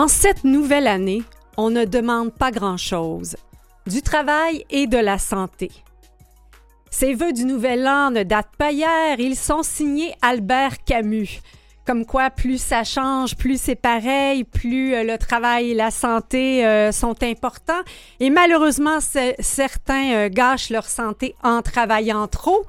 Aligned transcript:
En 0.00 0.08
cette 0.08 0.44
nouvelle 0.44 0.86
année, 0.86 1.22
on 1.58 1.68
ne 1.68 1.84
demande 1.84 2.32
pas 2.32 2.50
grand-chose. 2.50 3.36
Du 3.86 4.00
travail 4.00 4.64
et 4.70 4.86
de 4.86 4.96
la 4.96 5.18
santé. 5.18 5.70
Ces 6.90 7.12
vœux 7.12 7.34
du 7.34 7.44
nouvel 7.44 7.86
an 7.86 8.10
ne 8.10 8.22
datent 8.22 8.56
pas 8.56 8.72
hier, 8.72 9.20
ils 9.20 9.36
sont 9.36 9.62
signés 9.62 10.14
Albert 10.22 10.84
Camus. 10.84 11.42
Comme 11.86 12.06
quoi, 12.06 12.30
plus 12.30 12.56
ça 12.56 12.82
change, 12.82 13.36
plus 13.36 13.60
c'est 13.60 13.74
pareil, 13.74 14.44
plus 14.44 14.94
euh, 14.94 15.04
le 15.04 15.18
travail 15.18 15.72
et 15.72 15.74
la 15.74 15.90
santé 15.90 16.64
euh, 16.64 16.92
sont 16.92 17.22
importants. 17.22 17.82
Et 18.20 18.30
malheureusement, 18.30 19.00
certains 19.38 20.12
euh, 20.14 20.28
gâchent 20.30 20.70
leur 20.70 20.88
santé 20.88 21.34
en 21.42 21.60
travaillant 21.60 22.26
trop. 22.26 22.64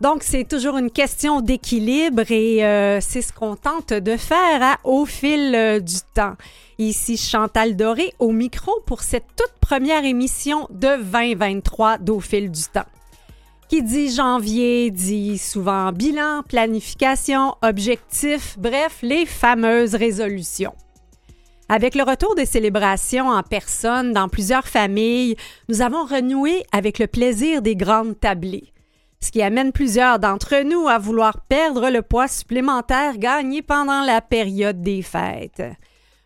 Donc, 0.00 0.22
c'est 0.22 0.44
toujours 0.44 0.76
une 0.76 0.90
question 0.90 1.40
d'équilibre 1.40 2.30
et 2.30 2.64
euh, 2.64 2.98
c'est 3.00 3.22
ce 3.22 3.32
qu'on 3.32 3.56
tente 3.56 3.94
de 3.94 4.16
faire 4.16 4.62
hein, 4.62 4.76
au 4.84 5.06
fil 5.06 5.54
euh, 5.54 5.80
du 5.80 5.96
temps. 6.14 6.34
Ici 6.78 7.16
Chantal 7.16 7.76
Doré 7.76 8.12
au 8.18 8.32
micro 8.32 8.72
pour 8.84 9.00
cette 9.02 9.24
toute 9.36 9.54
première 9.60 10.04
émission 10.04 10.68
de 10.70 11.02
2023 11.02 11.98
d'Au 11.98 12.20
fil 12.20 12.50
du 12.50 12.62
temps. 12.64 12.84
Qui 13.70 13.82
dit 13.82 14.14
janvier 14.14 14.90
dit 14.90 15.38
souvent 15.38 15.90
bilan, 15.92 16.42
planification, 16.46 17.54
objectif, 17.62 18.56
bref, 18.58 18.98
les 19.02 19.24
fameuses 19.24 19.94
résolutions. 19.94 20.74
Avec 21.68 21.94
le 21.96 22.04
retour 22.04 22.34
des 22.36 22.46
célébrations 22.46 23.28
en 23.28 23.42
personne 23.42 24.12
dans 24.12 24.28
plusieurs 24.28 24.68
familles, 24.68 25.36
nous 25.68 25.80
avons 25.80 26.04
renoué 26.04 26.62
avec 26.70 26.98
le 26.98 27.06
plaisir 27.06 27.62
des 27.62 27.74
grandes 27.74 28.20
tablées 28.20 28.72
ce 29.20 29.30
qui 29.30 29.42
amène 29.42 29.72
plusieurs 29.72 30.18
d'entre 30.18 30.62
nous 30.62 30.88
à 30.88 30.98
vouloir 30.98 31.40
perdre 31.42 31.90
le 31.90 32.02
poids 32.02 32.28
supplémentaire 32.28 33.18
gagné 33.18 33.62
pendant 33.62 34.02
la 34.02 34.20
période 34.20 34.82
des 34.82 35.02
fêtes. 35.02 35.62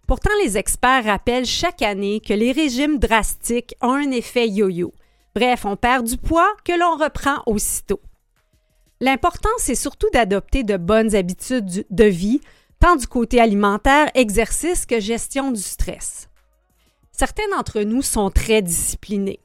Pourtant, 0.07 0.33
les 0.43 0.59
experts 0.59 1.05
rappellent 1.05 1.47
chaque 1.47 1.83
année 1.83 2.21
que 2.21 2.35
les 2.35 2.53
régimes 2.53 2.99
drastiques 2.99 3.77
ont 3.81 3.93
un 3.93 4.11
effet 4.11 4.49
yo-yo. 4.49 4.93
Bref, 5.37 5.65
on 5.65 5.77
perd 5.77 6.05
du 6.05 6.17
poids 6.17 6.53
que 6.65 6.79
l'on 6.79 6.97
reprend 6.97 7.43
aussitôt. 7.47 8.01
L'important, 9.01 9.49
c'est 9.59 9.77
surtout 9.77 10.09
d'adopter 10.13 10.65
de 10.65 10.77
bonnes 10.77 11.15
habitudes 11.15 11.87
de 11.89 12.05
vie, 12.05 12.41
tant 12.81 12.97
du 12.97 13.07
côté 13.07 13.41
alimentaire, 13.41 14.11
exercice 14.15 14.85
que 14.85 15.01
gestion 15.01 15.53
du 15.53 15.63
stress. 15.63 16.29
Certains 17.13 17.49
d'entre 17.55 17.81
nous 17.83 18.03
sont 18.03 18.31
très 18.31 18.63
disciplinés. 18.63 19.41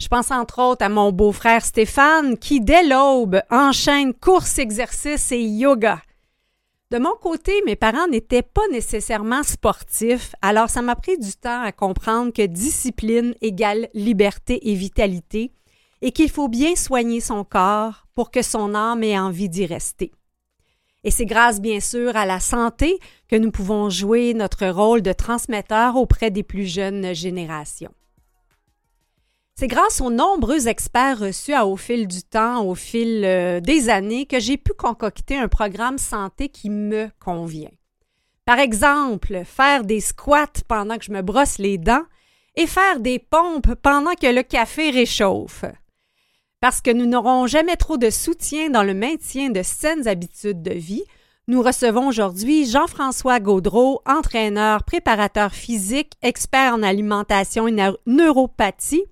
Je 0.00 0.08
pense 0.08 0.30
entre 0.30 0.60
autres 0.60 0.84
à 0.84 0.88
mon 0.88 1.12
beau-frère 1.12 1.64
Stéphane 1.64 2.36
qui, 2.36 2.60
dès 2.60 2.86
l'aube, 2.86 3.40
enchaîne 3.50 4.12
course, 4.12 4.58
exercice 4.58 5.32
et 5.32 5.42
yoga. 5.42 6.02
De 6.90 6.98
mon 6.98 7.14
côté, 7.20 7.52
mes 7.66 7.76
parents 7.76 8.06
n'étaient 8.08 8.42
pas 8.42 8.66
nécessairement 8.70 9.42
sportifs, 9.42 10.34
alors 10.42 10.68
ça 10.68 10.82
m'a 10.82 10.94
pris 10.94 11.18
du 11.18 11.32
temps 11.32 11.62
à 11.62 11.72
comprendre 11.72 12.32
que 12.32 12.46
discipline 12.46 13.34
égale 13.40 13.88
liberté 13.94 14.70
et 14.70 14.74
vitalité 14.74 15.50
et 16.02 16.12
qu'il 16.12 16.30
faut 16.30 16.48
bien 16.48 16.76
soigner 16.76 17.20
son 17.20 17.44
corps 17.44 18.06
pour 18.14 18.30
que 18.30 18.42
son 18.42 18.74
âme 18.74 19.02
ait 19.02 19.18
envie 19.18 19.48
d'y 19.48 19.66
rester. 19.66 20.12
Et 21.02 21.10
c'est 21.10 21.26
grâce, 21.26 21.60
bien 21.60 21.80
sûr, 21.80 22.16
à 22.16 22.26
la 22.26 22.40
santé 22.40 22.98
que 23.28 23.36
nous 23.36 23.50
pouvons 23.50 23.90
jouer 23.90 24.34
notre 24.34 24.66
rôle 24.66 25.02
de 25.02 25.12
transmetteur 25.12 25.96
auprès 25.96 26.30
des 26.30 26.42
plus 26.42 26.66
jeunes 26.66 27.14
générations. 27.14 27.92
C'est 29.56 29.68
grâce 29.68 30.00
aux 30.00 30.10
nombreux 30.10 30.66
experts 30.66 31.20
reçus 31.20 31.56
au 31.56 31.76
fil 31.76 32.08
du 32.08 32.24
temps, 32.24 32.64
au 32.64 32.74
fil 32.74 33.22
euh, 33.24 33.60
des 33.60 33.88
années, 33.88 34.26
que 34.26 34.40
j'ai 34.40 34.56
pu 34.56 34.72
concocter 34.72 35.36
un 35.36 35.46
programme 35.46 35.98
santé 35.98 36.48
qui 36.48 36.70
me 36.70 37.08
convient. 37.20 37.70
Par 38.46 38.58
exemple, 38.58 39.42
faire 39.44 39.84
des 39.84 40.00
squats 40.00 40.64
pendant 40.66 40.98
que 40.98 41.04
je 41.04 41.12
me 41.12 41.22
brosse 41.22 41.58
les 41.58 41.78
dents 41.78 42.02
et 42.56 42.66
faire 42.66 42.98
des 42.98 43.20
pompes 43.20 43.74
pendant 43.76 44.14
que 44.20 44.26
le 44.26 44.42
café 44.42 44.90
réchauffe. 44.90 45.64
Parce 46.60 46.80
que 46.80 46.90
nous 46.90 47.06
n'aurons 47.06 47.46
jamais 47.46 47.76
trop 47.76 47.96
de 47.96 48.10
soutien 48.10 48.70
dans 48.70 48.82
le 48.82 48.94
maintien 48.94 49.50
de 49.50 49.62
saines 49.62 50.08
habitudes 50.08 50.62
de 50.62 50.74
vie, 50.74 51.04
nous 51.46 51.60
recevons 51.60 52.08
aujourd'hui 52.08 52.64
Jean-François 52.64 53.38
Gaudreau, 53.38 54.00
entraîneur, 54.06 54.82
préparateur 54.82 55.52
physique, 55.52 56.14
expert 56.22 56.72
en 56.72 56.82
alimentation 56.82 57.68
et 57.68 57.92
neuropathie, 58.06 59.04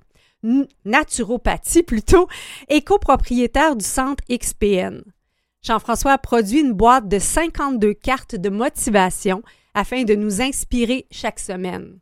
naturopathie 0.85 1.83
plutôt, 1.83 2.29
et 2.69 2.83
copropriétaire 2.83 3.77
du 3.77 3.85
centre 3.85 4.23
XPN. 4.31 5.03
Jean-François 5.63 6.13
a 6.13 6.19
produit 6.19 6.61
une 6.61 6.73
boîte 6.73 7.09
de 7.09 7.19
52 7.19 7.95
cartes 7.95 8.35
de 8.35 8.49
motivation 8.49 9.43
afin 9.75 10.03
de 10.03 10.15
nous 10.15 10.43
inspirer 10.43 11.07
chaque 11.11 11.39
semaine. 11.39 11.99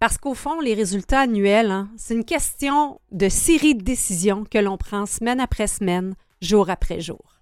Parce 0.00 0.18
qu'au 0.18 0.34
fond, 0.34 0.60
les 0.60 0.74
résultats 0.74 1.20
annuels, 1.20 1.70
hein, 1.70 1.88
c'est 1.96 2.14
une 2.14 2.24
question 2.24 3.00
de 3.12 3.28
série 3.28 3.74
de 3.74 3.82
décisions 3.82 4.44
que 4.44 4.58
l'on 4.58 4.76
prend 4.76 5.06
semaine 5.06 5.40
après 5.40 5.66
semaine, 5.66 6.14
jour 6.40 6.68
après 6.68 7.00
jour. 7.00 7.40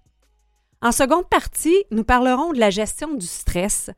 En 0.81 0.91
seconde 0.91 1.27
partie, 1.29 1.83
nous 1.91 2.03
parlerons 2.03 2.53
de 2.53 2.59
la 2.59 2.69
gestion 2.69 3.13
du 3.13 3.25
stress 3.25 3.89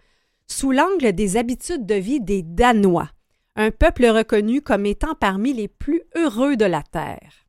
sous 0.48 0.72
l'angle 0.72 1.14
des 1.14 1.38
habitudes 1.38 1.86
de 1.86 1.96
vie 1.96 2.22
des 2.22 2.42
Danois 2.44 3.10
un 3.58 3.72
peuple 3.72 4.06
reconnu 4.06 4.62
comme 4.62 4.86
étant 4.86 5.16
parmi 5.16 5.52
les 5.52 5.68
plus 5.68 6.02
heureux 6.16 6.56
de 6.56 6.66
la 6.66 6.84
Terre. 6.84 7.48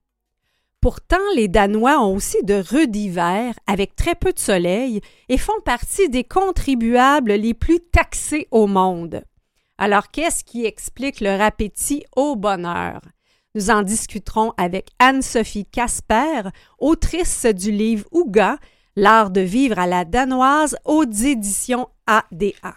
Pourtant, 0.81 1.17
les 1.37 1.49
Danois 1.49 2.01
ont 2.01 2.15
aussi 2.15 2.43
de 2.45 2.55
rudes 2.55 2.97
hivers 2.97 3.55
avec 3.67 3.95
très 3.95 4.15
peu 4.15 4.33
de 4.33 4.39
soleil 4.39 5.01
et 5.29 5.37
font 5.37 5.61
partie 5.65 6.09
des 6.09 6.25
contribuables 6.25 7.33
les 7.33 7.53
plus 7.53 7.81
taxés 7.81 8.49
au 8.51 8.67
monde. 8.67 9.23
Alors, 9.77 10.09
qu'est-ce 10.11 10.45
qui 10.45 10.65
explique 10.65 11.21
leur 11.21 11.41
appétit 11.41 12.05
au 12.17 12.37
bonheur? 12.37 13.01
Nous 13.55 13.71
en 13.71 13.83
discuterons 13.83 14.53
avec 14.57 14.91
Anne-Sophie 14.99 15.67
Casper, 15.67 16.49
autrice 16.79 17.45
du 17.45 17.71
livre 17.71 18.07
Ouga, 18.13 18.59
L'art 18.97 19.31
de 19.31 19.41
vivre 19.41 19.79
à 19.79 19.87
la 19.87 20.05
danoise 20.05 20.77
aux 20.85 21.05
éditions 21.05 21.89
ADA. 22.09 22.75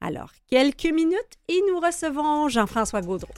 Alors, 0.00 0.30
quelques 0.48 0.84
minutes 0.84 1.38
et 1.48 1.60
nous 1.68 1.80
recevons 1.80 2.48
Jean-François 2.48 3.02
Gaudreau. 3.02 3.34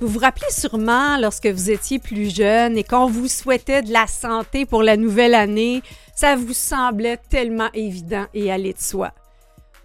Vous 0.00 0.08
vous 0.08 0.18
rappelez 0.18 0.50
sûrement 0.50 1.18
lorsque 1.18 1.46
vous 1.46 1.70
étiez 1.70 1.98
plus 1.98 2.34
jeune 2.34 2.78
et 2.78 2.84
qu'on 2.84 3.06
vous 3.06 3.28
souhaitait 3.28 3.82
de 3.82 3.92
la 3.92 4.06
santé 4.06 4.64
pour 4.64 4.82
la 4.82 4.96
nouvelle 4.96 5.34
année, 5.34 5.82
ça 6.20 6.36
vous 6.36 6.52
semblait 6.52 7.16
tellement 7.16 7.70
évident 7.72 8.26
et 8.34 8.52
aller 8.52 8.74
de 8.74 8.78
soi. 8.78 9.14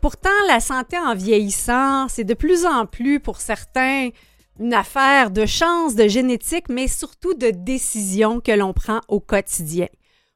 Pourtant, 0.02 0.30
la 0.50 0.60
santé 0.60 0.98
en 0.98 1.16
vieillissant, 1.16 2.10
c'est 2.10 2.26
de 2.26 2.34
plus 2.34 2.66
en 2.66 2.86
plus 2.86 3.22
pour 3.22 3.40
certains 3.40 4.10
une 4.60 4.74
affaire 4.74 5.32
de 5.32 5.46
chance, 5.46 5.96
de 5.96 6.10
génétique, 6.10 6.68
mais 6.68 6.90
surtout 6.90 7.36
de 7.36 7.52
décisions 7.52 8.42
que 8.42 8.52
l'on 8.52 8.74
prend 8.74 9.00
au 9.08 9.22
quotidien. 9.22 9.88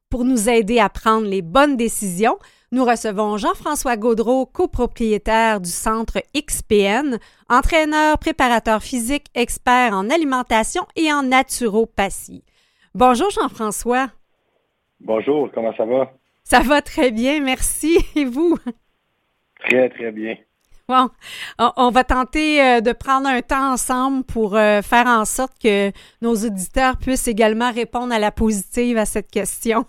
Pour 0.10 0.24
nous 0.24 0.48
aider 0.48 0.80
à 0.80 0.88
prendre 0.88 1.28
les 1.28 1.42
bonnes 1.42 1.76
décisions, 1.76 2.40
nous 2.72 2.86
recevons 2.86 3.36
Jean-François 3.36 3.98
Gaudreau, 3.98 4.46
copropriétaire 4.46 5.60
du 5.60 5.70
centre 5.70 6.24
XPN, 6.34 7.20
entraîneur, 7.50 8.18
préparateur 8.20 8.82
physique, 8.82 9.28
expert 9.36 9.94
en 9.94 10.10
alimentation 10.10 10.88
et 10.96 11.12
en 11.12 11.24
naturopathie. 11.24 12.46
Bonjour 12.96 13.30
Jean-François. 13.32 14.10
Bonjour, 15.00 15.50
comment 15.54 15.74
ça 15.76 15.86
va? 15.86 16.12
Ça 16.44 16.62
va 16.62 16.82
très 16.82 17.12
bien, 17.12 17.42
merci. 17.42 17.98
Et 18.16 18.26
vous? 18.26 18.58
Très, 19.60 19.90
très 19.90 20.12
bien. 20.12 20.36
Bon, 20.88 21.08
on 21.78 21.92
va 21.92 22.04
tenter 22.04 22.64
euh, 22.64 22.82
de 22.82 22.94
prendre 22.94 23.28
un 23.28 23.42
temps 23.42 23.74
ensemble 23.74 24.24
pour 24.24 24.56
euh, 24.56 24.82
faire 24.82 25.06
en 25.06 25.24
sorte 25.24 25.54
que 25.62 25.92
nos 26.24 26.34
auditeurs 26.34 26.98
puissent 26.98 27.28
également 27.28 27.72
répondre 27.72 28.12
à 28.12 28.18
la 28.18 28.32
positive 28.32 28.98
à 28.98 29.06
cette 29.06 29.30
question. 29.30 29.86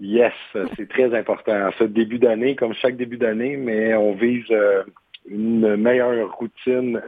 Yes, 0.00 0.32
c'est 0.76 0.88
très 0.88 1.12
important. 1.18 1.70
Ce 1.76 1.82
début 1.82 2.20
d'année, 2.20 2.54
comme 2.54 2.74
chaque 2.74 2.96
début 2.96 3.16
d'année, 3.16 3.56
mais 3.56 3.92
on 3.94 4.12
vise 4.14 4.44
euh, 4.52 4.84
une 5.28 5.74
meilleure 5.74 6.32
routine 6.36 7.02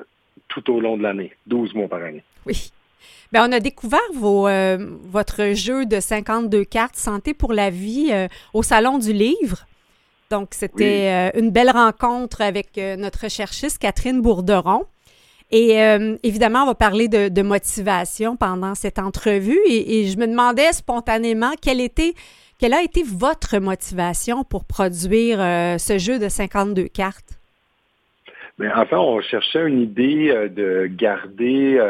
tout 0.49 0.69
au 0.73 0.81
long 0.81 0.97
de 0.97 1.05
l'année, 1.05 1.33
12 1.47 1.75
mois 1.75 1.87
par 1.87 2.03
année. 2.03 2.25
Oui. 2.45 2.73
Bien, 3.33 3.49
on 3.49 3.53
a 3.53 3.61
découvert 3.61 4.01
vos, 4.13 4.49
euh, 4.49 4.77
votre 5.05 5.55
jeu 5.55 5.87
de 5.87 6.01
52 6.01 6.65
cartes 6.65 6.97
Santé 6.97 7.33
pour 7.33 7.53
la 7.53 7.71
vie 7.71 8.09
euh, 8.11 8.27
au 8.55 8.65
Salon 8.65 8.99
du 8.99 9.13
Livre. 9.13 9.67
Donc, 10.31 10.49
c'était 10.53 11.33
une 11.37 11.51
belle 11.51 11.71
rencontre 11.71 12.41
avec 12.41 12.77
notre 12.77 13.29
chercheuse 13.29 13.79
Catherine 13.79 14.21
Bourderon. 14.21 14.85
Et 15.51 15.73
évidemment, 16.23 16.63
on 16.63 16.67
va 16.67 16.77
parler 16.77 17.09
de, 17.09 17.43
motivation 17.43 18.37
pendant 18.37 18.77
cette 18.77 19.01
entrevue. 19.01 19.59
et, 19.67 20.07
je 20.07 20.17
me 20.17 20.29
demandais 20.29 20.73
spontanément 20.73 21.51
quelle 21.61 21.81
était 21.81 22.15
Quelle 22.61 22.75
a 22.75 22.83
été 22.85 23.03
votre 23.03 23.59
motivation 23.59 24.45
pour 24.45 24.65
produire 24.65 25.41
ce 25.81 25.99
jeu 25.99 26.21
de 26.21 26.29
52 26.29 26.85
cartes? 26.85 27.41
Bien, 28.57 28.71
enfin, 28.77 28.99
on 28.99 29.21
cherchait 29.21 29.67
une 29.67 29.81
idée 29.81 30.29
de 30.55 30.87
garder 30.87 31.81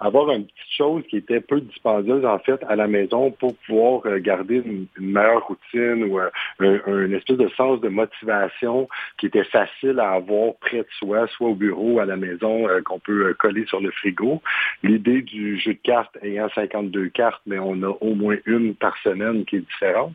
avoir 0.00 0.30
une 0.30 0.44
petite 0.44 0.72
chose 0.76 1.02
qui 1.08 1.18
était 1.18 1.40
peu 1.40 1.60
dispendieuse 1.60 2.24
en 2.24 2.38
fait 2.38 2.62
à 2.68 2.74
la 2.74 2.86
maison 2.86 3.30
pour 3.30 3.54
pouvoir 3.66 4.00
euh, 4.06 4.18
garder 4.18 4.62
une, 4.64 4.86
meilleure 4.98 5.46
routine 5.46 6.04
ou 6.04 6.18
euh, 6.18 6.30
un, 6.58 7.04
une 7.06 7.12
espèce 7.12 7.36
de 7.36 7.48
sens 7.50 7.80
de 7.80 7.88
motivation 7.88 8.88
qui 9.18 9.26
était 9.26 9.44
facile 9.44 10.00
à 10.00 10.12
avoir 10.12 10.54
près 10.60 10.78
de 10.78 10.88
soi, 10.98 11.26
soit 11.28 11.48
au 11.48 11.54
bureau, 11.54 12.00
à 12.00 12.06
la 12.06 12.16
maison, 12.16 12.66
euh, 12.68 12.80
qu'on 12.80 12.98
peut 12.98 13.34
coller 13.34 13.66
sur 13.66 13.80
le 13.80 13.90
frigo. 13.90 14.42
L'idée 14.82 15.20
du 15.20 15.58
jeu 15.58 15.74
de 15.74 15.78
cartes 15.82 16.16
ayant 16.22 16.48
52 16.54 17.08
cartes, 17.08 17.42
mais 17.46 17.58
on 17.58 17.82
a 17.82 17.94
au 18.00 18.14
moins 18.14 18.36
une 18.46 18.74
par 18.74 18.96
semaine 19.02 19.44
qui 19.44 19.56
est 19.56 19.60
différente. 19.60 20.14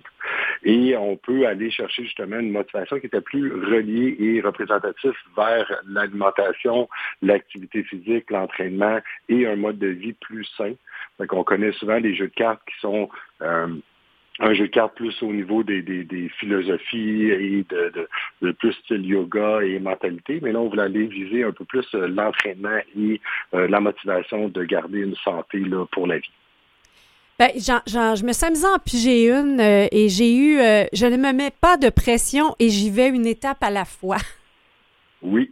Et 0.63 0.97
on 0.97 1.15
peut 1.15 1.45
aller 1.45 1.69
chercher 1.69 2.03
justement 2.03 2.39
une 2.39 2.51
motivation 2.51 2.99
qui 2.99 3.05
était 3.05 3.21
plus 3.21 3.51
reliée 3.53 4.15
et 4.19 4.41
représentative 4.41 5.13
vers 5.37 5.71
l'alimentation, 5.87 6.89
l'activité 7.21 7.83
physique, 7.83 8.31
l'entraînement 8.31 8.99
et 9.29 9.45
un 9.45 9.55
mode 9.55 9.74
de 9.75 9.87
vie 9.87 10.13
plus 10.13 10.45
sain. 10.57 10.73
Donc, 11.19 11.33
on 11.33 11.43
connaît 11.43 11.71
souvent 11.73 11.97
les 11.97 12.15
jeux 12.15 12.27
de 12.27 12.33
cartes 12.33 12.61
qui 12.67 12.79
sont 12.81 13.09
euh, 13.41 13.67
un 14.39 14.53
jeu 14.53 14.67
de 14.67 14.71
cartes 14.71 14.95
plus 14.95 15.15
au 15.21 15.31
niveau 15.31 15.63
des, 15.63 15.81
philosophies 16.39 17.29
et 17.31 17.65
de, 17.69 18.51
plus 18.53 18.73
style 18.73 19.05
yoga 19.05 19.61
et 19.61 19.79
mentalité, 19.79 20.39
mais 20.41 20.51
là, 20.51 20.59
on 20.59 20.69
voulait 20.69 20.83
aller 20.83 21.05
viser 21.05 21.43
un 21.43 21.51
peu 21.51 21.65
plus 21.65 21.85
euh, 21.93 22.07
l'entraînement 22.07 22.79
et 22.97 23.21
euh, 23.53 23.67
la 23.67 23.79
motivation 23.79 24.49
de 24.49 24.63
garder 24.63 24.99
une 24.99 25.15
santé 25.17 25.59
là, 25.59 25.85
pour 25.91 26.07
la 26.07 26.17
vie. 26.17 26.31
Ben, 27.37 27.49
je 27.55 28.25
me 28.25 28.31
suis 28.31 28.45
amusée 28.45 28.67
en 28.67 28.79
piger 28.79 29.29
une 29.29 29.59
et 29.59 30.07
j'ai 30.07 30.37
eu, 30.37 30.55
je 30.93 31.05
ne 31.05 31.17
me 31.17 31.33
mets 31.33 31.51
pas 31.51 31.75
de 31.75 31.89
pression 31.89 32.55
et 32.59 32.69
j'y 32.69 32.89
vais 32.89 33.09
une 33.09 33.25
étape 33.25 33.61
à 33.61 33.69
la 33.69 33.83
fois. 33.83 34.19
Oui, 35.21 35.51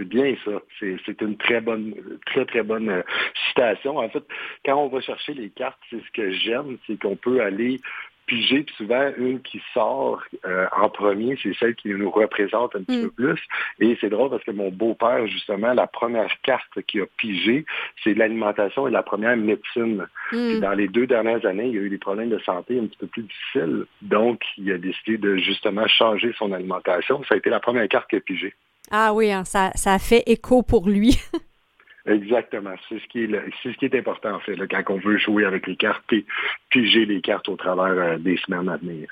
c'est 0.00 0.08
bien 0.08 0.34
ça. 0.44 0.52
C'est 0.78 1.20
une 1.20 1.36
très 1.36 1.60
bonne, 1.60 1.94
très, 2.26 2.44
très 2.46 2.62
bonne 2.62 2.88
euh, 2.88 3.02
citation. 3.48 3.98
En 3.98 4.08
fait, 4.08 4.24
quand 4.64 4.76
on 4.76 4.88
va 4.88 5.00
chercher 5.00 5.34
les 5.34 5.50
cartes, 5.50 5.78
c'est 5.90 6.00
ce 6.00 6.10
que 6.12 6.30
j'aime, 6.30 6.78
c'est 6.86 6.98
qu'on 6.98 7.16
peut 7.16 7.42
aller 7.42 7.80
piger, 8.26 8.62
puis 8.62 8.74
souvent, 8.76 9.10
une 9.18 9.42
qui 9.42 9.60
sort 9.74 10.22
euh, 10.46 10.66
en 10.76 10.88
premier, 10.88 11.36
c'est 11.42 11.52
celle 11.58 11.74
qui 11.74 11.88
nous 11.88 12.10
représente 12.10 12.76
un 12.76 12.84
petit 12.84 12.98
mm. 12.98 13.02
peu 13.02 13.10
plus. 13.10 13.40
Et 13.80 13.98
c'est 14.00 14.08
drôle 14.08 14.30
parce 14.30 14.44
que 14.44 14.52
mon 14.52 14.70
beau-père, 14.70 15.26
justement, 15.26 15.72
la 15.74 15.88
première 15.88 16.30
carte 16.42 16.80
qu'il 16.86 17.02
a 17.02 17.06
pigée, 17.16 17.64
c'est 18.04 18.14
l'alimentation 18.14 18.86
et 18.86 18.90
la 18.92 19.02
première 19.02 19.36
médecine. 19.36 20.06
Mm. 20.32 20.60
dans 20.60 20.72
les 20.72 20.86
deux 20.86 21.08
dernières 21.08 21.44
années, 21.44 21.66
il 21.66 21.74
y 21.74 21.78
a 21.78 21.82
eu 21.82 21.90
des 21.90 21.98
problèmes 21.98 22.30
de 22.30 22.38
santé 22.38 22.78
un 22.78 22.86
petit 22.86 22.98
peu 22.98 23.08
plus 23.08 23.22
difficiles. 23.24 23.84
Donc, 24.00 24.42
il 24.56 24.70
a 24.70 24.78
décidé 24.78 25.18
de 25.18 25.36
justement 25.36 25.88
changer 25.88 26.32
son 26.38 26.52
alimentation. 26.52 27.22
Ça 27.28 27.34
a 27.34 27.38
été 27.38 27.50
la 27.50 27.58
première 27.58 27.88
carte 27.88 28.08
qu'il 28.08 28.18
a 28.18 28.22
pigée. 28.22 28.54
Ah 28.90 29.12
oui, 29.14 29.30
hein, 29.30 29.44
ça, 29.44 29.70
ça 29.74 29.94
a 29.94 29.98
fait 29.98 30.22
écho 30.26 30.62
pour 30.62 30.88
lui. 30.88 31.18
Exactement. 32.06 32.74
C'est 32.88 32.98
ce 32.98 33.06
qui 33.08 33.24
est 33.24 33.30
c'est 33.62 33.72
ce 33.72 33.76
qui 33.76 33.84
est 33.84 33.94
important 33.94 34.34
en 34.34 34.40
fait, 34.40 34.56
quand 34.68 34.94
on 34.94 34.98
veut 34.98 35.18
jouer 35.18 35.44
avec 35.44 35.66
les 35.66 35.76
cartes 35.76 36.12
et 36.12 36.24
piger 36.70 37.04
les 37.04 37.20
cartes 37.20 37.48
au 37.48 37.56
travers 37.56 37.86
euh, 37.86 38.18
des 38.18 38.36
semaines 38.38 38.68
à 38.68 38.78
venir. 38.78 39.08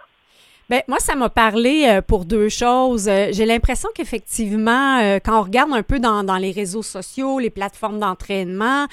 Bien, 0.71 0.81
moi, 0.87 0.99
ça 0.99 1.15
m'a 1.15 1.31
parlé 1.31 1.87
euh, 1.89 2.03
pour 2.03 2.25
deux 2.27 2.49
choses. 2.49 3.09
Euh, 3.09 3.29
j'ai 3.31 3.47
l'impression 3.47 3.89
qu'effectivement, 3.95 5.19
quand 5.25 5.39
on 5.39 5.43
regarde 5.43 5.73
un 5.73 5.83
peu 5.83 5.99
dans, 5.99 6.25
dans, 6.25 6.37
les 6.37 6.51
réseaux 6.51 6.83
sociaux, 6.83 7.39
les 7.39 7.51
plateformes 7.51 7.99
d'entraînement, 7.99 8.87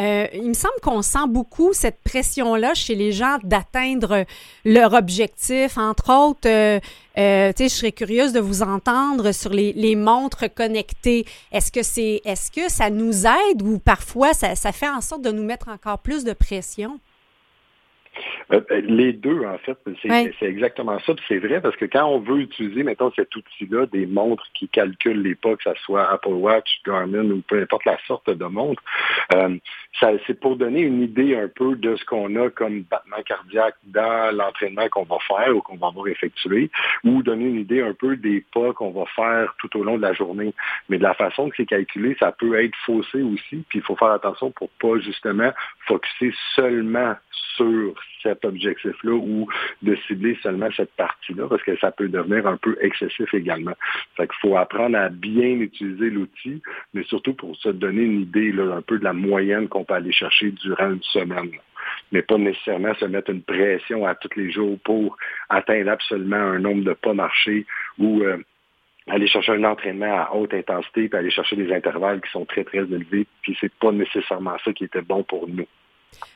euh, 0.00 0.26
il 0.32 0.48
me 0.48 0.54
semble 0.54 0.80
qu'on 0.82 1.02
sent 1.02 1.26
beaucoup 1.28 1.72
cette 1.72 2.00
pression-là 2.04 2.74
chez 2.74 2.94
les 2.94 3.12
gens 3.12 3.38
d'atteindre 3.42 4.24
leur 4.64 4.94
objectif. 4.94 5.76
Entre 5.76 6.10
autres, 6.10 6.48
euh, 6.48 6.80
euh, 7.20 7.52
je 7.58 7.68
serais 7.68 7.92
curieuse 7.92 8.32
de 8.32 8.40
vous 8.40 8.62
entendre 8.62 9.32
sur 9.32 9.50
les, 9.50 9.72
les 9.74 9.96
montres 9.96 10.52
connectées. 10.52 11.24
Est-ce 11.52 11.70
que 11.70 11.82
c'est, 11.82 12.20
est-ce 12.24 12.50
que 12.50 12.70
ça 12.70 12.90
nous 12.90 13.26
aide 13.26 13.62
ou 13.62 13.78
parfois 13.78 14.32
ça, 14.32 14.54
ça 14.54 14.72
fait 14.72 14.88
en 14.88 15.00
sorte 15.00 15.22
de 15.22 15.30
nous 15.30 15.44
mettre 15.44 15.68
encore 15.68 15.98
plus 15.98 16.24
de 16.24 16.32
pression? 16.32 16.98
Euh, 18.52 18.60
euh, 18.70 18.80
les 18.80 19.12
deux, 19.12 19.44
en 19.44 19.58
fait, 19.58 19.78
c'est 20.02 20.46
exactement 20.46 20.98
ça. 21.00 21.12
C'est 21.28 21.38
vrai 21.38 21.60
parce 21.60 21.76
que 21.76 21.84
quand 21.84 22.06
on 22.06 22.18
veut 22.18 22.40
utiliser, 22.40 22.82
mettons, 22.82 23.12
cet 23.12 23.34
outil-là, 23.34 23.86
des 23.86 24.06
montres 24.06 24.46
qui 24.54 24.68
calculent 24.68 25.22
les 25.22 25.34
pas, 25.34 25.54
que 25.56 25.62
ce 25.62 25.74
soit 25.84 26.10
Apple 26.10 26.28
Watch, 26.32 26.80
Garmin 26.84 27.30
ou 27.30 27.42
peu 27.46 27.60
importe 27.60 27.84
la 27.84 27.98
sorte 28.06 28.28
de 28.30 28.44
montre, 28.44 28.82
euh, 29.34 29.56
c'est 30.26 30.38
pour 30.40 30.56
donner 30.56 30.80
une 30.80 31.02
idée 31.02 31.36
un 31.36 31.48
peu 31.48 31.76
de 31.76 31.96
ce 31.96 32.04
qu'on 32.04 32.34
a 32.36 32.48
comme 32.50 32.82
battement 32.82 33.22
cardiaque 33.24 33.74
dans 33.84 34.34
l'entraînement 34.34 34.88
qu'on 34.88 35.04
va 35.04 35.18
faire 35.26 35.54
ou 35.54 35.60
qu'on 35.60 35.76
va 35.76 35.88
avoir 35.88 36.08
effectué, 36.08 36.70
ou 37.04 37.22
donner 37.22 37.46
une 37.46 37.60
idée 37.60 37.82
un 37.82 37.92
peu 37.92 38.16
des 38.16 38.44
pas 38.52 38.72
qu'on 38.72 38.90
va 38.90 39.04
faire 39.16 39.54
tout 39.58 39.76
au 39.78 39.84
long 39.84 39.96
de 39.96 40.02
la 40.02 40.12
journée. 40.12 40.54
Mais 40.88 40.98
de 40.98 41.02
la 41.02 41.14
façon 41.14 41.50
que 41.50 41.56
c'est 41.56 41.66
calculé, 41.66 42.16
ça 42.18 42.32
peut 42.32 42.62
être 42.62 42.76
faussé 42.86 43.22
aussi, 43.22 43.64
puis 43.68 43.80
il 43.80 43.82
faut 43.82 43.96
faire 43.96 44.12
attention 44.12 44.50
pour 44.50 44.70
pas 44.80 44.98
justement 44.98 45.52
focuser 45.86 46.32
seulement 46.54 47.14
sur 47.56 47.94
cet 48.22 48.44
objectif-là 48.44 49.12
ou 49.12 49.48
de 49.82 49.96
cibler 50.06 50.38
seulement 50.42 50.68
cette 50.76 50.92
partie-là, 50.92 51.46
parce 51.48 51.62
que 51.62 51.76
ça 51.78 51.90
peut 51.90 52.08
devenir 52.08 52.46
un 52.46 52.56
peu 52.56 52.76
excessif 52.80 53.32
également. 53.34 53.74
Fait 54.16 54.26
qu'il 54.26 54.36
faut 54.40 54.56
apprendre 54.56 54.96
à 54.96 55.08
bien 55.08 55.60
utiliser 55.60 56.10
l'outil, 56.10 56.62
mais 56.94 57.02
surtout 57.04 57.34
pour 57.34 57.56
se 57.56 57.68
donner 57.68 58.02
une 58.02 58.20
idée 58.20 58.52
là, 58.52 58.74
un 58.76 58.82
peu 58.82 58.98
de 58.98 59.04
la 59.04 59.12
moyenne 59.12 59.68
qu'on 59.68 59.79
peut 59.84 59.94
aller 59.94 60.12
chercher 60.12 60.50
durant 60.52 60.90
une 60.90 61.02
semaine. 61.02 61.50
mais 62.12 62.22
pas 62.22 62.38
nécessairement 62.38 62.94
se 62.94 63.04
mettre 63.04 63.30
une 63.30 63.42
pression 63.42 64.06
à 64.06 64.14
tous 64.14 64.36
les 64.36 64.50
jours 64.50 64.78
pour 64.84 65.16
atteindre 65.48 65.90
absolument 65.90 66.36
un 66.36 66.58
nombre 66.58 66.84
de 66.84 66.92
pas 66.92 67.14
marchés 67.14 67.66
ou 67.98 68.22
euh, 68.22 68.38
aller 69.08 69.26
chercher 69.26 69.52
un 69.52 69.64
entraînement 69.64 70.14
à 70.14 70.30
haute 70.34 70.54
intensité, 70.54 71.08
puis 71.08 71.18
aller 71.18 71.30
chercher 71.30 71.56
des 71.56 71.72
intervalles 71.72 72.20
qui 72.20 72.30
sont 72.30 72.44
très, 72.44 72.64
très 72.64 72.78
élevés, 72.80 73.26
puis 73.42 73.56
c'est 73.60 73.72
pas 73.74 73.92
nécessairement 73.92 74.56
ça 74.64 74.72
qui 74.72 74.84
était 74.84 75.02
bon 75.02 75.22
pour 75.22 75.48
nous. 75.48 75.66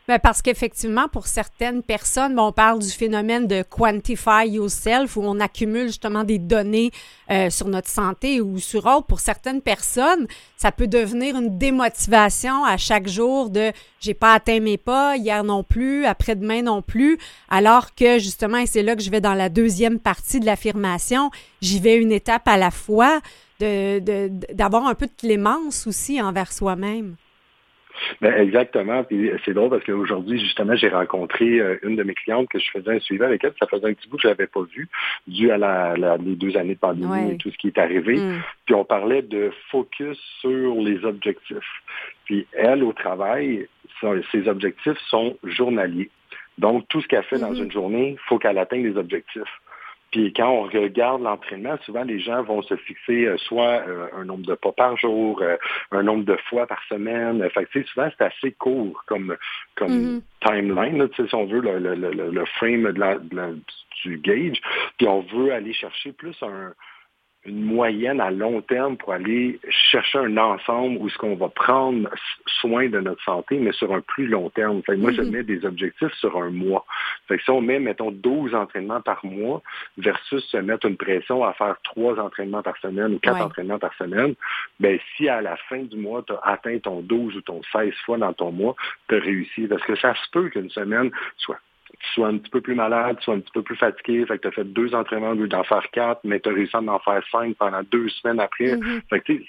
Ben, 0.07 0.19
parce 0.19 0.43
qu'effectivement, 0.43 1.09
pour 1.09 1.27
certaines 1.27 1.83
personnes, 1.83 2.39
on 2.39 2.53
parle 2.53 2.79
du 2.79 2.91
phénomène 2.91 3.47
de 3.47 3.63
quantify 3.63 4.47
yourself, 4.47 5.17
où 5.17 5.23
on 5.23 5.41
accumule 5.41 5.87
justement 5.87 6.25
des 6.25 6.39
données 6.39 6.91
euh, 7.31 7.49
sur 7.49 7.69
notre 7.69 7.89
santé 7.89 8.43
ou 8.43 8.59
sur 8.59 8.85
autre. 8.85 9.07
Pour 9.07 9.21
certaines 9.21 9.63
personnes, 9.63 10.27
ça 10.59 10.73
peut 10.73 10.89
devenir 10.89 11.37
une 11.37 11.57
démotivation 11.57 12.67
à 12.67 12.77
chaque 12.77 13.09
jour 13.09 13.49
de 13.49 13.73
j'ai 13.99 14.13
pas 14.13 14.35
atteint 14.35 14.61
mes 14.61 14.77
pas, 14.77 15.17
hier 15.17 15.43
non 15.43 15.63
plus, 15.63 16.05
après-demain 16.05 16.61
non 16.61 16.83
plus, 16.83 17.19
alors 17.49 17.95
que 17.95 18.19
justement, 18.19 18.59
et 18.59 18.67
c'est 18.67 18.83
là 18.83 18.97
que 18.97 19.03
je 19.03 19.11
vais 19.11 19.23
dans 19.23 19.33
la 19.33 19.49
deuxième 19.49 19.99
partie 19.99 20.39
de 20.39 20.45
l'affirmation, 20.45 21.31
j'y 21.63 21.81
vais 21.81 21.97
une 21.97 22.13
étape 22.13 22.47
à 22.47 22.59
la 22.59 22.71
fois, 22.71 23.23
d'avoir 23.59 24.83
de, 24.83 24.89
un 24.89 24.95
peu 24.95 25.07
de 25.07 25.13
clémence 25.17 25.87
aussi 25.87 26.21
envers 26.21 26.53
soi-même. 26.53 27.17
Ben 28.21 28.35
exactement. 28.35 29.05
Puis 29.05 29.31
c'est 29.45 29.55
drôle 29.55 29.71
parce 29.71 29.85
qu'aujourd'hui, 29.85 30.39
justement, 30.39 30.75
j'ai 30.77 30.89
rencontré 30.89 31.61
euh, 31.61 31.79
une 31.83 31.97
de 31.97 32.03
mes 32.03 32.15
clientes 32.15 32.49
que 32.49 32.59
je 32.59 32.71
faisais 32.71 32.97
un 32.97 33.01
suivi 33.01 33.23
avec 33.23 33.45
elle. 33.45 33.53
Ça 33.59 33.67
faisait 33.67 33.87
un 33.87 33.95
petit 33.95 34.09
bout 34.09 34.17
que 34.17 34.23
je 34.23 34.29
l'avais 34.29 34.47
pas 34.47 34.63
vu, 34.63 34.89
dû 35.27 35.51
à 35.51 35.59
la, 35.59 35.95
les 36.17 36.37
deux 36.37 36.57
années 36.57 36.75
de 36.75 36.81
pandémie 36.81 37.33
et 37.33 37.37
tout 37.37 37.51
ce 37.51 37.57
qui 37.57 37.69
est 37.69 37.79
arrivé. 37.79 38.17
Mm. 38.17 38.43
Puis 38.67 38.75
on 38.75 38.85
parlait 38.85 39.23
de 39.23 39.53
focus 39.71 40.19
sur 40.41 40.75
les 40.77 41.05
objectifs. 41.05 41.83
Puis 42.25 42.47
elle, 42.53 42.83
au 42.83 42.93
travail, 42.93 43.69
ses 44.33 44.49
objectifs 44.49 44.99
sont 45.09 45.37
journaliers. 45.45 46.11
Donc, 46.59 46.87
tout 46.89 47.01
ce 47.01 47.09
qu'elle 47.09 47.25
fait 47.25 47.39
dans 47.39 47.53
mm-hmm. 47.53 47.65
une 47.65 47.73
journée, 47.73 48.11
il 48.13 48.29
faut 48.29 48.39
qu'elle 48.39 48.59
atteigne 48.59 48.87
les 48.87 48.97
objectifs. 48.97 49.61
Puis 50.15 50.33
quand 50.33 50.49
on 50.49 50.63
regarde 50.63 51.23
l'entraînement, 51.23 51.77
souvent 51.85 52.05
les 52.05 52.21
gens 52.21 52.45
vont 52.45 52.63
se 52.63 52.77
fixer 52.77 53.25
euh, 53.25 53.37
soit 53.37 53.83
euh, 53.89 54.07
un 54.17 54.25
nombre 54.25 54.47
de 54.47 54.55
pas 54.55 54.71
par 54.71 54.97
jour, 54.97 55.43
euh, 55.43 55.57
un 55.91 56.05
nombre 56.05 56.25
de 56.25 56.37
fois 56.49 56.69
par 56.69 56.81
semaine. 56.89 57.45
Fait 57.51 57.65
que, 57.65 57.83
souvent, 57.83 58.09
c'est 58.17 58.25
assez 58.25 58.53
court 58.53 59.03
comme, 59.07 59.37
comme 59.75 60.21
mm-hmm. 60.21 60.23
timeline, 60.47 61.09
si 61.17 61.35
on 61.35 61.47
veut, 61.47 61.59
le, 61.59 61.81
le, 61.81 61.97
le, 61.97 62.31
le 62.31 62.45
frame 62.45 62.93
de 62.93 63.01
la, 63.01 63.19
du 64.05 64.19
gauge. 64.19 64.61
Puis 64.99 65.09
on 65.09 65.23
veut 65.23 65.53
aller 65.53 65.73
chercher 65.73 66.13
plus 66.13 66.41
un, 66.43 66.73
une 67.47 67.63
moyenne 67.63 68.21
à 68.21 68.31
long 68.31 68.63
terme 68.63 68.97
pour 68.97 69.13
aller 69.13 69.61
chercher 69.69 70.19
un 70.19 70.37
ensemble 70.37 70.97
où 70.99 71.09
ce 71.09 71.19
qu'on 71.19 71.37
va 71.37 71.49
prendre 71.49 72.09
soin 72.47 72.89
de 72.89 73.01
notre 73.01 73.23
santé, 73.23 73.59
mais 73.59 73.73
sur 73.73 73.93
un 73.95 74.01
plus 74.01 74.27
long 74.27 74.49
terme. 74.51 74.83
Fait 74.83 74.97
moi, 74.97 75.13
je 75.13 75.21
mm-hmm. 75.21 75.31
mets 75.31 75.43
des 75.43 75.65
objectifs 75.67 76.13
sur 76.15 76.37
un 76.43 76.51
mois. 76.51 76.87
Fait 77.29 77.37
que 77.37 77.45
si 77.45 77.51
on 77.51 77.61
met, 77.61 77.79
mettons, 77.79 78.11
12 78.11 78.55
entraînements 78.55 79.03
par 79.03 79.25
mois 79.25 79.63
versus 79.99 80.43
se 80.45 80.57
mettre 80.57 80.87
une 80.87 80.97
pression 80.97 81.45
à 81.45 81.53
faire 81.53 81.77
trois 81.85 82.19
entraînements 82.19 82.63
par 82.63 82.77
semaine 82.79 83.15
ou 83.15 83.19
quatre 83.19 83.43
entraînements 83.43 83.79
par 83.79 83.95
semaine, 83.95 84.35
ben 84.81 84.99
si 85.17 85.29
à 85.29 85.43
la 85.43 85.57
fin 85.57 85.83
du 85.83 85.97
mois, 85.97 86.23
tu 86.27 86.33
as 86.33 86.41
atteint 86.43 86.79
ton 86.79 87.01
12 87.03 87.37
ou 87.37 87.41
ton 87.43 87.61
16 87.73 87.93
fois 88.07 88.19
dans 88.19 88.33
ton 88.33 88.53
mois, 88.53 88.75
tu 89.09 89.17
as 89.17 89.21
réussi. 89.21 89.67
Parce 89.67 89.83
que 89.85 89.97
ça 89.97 90.15
se 90.15 90.31
peut 90.33 90.49
qu'une 90.49 90.71
semaine 90.71 91.11
soit 91.37 91.59
tu 91.99 92.09
sois 92.15 92.29
un 92.29 92.39
petit 92.39 92.51
peu 92.51 92.61
plus 92.61 92.75
malade, 92.75 93.17
tu 93.19 93.25
sois 93.25 93.35
un 93.35 93.41
petit 93.41 93.53
peu 93.53 93.63
plus 93.63 93.77
fatigué, 93.77 94.25
fait 94.27 94.37
que 94.39 94.43
tu 94.43 94.49
as 94.49 94.53
fait 94.53 94.65
deux 94.65 94.95
entraînements 94.95 95.31
au 95.31 95.35
lieu 95.35 95.49
d'en 95.49 95.65
faire 95.65 95.89
quatre, 95.91 96.21
mais 96.25 96.41
tu 96.41 96.49
as 96.49 96.53
réussi 96.53 96.77
à 96.77 96.81
en 96.81 96.99
faire 96.99 97.23
cinq 97.31 97.57
pendant 97.57 97.83
deux 97.91 98.09
semaines 98.09 98.41
après. 98.41 98.77
Mm-hmm. 98.77 99.01
Fait 99.11 99.21
que 99.21 99.33
il 99.33 99.45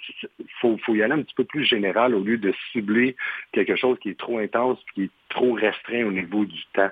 faut, 0.61 0.77
faut 0.85 0.95
y 0.95 1.03
aller 1.03 1.13
un 1.13 1.21
petit 1.21 1.35
peu 1.35 1.43
plus 1.43 1.65
général 1.65 2.15
au 2.15 2.21
lieu 2.21 2.37
de 2.37 2.53
cibler 2.71 3.15
quelque 3.51 3.75
chose 3.75 3.97
qui 3.99 4.09
est 4.09 4.19
trop 4.19 4.39
intense 4.39 4.79
qui 4.93 5.03
est 5.03 5.11
trop 5.29 5.53
restreint 5.53 6.05
au 6.05 6.11
niveau 6.11 6.45
du 6.45 6.63
temps. 6.73 6.91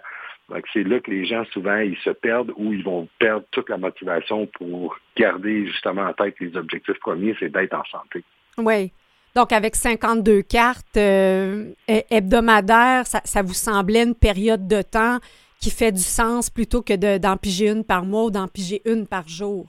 C'est 0.74 0.84
là 0.84 1.00
que 1.00 1.10
les 1.10 1.26
gens, 1.26 1.46
souvent, 1.46 1.78
ils 1.78 1.98
se 1.98 2.10
perdent 2.10 2.52
ou 2.58 2.74
ils 2.74 2.84
vont 2.84 3.08
perdre 3.18 3.46
toute 3.52 3.70
la 3.70 3.78
motivation 3.78 4.46
pour 4.48 4.98
garder 5.16 5.66
justement 5.66 6.04
en 6.04 6.14
tête 6.14 6.36
les 6.40 6.56
objectifs 6.56 7.00
premiers, 7.00 7.36
c'est 7.40 7.50
d'être 7.50 7.74
en 7.74 7.84
santé. 7.86 8.24
Oui. 8.58 8.92
Donc, 9.36 9.52
avec 9.52 9.76
52 9.76 10.44
cartes 10.44 10.98
euh, 10.98 11.72
hebdomadaires, 11.88 13.06
ça, 13.08 13.42
vous 13.42 13.54
semblait 13.54 14.04
une 14.04 14.16
période 14.16 14.68
de 14.68 14.82
temps 14.82 15.18
qui 15.60 15.72
fait 15.72 15.92
du 15.92 16.02
sens 16.02 16.50
plutôt 16.50 16.82
que 16.82 17.18
d'en 17.18 17.38
piger 17.38 17.70
une 17.70 17.84
par 17.84 18.06
mois 18.06 18.26
ou 18.26 18.32
d'en 18.32 18.48
piger 18.48 18.82
une 18.86 19.08
par 19.08 19.28
jour? 19.28 19.66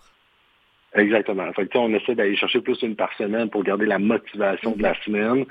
Exactement. 0.94 1.52
Fait 1.54 1.68
on 1.76 1.92
essaie 1.94 2.14
d'aller 2.14 2.36
chercher 2.36 2.60
plus 2.60 2.80
une 2.82 2.94
par 2.94 3.12
semaine 3.16 3.48
pour 3.48 3.64
garder 3.64 3.86
la 3.86 3.98
motivation 3.98 4.72
de 4.72 4.82
la 4.82 4.94
semaine, 5.02 5.44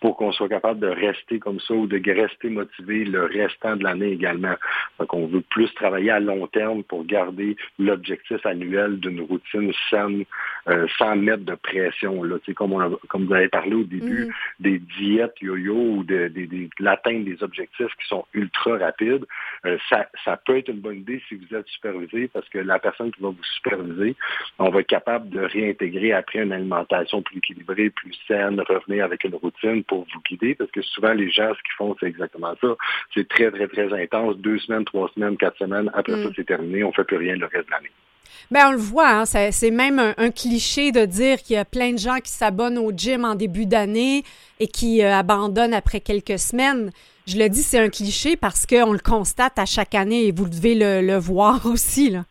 pour 0.00 0.16
qu'on 0.16 0.32
soit 0.32 0.48
capable 0.48 0.80
de 0.80 0.86
rester 0.86 1.38
comme 1.38 1.60
ça 1.60 1.74
ou 1.74 1.86
de 1.86 2.00
rester 2.12 2.48
motivé 2.48 3.04
le 3.04 3.24
restant 3.24 3.76
de 3.76 3.84
l'année 3.84 4.12
également. 4.12 4.54
Donc, 4.98 5.12
on 5.12 5.26
veut 5.26 5.40
plus 5.40 5.72
travailler 5.74 6.10
à 6.10 6.20
long 6.20 6.46
terme 6.46 6.82
pour 6.84 7.04
garder 7.04 7.56
l'objectif 7.78 8.44
annuel 8.46 9.00
d'une 9.00 9.20
routine 9.20 9.72
saine, 9.90 10.24
euh, 10.68 10.86
sans 10.98 11.16
mettre 11.16 11.44
de 11.44 11.54
pression. 11.54 12.22
Là. 12.22 12.36
Comme, 12.54 12.72
on 12.72 12.98
comme 13.08 13.26
vous 13.26 13.34
avez 13.34 13.48
parlé 13.48 13.74
au 13.74 13.84
début, 13.84 14.26
mhm. 14.26 14.32
des 14.60 14.78
diètes 14.78 15.40
yo-yo 15.40 15.74
ou 15.74 16.04
de, 16.04 16.30
l'atteinte 16.78 17.24
des 17.24 17.42
objectifs 17.42 17.94
qui 18.00 18.08
sont 18.08 18.24
ultra 18.34 18.78
rapides, 18.78 19.24
euh, 19.66 19.78
ça, 19.88 20.08
ça 20.24 20.36
peut 20.36 20.58
être 20.58 20.68
une 20.68 20.80
bonne 20.80 20.98
idée 20.98 21.22
si 21.28 21.34
vous 21.34 21.56
êtes 21.56 21.66
supervisé 21.68 22.28
parce 22.28 22.48
que 22.48 22.58
la 22.58 22.78
personne 22.78 23.10
qui 23.12 23.20
va 23.20 23.28
vous 23.28 23.44
superviser, 23.56 24.14
on 24.58 24.70
va 24.70 24.80
être 24.80 24.86
capable 24.86 25.28
de 25.30 25.40
réintégrer 25.40 26.12
après 26.12 26.40
une 26.42 26.52
alimentation 26.52 27.22
plus 27.22 27.38
équilibrée, 27.38 27.90
plus 27.90 28.14
saine, 28.26 28.60
revenir 28.60 29.04
avec 29.04 29.24
une 29.24 29.34
routine 29.34 29.82
pour 29.88 30.06
vous 30.12 30.20
guider, 30.28 30.54
parce 30.54 30.70
que 30.70 30.82
souvent, 30.82 31.12
les 31.12 31.30
gens, 31.30 31.48
ce 31.48 31.62
qu'ils 31.62 31.76
font, 31.76 31.96
c'est 31.98 32.06
exactement 32.06 32.54
ça. 32.60 32.76
C'est 33.14 33.28
très, 33.28 33.50
très, 33.50 33.66
très 33.66 33.92
intense. 33.92 34.36
Deux 34.36 34.58
semaines, 34.58 34.84
trois 34.84 35.10
semaines, 35.14 35.36
quatre 35.36 35.58
semaines. 35.58 35.90
Après 35.94 36.12
ça, 36.12 36.28
mm. 36.28 36.32
c'est 36.36 36.46
terminé. 36.46 36.84
On 36.84 36.88
ne 36.88 36.92
fait 36.92 37.04
plus 37.04 37.16
rien 37.16 37.36
le 37.36 37.46
reste 37.46 37.66
de 37.66 37.70
l'année. 37.72 37.90
Bien, 38.50 38.68
on 38.68 38.72
le 38.72 38.78
voit, 38.78 39.10
hein, 39.10 39.24
c'est 39.26 39.70
même 39.70 39.98
un, 39.98 40.30
cliché 40.30 40.90
de 40.92 41.04
dire 41.04 41.38
qu'il 41.38 41.56
y 41.56 41.58
a 41.58 41.64
plein 41.64 41.92
de 41.92 41.98
gens 41.98 42.18
qui 42.18 42.30
s'abonnent 42.30 42.78
au 42.78 42.92
gym 42.92 43.24
en 43.24 43.34
début 43.34 43.66
d'année 43.66 44.22
et 44.60 44.68
qui 44.68 45.02
euh, 45.02 45.12
abandonnent 45.12 45.74
après 45.74 46.00
quelques 46.00 46.38
semaines. 46.38 46.90
Je 47.26 47.36
le 47.36 47.48
dis, 47.48 47.62
c'est 47.62 47.78
un 47.78 47.90
cliché 47.90 48.36
parce 48.36 48.64
qu'on 48.64 48.92
le 48.92 49.00
constate 49.00 49.58
à 49.58 49.66
chaque 49.66 49.94
année 49.94 50.28
et 50.28 50.32
vous 50.32 50.48
devez 50.48 50.74
le, 50.74 51.06
le 51.06 51.16
voir 51.16 51.66
aussi. 51.66 52.10
Là. 52.10 52.24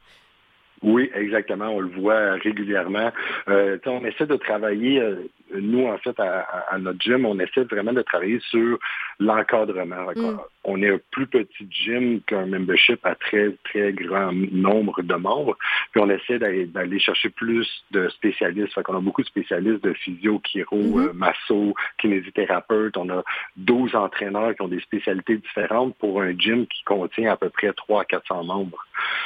Oui, 0.84 1.10
exactement. 1.16 1.70
On 1.70 1.80
le 1.80 1.90
voit 1.90 2.34
régulièrement. 2.34 3.12
Euh, 3.50 3.78
on 3.86 4.06
essaie 4.06 4.28
de 4.28 4.36
travailler, 4.36 5.00
euh, 5.00 5.28
nous, 5.54 5.88
en 5.88 5.98
fait, 5.98 6.20
à, 6.20 6.78
notre 6.80 7.00
gym, 7.00 7.26
on 7.26 7.40
essaie 7.40 7.64
vraiment 7.64 7.94
de 7.94 8.02
travailler 8.02 8.40
sur 8.50 8.78
l'encadrement. 9.20 10.12
Mm. 10.16 10.38
On 10.64 10.82
est 10.82 10.90
un 10.90 11.00
plus 11.12 11.28
petit 11.28 11.68
gym 11.70 12.22
qu'un 12.22 12.46
membership 12.46 13.06
à 13.06 13.16
très, 13.16 13.56
très 13.64 13.94
grand 13.94 14.32
nombre 14.34 15.02
de 15.02 15.16
membres. 15.16 15.58
Puis 15.92 16.02
on 16.02 16.10
essaie 16.10 16.40
d'aller 16.40 17.00
chercher 17.00 17.30
plus 17.30 17.68
de 17.92 18.10
spécialistes. 18.10 18.74
Fait 18.74 18.84
qu'on 18.84 18.98
a 18.98 19.02
beaucoup 19.02 19.22
de 19.22 19.28
spécialistes 19.28 19.84
de 19.84 19.94
physio, 19.94 20.42
chiro, 20.46 21.00
euh, 21.00 21.14
masso, 21.14 21.74
kinésithérapeute. 22.00 22.98
On 22.98 23.10
a 23.10 23.24
12 23.58 23.96
entraîneurs 23.96 24.56
qui 24.56 24.62
ont 24.62 24.68
des 24.68 24.82
spécialités 24.82 25.38
différentes 25.38 25.96
pour 25.98 26.22
un 26.22 26.38
gym 26.38 26.68
qui 26.68 26.84
contient 26.84 27.32
à 27.32 27.38
peu 27.38 27.50
près 27.50 27.72
300 27.74 28.00
à 28.00 28.06
400 28.06 28.44
membres. 28.44 28.86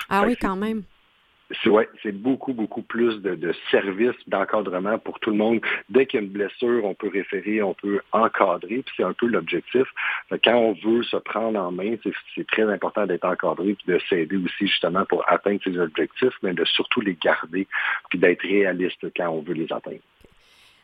Ah 0.09 0.23
oui, 0.25 0.35
quand 0.39 0.55
même 0.55 0.83
c'est 2.03 2.11
beaucoup, 2.11 2.53
beaucoup 2.53 2.81
plus 2.81 3.21
de, 3.21 3.53
services 3.69 4.15
d'encadrement 4.27 4.97
pour 4.99 5.19
tout 5.19 5.31
le 5.31 5.37
monde. 5.37 5.61
Dès 5.89 6.05
qu'il 6.05 6.19
y 6.19 6.23
a 6.23 6.25
une 6.25 6.31
blessure, 6.31 6.85
on 6.85 6.93
peut 6.93 7.09
référer, 7.09 7.61
on 7.61 7.73
peut 7.73 8.01
encadrer, 8.11 8.83
puis 8.83 8.93
c'est 8.97 9.03
un 9.03 9.13
peu 9.13 9.27
l'objectif. 9.27 9.87
Quand 10.43 10.55
on 10.55 10.73
veut 10.73 11.03
se 11.03 11.17
prendre 11.17 11.59
en 11.59 11.71
main, 11.71 11.95
c'est 12.35 12.47
très 12.47 12.63
important 12.63 13.05
d'être 13.05 13.25
encadré, 13.25 13.73
puis 13.73 13.93
de 13.93 13.99
s'aider 14.09 14.37
aussi 14.37 14.67
justement 14.67 15.05
pour 15.05 15.23
atteindre 15.29 15.59
ses 15.63 15.77
objectifs, 15.77 16.33
mais 16.43 16.53
de 16.53 16.65
surtout 16.65 17.01
les 17.01 17.17
garder, 17.21 17.67
puis 18.09 18.19
d'être 18.19 18.41
réaliste 18.41 19.05
quand 19.15 19.29
on 19.29 19.41
veut 19.41 19.53
les 19.53 19.71
atteindre. 19.71 19.99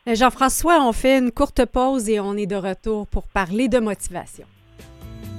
Euh, 0.08 0.16
Jean-François, 0.16 0.80
on 0.82 0.94
fait 0.94 1.18
une 1.18 1.32
courte 1.32 1.66
pause 1.66 2.10
et 2.10 2.20
on 2.20 2.36
est 2.36 2.48
de 2.48 2.56
retour 2.56 3.08
pour 3.08 3.28
parler 3.28 3.68
de 3.68 3.80
motivation. 3.80 4.46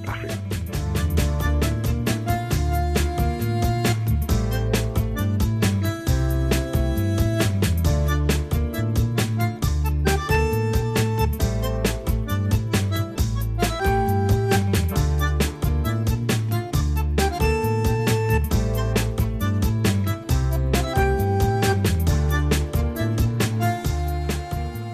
Parfait. 0.05 0.58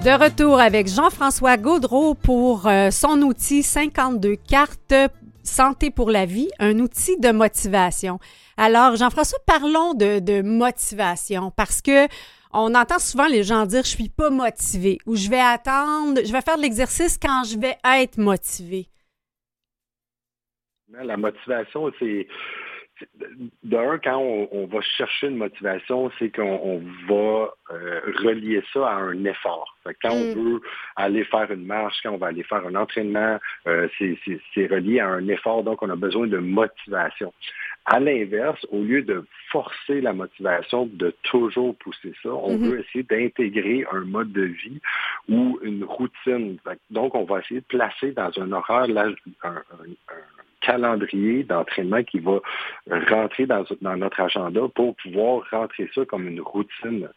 De 0.04 0.10
retour 0.10 0.60
avec 0.60 0.86
Jean-François 0.86 1.56
Gaudreau 1.56 2.14
pour 2.14 2.66
euh, 2.66 2.90
son 2.90 3.22
outil 3.22 3.62
52 3.62 4.36
cartes 4.36 4.92
Santé 5.42 5.90
pour 5.90 6.10
la 6.10 6.26
vie, 6.26 6.50
un 6.58 6.78
outil 6.80 7.18
de 7.18 7.32
motivation. 7.32 8.18
Alors, 8.58 8.96
Jean-François, 8.96 9.38
parlons 9.46 9.94
de, 9.94 10.42
motivation 10.42 11.50
parce 11.56 11.80
que 11.80 12.06
on 12.52 12.74
entend 12.74 12.98
souvent 12.98 13.28
les 13.28 13.44
gens 13.44 13.64
dire 13.64 13.82
je 13.82 13.96
suis 13.96 14.10
pas 14.10 14.28
motivé 14.28 14.98
ou 15.06 15.16
je 15.16 15.30
vais 15.30 15.40
attendre, 15.40 16.20
je 16.22 16.30
vais 16.30 16.42
faire 16.42 16.58
de 16.58 16.62
l'exercice 16.62 17.16
quand 17.16 17.44
je 17.44 17.58
vais 17.58 17.76
être 17.98 18.18
motivé. 18.18 18.88
La 20.92 21.16
motivation, 21.16 21.90
c'est 21.98 22.28
d'un, 23.62 23.98
quand 23.98 24.18
on, 24.18 24.66
va 24.66 24.80
chercher 24.80 25.28
une 25.28 25.36
motivation, 25.36 26.10
c'est 26.18 26.34
qu'on 26.34 26.82
va 27.08 27.54
euh, 27.72 28.00
relier 28.22 28.62
ça 28.72 28.88
à 28.88 28.94
un 28.94 29.24
effort. 29.24 29.76
quand 30.02 30.12
on 30.12 30.30
mm. 30.30 30.34
veut 30.34 30.60
aller 30.96 31.24
faire 31.24 31.50
une 31.50 31.66
marche, 31.66 31.96
quand 32.02 32.12
on 32.12 32.18
va 32.18 32.28
aller 32.28 32.44
faire 32.44 32.64
un 32.66 32.74
entraînement, 32.74 33.38
euh, 33.66 33.88
c'est 33.98 34.66
relié 34.66 35.00
à 35.00 35.08
un 35.08 35.28
effort, 35.28 35.64
donc 35.64 35.82
on 35.82 35.90
a 35.90 35.96
besoin 35.96 36.26
de 36.26 36.38
motivation. 36.38 37.32
À 37.86 38.00
l'inverse, 38.00 38.64
au 38.70 38.80
lieu 38.80 39.02
de 39.02 39.24
forcer 39.50 40.00
la 40.00 40.12
motivation, 40.12 40.86
de 40.86 41.14
toujours 41.22 41.76
pousser 41.76 42.14
ça, 42.22 42.30
on 42.30 42.56
mm-hmm. 42.56 42.70
veut 42.70 42.80
essayer 42.80 43.04
d'intégrer 43.04 43.84
un 43.92 44.00
mode 44.00 44.32
de 44.32 44.44
vie 44.44 44.80
ou 45.28 45.58
une 45.62 45.84
routine. 45.84 46.58
Donc, 46.90 47.14
on 47.14 47.24
va 47.24 47.40
essayer 47.40 47.60
de 47.60 47.66
placer 47.66 48.12
dans 48.12 48.30
un 48.40 48.52
horaire 48.52 48.86
un 49.42 49.62
calendrier 50.64 51.44
d'entraînement 51.44 52.02
qui 52.02 52.18
va 52.18 52.40
rentrer 53.10 53.46
dans, 53.46 53.64
notre 53.96 54.20
agenda 54.20 54.62
pour 54.74 54.96
pouvoir 54.96 55.44
rentrer 55.50 55.90
ça 55.94 56.04
comme 56.04 56.28
une 56.28 56.40
routine. 56.40 57.08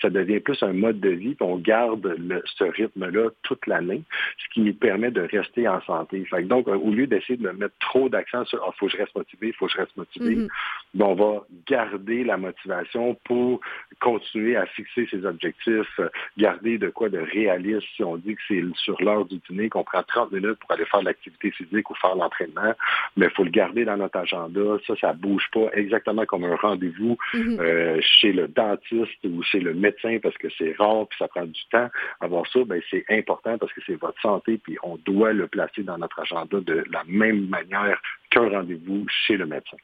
Ça 0.00 0.10
devient 0.10 0.40
plus 0.40 0.62
un 0.62 0.72
mode 0.72 1.00
de 1.00 1.10
vie, 1.10 1.34
puis 1.34 1.46
on 1.46 1.56
garde 1.56 2.16
ce 2.56 2.64
rythme-là 2.64 3.30
toute 3.42 3.66
l'année, 3.66 4.02
ce 4.38 4.54
qui 4.54 4.60
nous 4.60 4.74
permet 4.74 5.10
de 5.10 5.22
rester 5.22 5.68
en 5.68 5.80
santé. 5.82 6.24
donc, 6.42 6.68
au 6.68 6.90
lieu 6.90 7.06
d'essayer 7.06 7.36
de 7.36 7.50
mettre 7.50 7.74
trop 7.80 8.08
d'accent 8.08 8.44
sur 8.44 8.58
il 8.58 8.66
ah, 8.66 8.74
faut 8.78 8.86
que 8.86 8.92
je 8.92 8.98
reste 8.98 9.14
motivé, 9.14 9.48
il 9.48 9.52
faut 9.54 9.66
que 9.66 9.72
je 9.72 9.78
reste 9.78 9.96
motivé, 9.96 10.36
mm-hmm. 10.36 10.48
ben, 10.94 11.06
on 11.06 11.14
va 11.14 11.46
garder 11.66 12.24
la 12.24 12.36
motivation 12.36 13.14
pour 13.24 13.60
continuer 14.00 14.56
à 14.56 14.66
fixer 14.66 15.06
ses 15.10 15.24
objectifs, 15.24 16.00
garder 16.36 16.78
de 16.78 16.88
quoi 16.88 17.08
de 17.08 17.18
réaliste. 17.18 17.86
Si 17.96 18.02
on 18.02 18.16
dit 18.16 18.34
que 18.34 18.40
c'est 18.48 18.62
sur 18.74 19.00
l'heure 19.02 19.24
du 19.24 19.40
dîner 19.48 19.68
qu'on 19.68 19.84
prend 19.84 20.02
30 20.02 20.32
minutes 20.32 20.58
pour 20.60 20.72
aller 20.72 20.84
faire 20.84 21.02
l'activité 21.02 21.50
physique 21.50 21.90
ou 21.90 21.94
faire 21.94 22.14
l'entraînement, 22.14 22.74
mais 23.16 23.26
il 23.26 23.32
faut 23.32 23.44
le 23.44 23.50
garder 23.50 23.84
dans 23.84 23.96
notre 23.96 24.18
agenda. 24.18 24.60
Ça, 24.86 24.94
ça 25.00 25.12
bouge 25.12 25.48
pas 25.52 25.68
exactement 25.72 26.24
comme 26.26 26.44
un 26.44 26.56
rendez-vous 26.56 27.16
mhm. 27.34 27.58
euh, 27.60 28.00
chez 28.00 28.32
le 28.32 28.48
dentiste 28.48 29.24
ou 29.24 29.42
chez 29.42 29.60
le 29.60 29.74
médecin 29.78 30.18
parce 30.22 30.36
que 30.38 30.48
c'est 30.56 30.74
rare 30.78 31.06
puis 31.08 31.18
ça 31.18 31.28
prend 31.28 31.46
du 31.46 31.60
temps. 31.70 31.88
Avoir 32.20 32.46
ça, 32.52 32.60
ben, 32.64 32.80
c'est 32.90 33.04
important 33.08 33.58
parce 33.58 33.72
que 33.72 33.80
c'est 33.86 33.94
votre 33.94 34.20
santé 34.20 34.58
puis 34.58 34.76
on 34.82 34.96
doit 34.96 35.32
le 35.32 35.46
placer 35.46 35.82
dans 35.82 35.98
notre 35.98 36.20
agenda 36.20 36.60
de 36.60 36.84
la 36.90 37.04
même 37.06 37.46
manière 37.46 38.00
qu'un 38.30 38.48
rendez-vous 38.48 39.06
chez 39.08 39.36
le 39.36 39.46
médecin. 39.46 39.76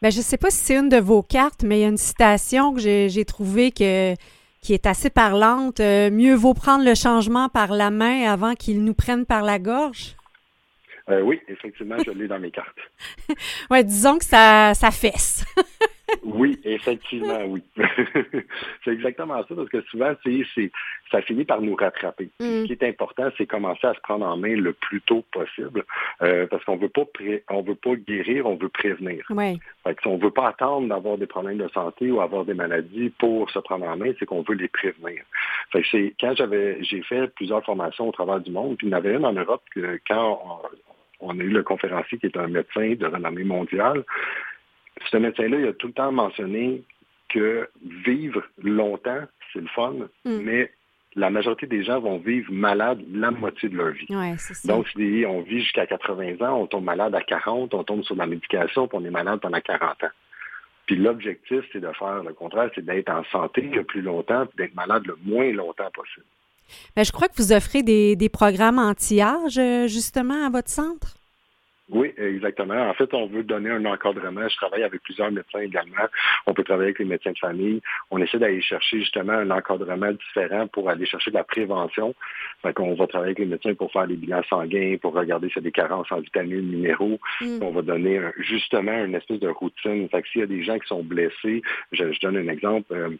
Ben, 0.00 0.10
je 0.10 0.18
ne 0.18 0.22
sais 0.22 0.38
pas 0.38 0.50
si 0.50 0.64
c'est 0.64 0.76
une 0.76 0.88
de 0.88 0.98
vos 0.98 1.22
cartes, 1.22 1.64
mais 1.64 1.78
il 1.78 1.82
y 1.82 1.84
a 1.84 1.88
une 1.88 1.96
citation 1.96 2.72
que 2.72 2.80
j'ai 2.80 3.24
trouvée 3.24 3.72
que, 3.72 4.14
qui 4.60 4.72
est 4.72 4.86
assez 4.86 5.10
parlante. 5.10 5.80
Euh, 5.80 6.10
mieux 6.10 6.34
vaut 6.34 6.54
prendre 6.54 6.84
le 6.84 6.94
changement 6.94 7.48
par 7.48 7.72
la 7.72 7.90
main 7.90 8.30
avant 8.30 8.54
qu'il 8.54 8.84
nous 8.84 8.94
prenne 8.94 9.26
par 9.26 9.42
la 9.42 9.58
gorge. 9.58 10.14
Euh, 11.10 11.22
oui, 11.22 11.40
effectivement, 11.48 11.96
je 12.04 12.10
l'ai 12.12 12.28
dans 12.28 12.38
mes 12.38 12.50
cartes. 12.50 12.78
oui, 13.70 13.84
disons 13.84 14.18
que 14.18 14.24
ça, 14.24 14.74
ça 14.74 14.90
fesse. 14.90 15.44
oui, 16.22 16.58
effectivement, 16.64 17.44
oui. 17.46 17.62
c'est 18.84 18.92
exactement 18.92 19.42
ça, 19.46 19.54
parce 19.54 19.68
que 19.68 19.82
souvent, 19.82 20.12
c'est, 20.24 20.70
ça 21.10 21.22
finit 21.22 21.44
par 21.44 21.60
nous 21.60 21.74
rattraper. 21.74 22.30
Ce 22.40 22.62
mm. 22.62 22.66
qui 22.66 22.72
est 22.72 22.82
important, 22.82 23.28
c'est 23.36 23.46
commencer 23.46 23.86
à 23.86 23.94
se 23.94 24.00
prendre 24.00 24.26
en 24.26 24.36
main 24.36 24.56
le 24.56 24.72
plus 24.72 25.00
tôt 25.02 25.24
possible, 25.32 25.84
euh, 26.22 26.46
parce 26.46 26.64
qu'on 26.64 26.76
veut 26.76 26.88
pas 26.88 27.04
on 27.50 27.62
veut 27.62 27.74
pas 27.74 27.94
guérir, 27.96 28.46
on 28.46 28.56
veut 28.56 28.68
prévenir. 28.68 29.24
Oui. 29.30 29.58
Fait 29.84 29.94
que 29.94 30.02
si 30.02 30.08
on 30.08 30.18
veut 30.18 30.30
pas 30.30 30.48
attendre 30.48 30.88
d'avoir 30.88 31.18
des 31.18 31.26
problèmes 31.26 31.58
de 31.58 31.68
santé 31.68 32.10
ou 32.10 32.20
avoir 32.20 32.44
des 32.44 32.54
maladies 32.54 33.10
pour 33.18 33.50
se 33.50 33.58
prendre 33.58 33.86
en 33.86 33.96
main, 33.96 34.12
c'est 34.18 34.26
qu'on 34.26 34.42
veut 34.42 34.54
les 34.54 34.68
prévenir. 34.68 35.22
Fait 35.72 35.82
que 35.82 35.88
c'est 35.90 36.14
quand 36.20 36.34
j'avais 36.36 36.82
j'ai 36.82 37.02
fait 37.02 37.28
plusieurs 37.34 37.64
formations 37.64 38.08
au 38.08 38.12
travers 38.12 38.40
du 38.40 38.50
monde, 38.50 38.76
puis 38.76 38.86
il 38.86 38.90
y 38.90 38.94
en 38.94 38.98
avait 38.98 39.14
une 39.14 39.24
en 39.24 39.32
Europe 39.32 39.62
que 39.74 40.00
quand 40.06 40.40
on, 41.20 41.28
on 41.28 41.38
a 41.38 41.42
eu 41.42 41.50
le 41.50 41.62
conférencier 41.62 42.18
qui 42.18 42.26
est 42.26 42.36
un 42.36 42.48
médecin 42.48 42.94
de 42.94 43.06
renommée 43.06 43.44
mondiale. 43.44 44.04
Ce 45.10 45.16
médecin-là, 45.16 45.58
il 45.58 45.66
a 45.66 45.72
tout 45.72 45.88
le 45.88 45.92
temps 45.92 46.12
mentionné 46.12 46.82
que 47.28 47.68
vivre 48.06 48.42
longtemps, 48.62 49.22
c'est 49.52 49.60
le 49.60 49.68
fun, 49.68 49.94
mm. 50.24 50.38
mais 50.42 50.70
la 51.14 51.30
majorité 51.30 51.66
des 51.66 51.82
gens 51.84 52.00
vont 52.00 52.18
vivre 52.18 52.52
malades 52.52 53.02
la 53.12 53.30
moitié 53.30 53.68
de 53.68 53.76
leur 53.76 53.90
vie. 53.90 54.06
Donc, 54.64 54.88
si 54.88 55.24
on 55.26 55.42
vit 55.42 55.60
jusqu'à 55.60 55.86
80 55.86 56.46
ans, 56.46 56.60
on 56.60 56.66
tombe 56.66 56.84
malade 56.84 57.14
à 57.14 57.22
40, 57.22 57.74
on 57.74 57.84
tombe 57.84 58.04
sur 58.04 58.14
la 58.14 58.26
médication, 58.26 58.86
puis 58.86 58.98
on 59.00 59.04
est 59.04 59.10
malade 59.10 59.40
pendant 59.40 59.60
40 59.60 60.04
ans. 60.04 60.10
Puis 60.86 60.96
l'objectif, 60.96 61.60
c'est 61.72 61.80
de 61.80 61.92
faire 61.98 62.22
le 62.22 62.32
contraire, 62.32 62.70
c'est 62.74 62.84
d'être 62.84 63.10
en 63.10 63.22
santé 63.24 63.62
le 63.62 63.84
plus 63.84 64.00
longtemps, 64.00 64.46
puis 64.46 64.56
d'être 64.56 64.74
malade 64.74 65.06
le 65.06 65.18
moins 65.22 65.52
longtemps 65.52 65.90
possible. 65.92 66.24
Mais 66.96 67.04
je 67.04 67.12
crois 67.12 67.28
que 67.28 67.34
vous 67.36 67.52
offrez 67.52 67.82
des, 67.82 68.16
des 68.16 68.28
programmes 68.28 68.78
anti-âge, 68.78 69.58
euh, 69.58 69.86
justement, 69.86 70.46
à 70.46 70.50
votre 70.50 70.68
centre. 70.68 71.17
Oui, 71.90 72.12
exactement. 72.18 72.88
En 72.88 72.92
fait, 72.92 73.12
on 73.14 73.26
veut 73.26 73.42
donner 73.42 73.70
un 73.70 73.84
encadrement. 73.86 74.46
Je 74.46 74.56
travaille 74.56 74.82
avec 74.82 75.02
plusieurs 75.02 75.32
médecins 75.32 75.60
également. 75.60 76.06
On 76.46 76.52
peut 76.52 76.64
travailler 76.64 76.88
avec 76.88 76.98
les 76.98 77.06
médecins 77.06 77.32
de 77.32 77.38
famille. 77.38 77.80
On 78.10 78.18
essaie 78.20 78.38
d'aller 78.38 78.60
chercher 78.60 79.00
justement 79.00 79.32
un 79.32 79.50
encadrement 79.50 80.12
différent 80.12 80.66
pour 80.66 80.90
aller 80.90 81.06
chercher 81.06 81.30
de 81.30 81.36
la 81.36 81.44
prévention. 81.44 82.14
Fait 82.62 82.74
qu'on 82.74 82.94
va 82.94 83.06
travailler 83.06 83.30
avec 83.30 83.38
les 83.38 83.46
médecins 83.46 83.74
pour 83.74 83.90
faire 83.90 84.06
des 84.06 84.16
bilans 84.16 84.42
sanguins, 84.50 84.96
pour 85.00 85.14
regarder 85.14 85.48
s'il 85.48 85.56
y 85.56 85.60
a 85.60 85.62
des 85.62 85.72
carences 85.72 86.12
en 86.12 86.20
vitamines, 86.20 86.68
minéraux. 86.68 87.18
Mm. 87.40 87.62
On 87.62 87.70
va 87.70 87.80
donner 87.80 88.20
justement 88.38 89.04
une 89.04 89.14
espèce 89.14 89.40
de 89.40 89.48
routine. 89.48 90.08
Fait 90.10 90.22
que 90.22 90.28
s'il 90.28 90.40
y 90.42 90.44
a 90.44 90.48
des 90.48 90.62
gens 90.62 90.78
qui 90.78 90.88
sont 90.88 91.02
blessés, 91.02 91.62
je, 91.92 92.04
donne 92.20 92.36
un 92.36 92.48
exemple. 92.48 92.92
Euh, 92.92 93.10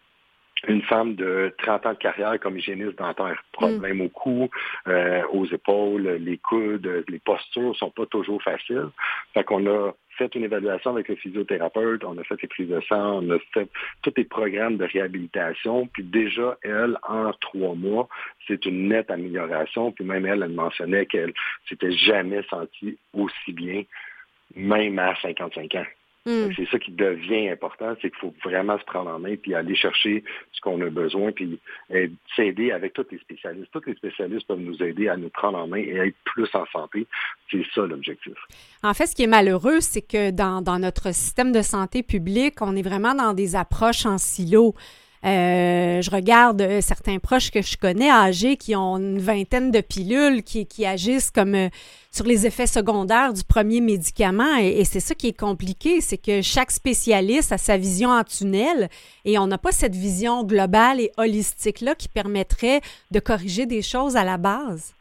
une 0.67 0.83
femme 0.83 1.15
de 1.15 1.55
30 1.59 1.87
ans 1.87 1.93
de 1.93 1.99
carrière 1.99 2.39
comme 2.41 2.59
hygiéniste 2.59 2.99
dentaire. 2.99 3.43
Problème 3.53 4.01
au 4.01 4.09
cou, 4.09 4.49
euh, 4.89 5.23
aux 5.33 5.47
épaules, 5.47 6.19
les 6.21 6.39
coudes, 6.39 7.05
les 7.09 7.19
postures 7.21 7.77
sont 7.77 7.91
pas 7.91 8.07
toujours 8.07 8.43
faciles. 8.43 8.89
Fait 9.35 9.45
qu'on 9.45 9.67
a 9.67 9.93
fait 10.19 10.35
une 10.35 10.45
évaluation 10.45 10.91
avec 10.91 11.09
le 11.09 11.15
physiothérapeute, 11.15 12.03
on 12.05 12.19
a 12.19 12.25
fait 12.25 12.43
les 12.43 12.49
prises 12.49 12.69
de 12.69 12.81
sang, 12.89 13.23
on 13.23 13.31
a 13.31 13.39
fait 13.55 13.69
tous 14.03 14.13
les 14.17 14.25
programmes 14.25 14.77
de 14.77 14.85
réhabilitation, 14.85 15.87
puis 15.87 16.03
déjà, 16.03 16.59
elle, 16.63 16.99
en 17.09 17.33
trois 17.41 17.75
mois, 17.75 18.09
c'est 18.49 18.67
une 18.67 18.89
nette 18.89 19.11
amélioration, 19.11 19.93
puis 19.93 20.05
même 20.05 20.27
elle, 20.27 20.43
elle 20.43 20.53
mentionnait 20.53 21.07
qu'elle 21.07 21.33
s'était 21.69 21.93
jamais 21.93 22.43
sentie 22.51 22.99
aussi 23.15 23.53
bien, 23.53 23.85
même 24.57 24.99
à 24.99 25.15
55 25.23 25.75
ans. 25.77 25.87
Hmm. 26.27 26.51
C'est 26.57 26.69
ça 26.69 26.79
qui 26.79 26.91
devient 26.91 27.49
important, 27.49 27.95
c'est 28.03 28.11
qu'il 28.11 28.19
faut 28.19 28.35
vraiment 28.45 28.79
se 28.79 28.85
prendre 28.85 29.11
en 29.11 29.19
main 29.19 29.37
puis 29.37 29.55
aller 29.55 29.75
chercher 29.75 30.25
ce 30.53 30.61
qu'on 30.61 30.81
a 30.83 30.91
besoin 30.91 31.33
puis 31.33 31.59
s'aider 32.37 32.73
avec 32.73 32.93
tous 32.93 33.07
les 33.11 33.19
spécialistes. 33.19 33.71
Tous 33.73 33.83
les 33.87 33.95
spécialistes 33.95 34.47
peuvent 34.47 34.59
nous 34.59 34.83
aider 34.83 35.09
à 35.09 35.17
nous 35.17 35.31
prendre 35.31 35.59
en 35.59 35.67
main 35.67 35.79
et 35.79 35.97
être 35.97 36.17
plus 36.25 36.49
en 36.55 36.67
santé. 36.67 37.07
C'est 37.51 37.65
ça 37.75 37.87
l'objectif. 37.87 38.35
En 38.83 38.95
fait, 38.95 39.07
ce 39.07 39.15
qui 39.15 39.23
est 39.23 39.29
malheureux, 39.29 39.81
c'est 39.81 40.03
que 40.03 40.31
dans, 40.31 40.61
dans 40.61 40.79
notre 40.79 41.15
système 41.15 41.53
de 41.53 41.63
santé 41.63 42.03
publique, 42.03 42.61
on 42.61 42.77
est 42.77 42.83
vraiment 42.83 43.15
dans 43.15 43.33
des 43.33 43.57
approches 43.57 44.05
en 44.05 44.19
silo. 44.19 44.75
Euh, 45.25 46.01
je 46.01 46.11
regarde 46.11 46.61
euh, 46.63 46.81
certains 46.81 47.19
proches 47.19 47.51
que 47.51 47.61
je 47.61 47.77
connais 47.77 48.11
âgés 48.11 48.57
qui 48.57 48.77
ont 48.77 48.99
une 48.99 49.19
vingtaine 49.19 49.73
de 49.73 49.81
pilules 49.81 50.45
qui, 50.45 50.87
agissent 50.87 51.33
comme 51.33 51.57
euh, 51.57 51.69
sur 52.13 52.25
les 52.25 52.47
effets 52.47 52.69
secondaires 52.69 53.33
du 53.33 53.43
premier 53.43 53.81
médicament. 53.81 54.57
Et, 54.59 54.85
c'est 54.85 55.01
ça 55.01 55.15
qui 55.15 55.29
est 55.29 55.39
compliqué, 55.39 56.01
c'est 56.01 56.19
que 56.19 56.41
chaque 56.41 56.71
spécialiste 56.71 57.51
a 57.51 57.59
sa 57.59 57.77
vision 57.77 58.11
en 58.11 58.23
tunnel 58.23 58.89
et 59.25 59.39
on 59.39 59.49
n'a 59.49 59.59
pas 59.59 59.73
cette 59.73 59.97
vision 59.97 60.45
globale 60.45 61.01
et 61.01 61.11
holistique-là 61.17 61.97
qui 61.97 62.09
permettrait 62.09 62.81
de 63.11 63.19
corriger 63.19 63.67
des 63.67 63.83
choses 63.83 64.17
à 64.17 64.25
la 64.25 64.37
base. 64.37 64.95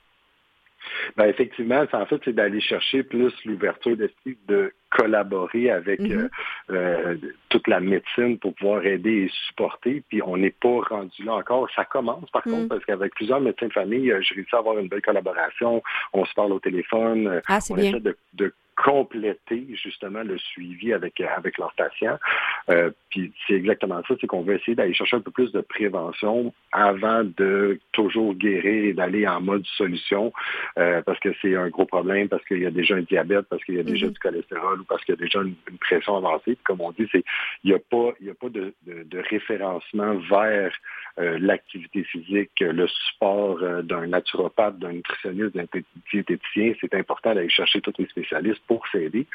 Ben 1.15 1.25
effectivement, 1.25 1.85
en 1.91 2.05
fait, 2.05 2.21
c'est 2.25 2.33
d'aller 2.33 2.61
chercher 2.61 3.03
plus 3.03 3.33
l'ouverture 3.45 3.97
d'esprit 3.97 4.37
de 4.47 4.73
collaborer 4.89 5.69
avec 5.69 5.99
mm-hmm. 5.99 6.29
euh, 6.69 6.73
euh, 6.73 7.17
toute 7.49 7.67
la 7.67 7.79
médecine 7.79 8.37
pour 8.39 8.53
pouvoir 8.55 8.85
aider 8.85 9.25
et 9.25 9.31
supporter. 9.47 10.03
Puis 10.09 10.21
on 10.21 10.37
n'est 10.37 10.51
pas 10.51 10.79
rendu 10.89 11.23
là 11.23 11.35
encore. 11.35 11.67
Ça 11.75 11.85
commence 11.85 12.29
par 12.31 12.43
contre 12.43 12.65
mm. 12.65 12.67
parce 12.69 12.85
qu'avec 12.85 13.13
plusieurs 13.15 13.41
médecins 13.41 13.67
de 13.67 13.73
famille, 13.73 14.11
euh, 14.11 14.21
j'ai 14.21 14.35
réussi 14.35 14.55
à 14.55 14.59
avoir 14.59 14.77
une 14.77 14.87
belle 14.87 15.01
collaboration. 15.01 15.81
On 16.13 16.25
se 16.25 16.33
parle 16.33 16.53
au 16.53 16.59
téléphone. 16.59 17.41
Ah, 17.47 17.59
on 17.69 17.77
essaie 17.77 17.99
de, 17.99 18.17
de 18.33 18.53
compléter 18.77 19.65
justement 19.83 20.21
le 20.21 20.37
suivi 20.37 20.93
avec 20.93 21.19
avec 21.19 21.57
leurs 21.57 21.73
patients. 21.73 22.17
Euh, 22.69 22.91
puis 23.09 23.33
c'est 23.47 23.55
exactement 23.55 24.01
ça, 24.07 24.13
c'est 24.21 24.27
qu'on 24.27 24.41
veut 24.41 24.55
essayer 24.55 24.75
d'aller 24.75 24.93
chercher 24.93 25.17
un 25.17 25.21
peu 25.21 25.31
plus 25.31 25.51
de 25.51 25.61
prévention 25.61 26.53
avant 26.71 27.23
de 27.23 27.79
toujours 27.91 28.35
guérir 28.35 28.85
et 28.85 28.93
d'aller 28.93 29.27
en 29.27 29.41
mode 29.41 29.65
solution, 29.77 30.31
euh, 30.77 31.01
parce 31.01 31.19
que 31.19 31.29
c'est 31.41 31.55
un 31.55 31.69
gros 31.69 31.85
problème, 31.85 32.29
parce 32.29 32.45
qu'il 32.45 32.59
y 32.59 32.65
a 32.67 32.71
déjà 32.71 32.95
un 32.95 33.01
diabète, 33.01 33.47
parce 33.49 33.63
qu'il 33.63 33.75
y 33.75 33.79
a 33.79 33.83
déjà 33.83 34.05
mm-hmm. 34.05 34.13
du 34.13 34.19
cholestérol 34.19 34.81
ou 34.81 34.83
parce 34.83 35.03
qu'il 35.03 35.15
y 35.15 35.17
a 35.17 35.21
déjà 35.21 35.41
une, 35.41 35.55
pression 35.79 36.17
avancée. 36.17 36.55
Puis 36.55 36.63
comme 36.63 36.81
on 36.81 36.91
dit, 36.91 37.07
c'est 37.11 37.23
il 37.63 37.71
n'y 37.71 37.75
a 37.75 37.79
pas 37.79 38.13
il 38.19 38.27
y 38.27 38.29
a 38.29 38.35
pas 38.35 38.49
de, 38.49 38.73
de, 38.85 39.19
référencement 39.19 40.15
vers 40.29 40.71
euh, 41.19 41.37
l'activité 41.39 42.03
physique, 42.03 42.51
le 42.59 42.87
support 42.87 43.59
d'un 43.83 44.07
naturopathe, 44.07 44.77
d'un 44.77 44.93
nutritionniste, 44.93 45.55
d'un 45.55 45.65
diététicien. 46.11 46.73
C'est 46.79 46.93
important 46.93 47.33
d'aller 47.33 47.49
chercher 47.49 47.81
tous 47.81 47.93
les 47.97 48.07
spécialistes 48.07 48.61
pour 48.67 48.87
s'aider. 48.89 49.25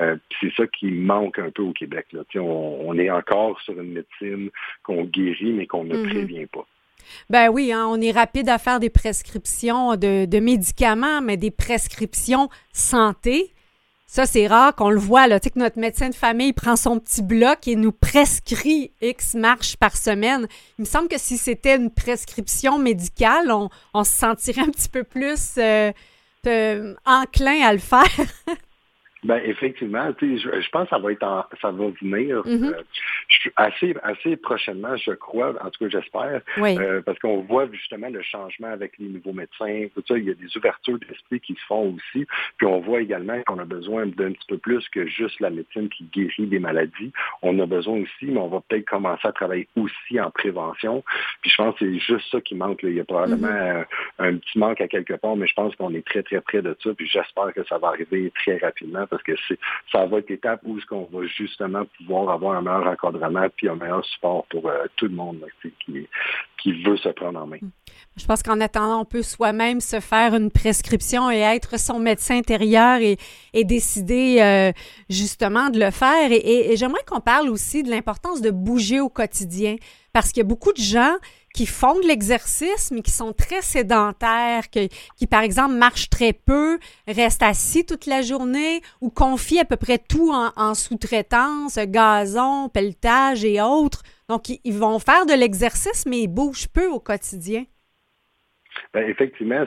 Euh, 0.00 0.16
c'est 0.40 0.52
ça 0.56 0.66
qui 0.66 0.90
manque 0.90 1.38
un 1.38 1.50
peu 1.50 1.62
au 1.62 1.72
Québec. 1.72 2.06
Là. 2.12 2.22
On, 2.40 2.98
est 2.98 3.10
encore 3.10 3.60
sur 3.60 3.78
une 3.80 3.92
médecine 3.92 4.50
qu'on 4.82 5.04
guérit, 5.04 5.52
mais 5.52 5.66
qu'on 5.66 5.84
ne 5.84 5.96
mhm. 5.96 6.08
prévient 6.08 6.46
pas. 6.46 6.66
Ben 7.28 7.48
oui, 7.48 7.72
hein, 7.72 7.86
on 7.88 8.00
est 8.00 8.10
rapide 8.10 8.48
à 8.48 8.58
faire 8.58 8.80
des 8.80 8.90
prescriptions 8.90 9.96
de, 9.96 10.40
médicaments, 10.40 11.20
mais 11.20 11.36
des 11.36 11.50
prescriptions 11.50 12.48
santé. 12.72 13.52
Ça, 14.06 14.26
c'est 14.26 14.48
rare 14.48 14.74
qu'on 14.74 14.90
le 14.90 14.98
voit, 14.98 15.28
là. 15.28 15.38
Tu 15.38 15.44
sais, 15.44 15.50
que 15.50 15.58
notre 15.60 15.78
médecin 15.78 16.08
de 16.08 16.14
famille 16.14 16.52
prend 16.52 16.74
son 16.74 16.98
petit 16.98 17.22
bloc 17.22 17.68
et 17.68 17.76
nous 17.76 17.92
prescrit 17.92 18.90
X 19.00 19.34
marches 19.34 19.76
par 19.76 19.96
semaine. 19.96 20.48
Il 20.78 20.82
me 20.82 20.86
semble 20.86 21.06
que 21.06 21.18
si 21.18 21.38
c'était 21.38 21.76
une 21.76 21.92
prescription 21.92 22.78
médicale, 22.78 23.52
on, 23.94 24.04
se 24.04 24.10
sentirait 24.10 24.62
un 24.62 24.70
petit 24.70 24.88
peu 24.88 25.04
plus 25.04 25.54
euh, 25.58 25.92
euh, 26.48 26.94
enclin 27.06 27.60
à 27.62 27.72
le 27.72 27.78
faire. 27.78 28.02
Ben 29.22 29.40
effectivement, 29.44 30.10
je, 30.18 30.36
je 30.36 30.70
pense 30.70 30.84
que 30.84 30.90
ça 30.90 30.98
va 30.98 31.12
être 31.12 31.48
ça 31.60 31.70
va 31.70 31.86
venir 32.00 32.38
mm-hmm. 32.38 32.74
euh, 32.74 33.50
assez 33.56 33.94
assez 34.02 34.36
prochainement, 34.36 34.96
je 34.96 35.12
crois, 35.12 35.50
en 35.62 35.68
tout 35.70 35.84
cas 35.84 36.00
j'espère, 36.00 36.40
euh, 36.58 37.02
parce 37.02 37.18
qu'on 37.18 37.42
voit 37.42 37.68
justement 37.70 38.08
le 38.08 38.22
changement 38.22 38.68
avec 38.68 38.92
les 38.98 39.08
nouveaux 39.08 39.34
médecins, 39.34 39.88
tout 39.94 40.02
ça, 40.08 40.16
il 40.16 40.24
y 40.24 40.30
a 40.30 40.34
des 40.34 40.56
ouvertures 40.56 40.98
d'esprit 40.98 41.38
qui 41.40 41.54
se 41.54 41.64
font 41.66 41.94
aussi, 41.94 42.26
puis 42.56 42.66
on 42.66 42.80
voit 42.80 43.02
également 43.02 43.42
qu'on 43.42 43.58
a 43.58 43.64
besoin 43.66 44.06
d'un 44.06 44.32
petit 44.32 44.46
peu 44.48 44.56
plus 44.56 44.88
que 44.88 45.06
juste 45.06 45.38
la 45.40 45.50
médecine 45.50 45.90
qui 45.90 46.04
guérit 46.04 46.46
des 46.46 46.58
maladies. 46.58 47.12
On 47.42 47.58
a 47.58 47.66
besoin 47.66 47.98
aussi, 48.00 48.26
mais 48.26 48.38
on 48.38 48.48
va 48.48 48.62
peut-être 48.66 48.86
commencer 48.86 49.28
à 49.28 49.32
travailler 49.32 49.68
aussi 49.76 50.18
en 50.18 50.30
prévention. 50.30 51.04
Puis 51.42 51.50
je 51.50 51.56
pense 51.56 51.78
que 51.78 51.84
c'est 51.84 51.98
juste 51.98 52.30
ça 52.30 52.40
qui 52.40 52.54
manque. 52.54 52.82
Là. 52.82 52.88
Il 52.88 52.96
y 52.96 53.00
a 53.00 53.04
probablement 53.04 53.48
mm-hmm. 53.48 53.84
un, 54.18 54.28
un 54.28 54.36
petit 54.36 54.58
manque 54.58 54.80
à 54.80 54.88
quelque 54.88 55.14
part, 55.14 55.36
mais 55.36 55.46
je 55.46 55.54
pense 55.54 55.76
qu'on 55.76 55.92
est 55.92 56.06
très 56.06 56.22
très 56.22 56.40
près 56.40 56.62
de 56.62 56.74
ça, 56.82 56.94
puis 56.94 57.06
j'espère 57.06 57.52
que 57.54 57.64
ça 57.64 57.76
va 57.76 57.88
arriver 57.88 58.32
très 58.34 58.56
rapidement 58.56 59.06
parce 59.10 59.22
que 59.22 59.32
ça 59.92 60.06
va 60.06 60.18
être 60.18 60.30
l'étape 60.30 60.60
où 60.64 60.78
qu'on 60.88 61.08
va 61.12 61.26
justement 61.26 61.84
pouvoir 61.98 62.30
avoir 62.30 62.56
un 62.56 62.62
meilleur 62.62 62.86
encadrement 62.86 63.46
puis 63.56 63.68
un 63.68 63.74
meilleur 63.74 64.04
support 64.04 64.46
pour 64.46 64.68
euh, 64.68 64.84
tout 64.96 65.06
le 65.06 65.14
monde 65.14 65.44
qui, 65.60 66.08
qui 66.62 66.82
veut 66.82 66.96
se 66.96 67.08
prendre 67.10 67.40
en 67.40 67.46
main. 67.46 67.58
Je 68.16 68.26
pense 68.26 68.42
qu'en 68.42 68.60
attendant, 68.60 69.00
on 69.00 69.04
peut 69.04 69.22
soi-même 69.22 69.80
se 69.80 70.00
faire 70.00 70.34
une 70.34 70.50
prescription 70.50 71.30
et 71.30 71.38
être 71.38 71.78
son 71.78 71.98
médecin 71.98 72.36
intérieur 72.36 73.00
et, 73.00 73.16
décider 73.64 74.38
euh, 74.40 74.72
justement 75.08 75.70
de 75.70 75.78
le 75.78 75.90
faire. 75.90 76.32
Et, 76.32 76.72
et 76.72 76.76
j'aimerais 76.76 77.02
qu'on 77.06 77.20
parle 77.20 77.48
aussi 77.48 77.82
de 77.82 77.90
l'importance 77.90 78.40
de 78.40 78.50
bouger 78.50 79.00
au 79.00 79.08
quotidien 79.08 79.76
parce 80.12 80.30
qu'il 80.32 80.38
y 80.38 80.46
a 80.46 80.48
beaucoup 80.48 80.72
de 80.72 80.80
gens 80.80 81.16
qui 81.54 81.66
font 81.66 81.98
de 82.00 82.06
l'exercice, 82.06 82.90
mais 82.90 83.02
qui 83.02 83.10
sont 83.10 83.32
très 83.32 83.62
sédentaires, 83.62 84.70
qui, 84.70 85.26
par 85.28 85.42
exemple, 85.42 85.74
marchent 85.74 86.10
très 86.10 86.32
peu, 86.32 86.78
restent 87.08 87.42
assis 87.42 87.84
toute 87.84 88.06
la 88.06 88.22
journée 88.22 88.82
ou 89.00 89.10
confient 89.10 89.60
à 89.60 89.64
peu 89.64 89.76
près 89.76 89.98
tout 89.98 90.32
en, 90.32 90.52
en 90.56 90.74
sous-traitance, 90.74 91.78
gazon, 91.78 92.68
pelletage 92.68 93.44
et 93.44 93.60
autres. 93.60 94.02
Donc, 94.28 94.48
ils, 94.48 94.78
vont 94.78 95.00
faire 95.00 95.26
de 95.26 95.32
l'exercice, 95.32 96.04
mais 96.06 96.20
ils 96.20 96.28
bougent 96.28 96.68
peu 96.68 96.86
au 96.86 97.00
quotidien. 97.00 97.64
Ben, 98.92 99.08
effectivement, 99.08 99.64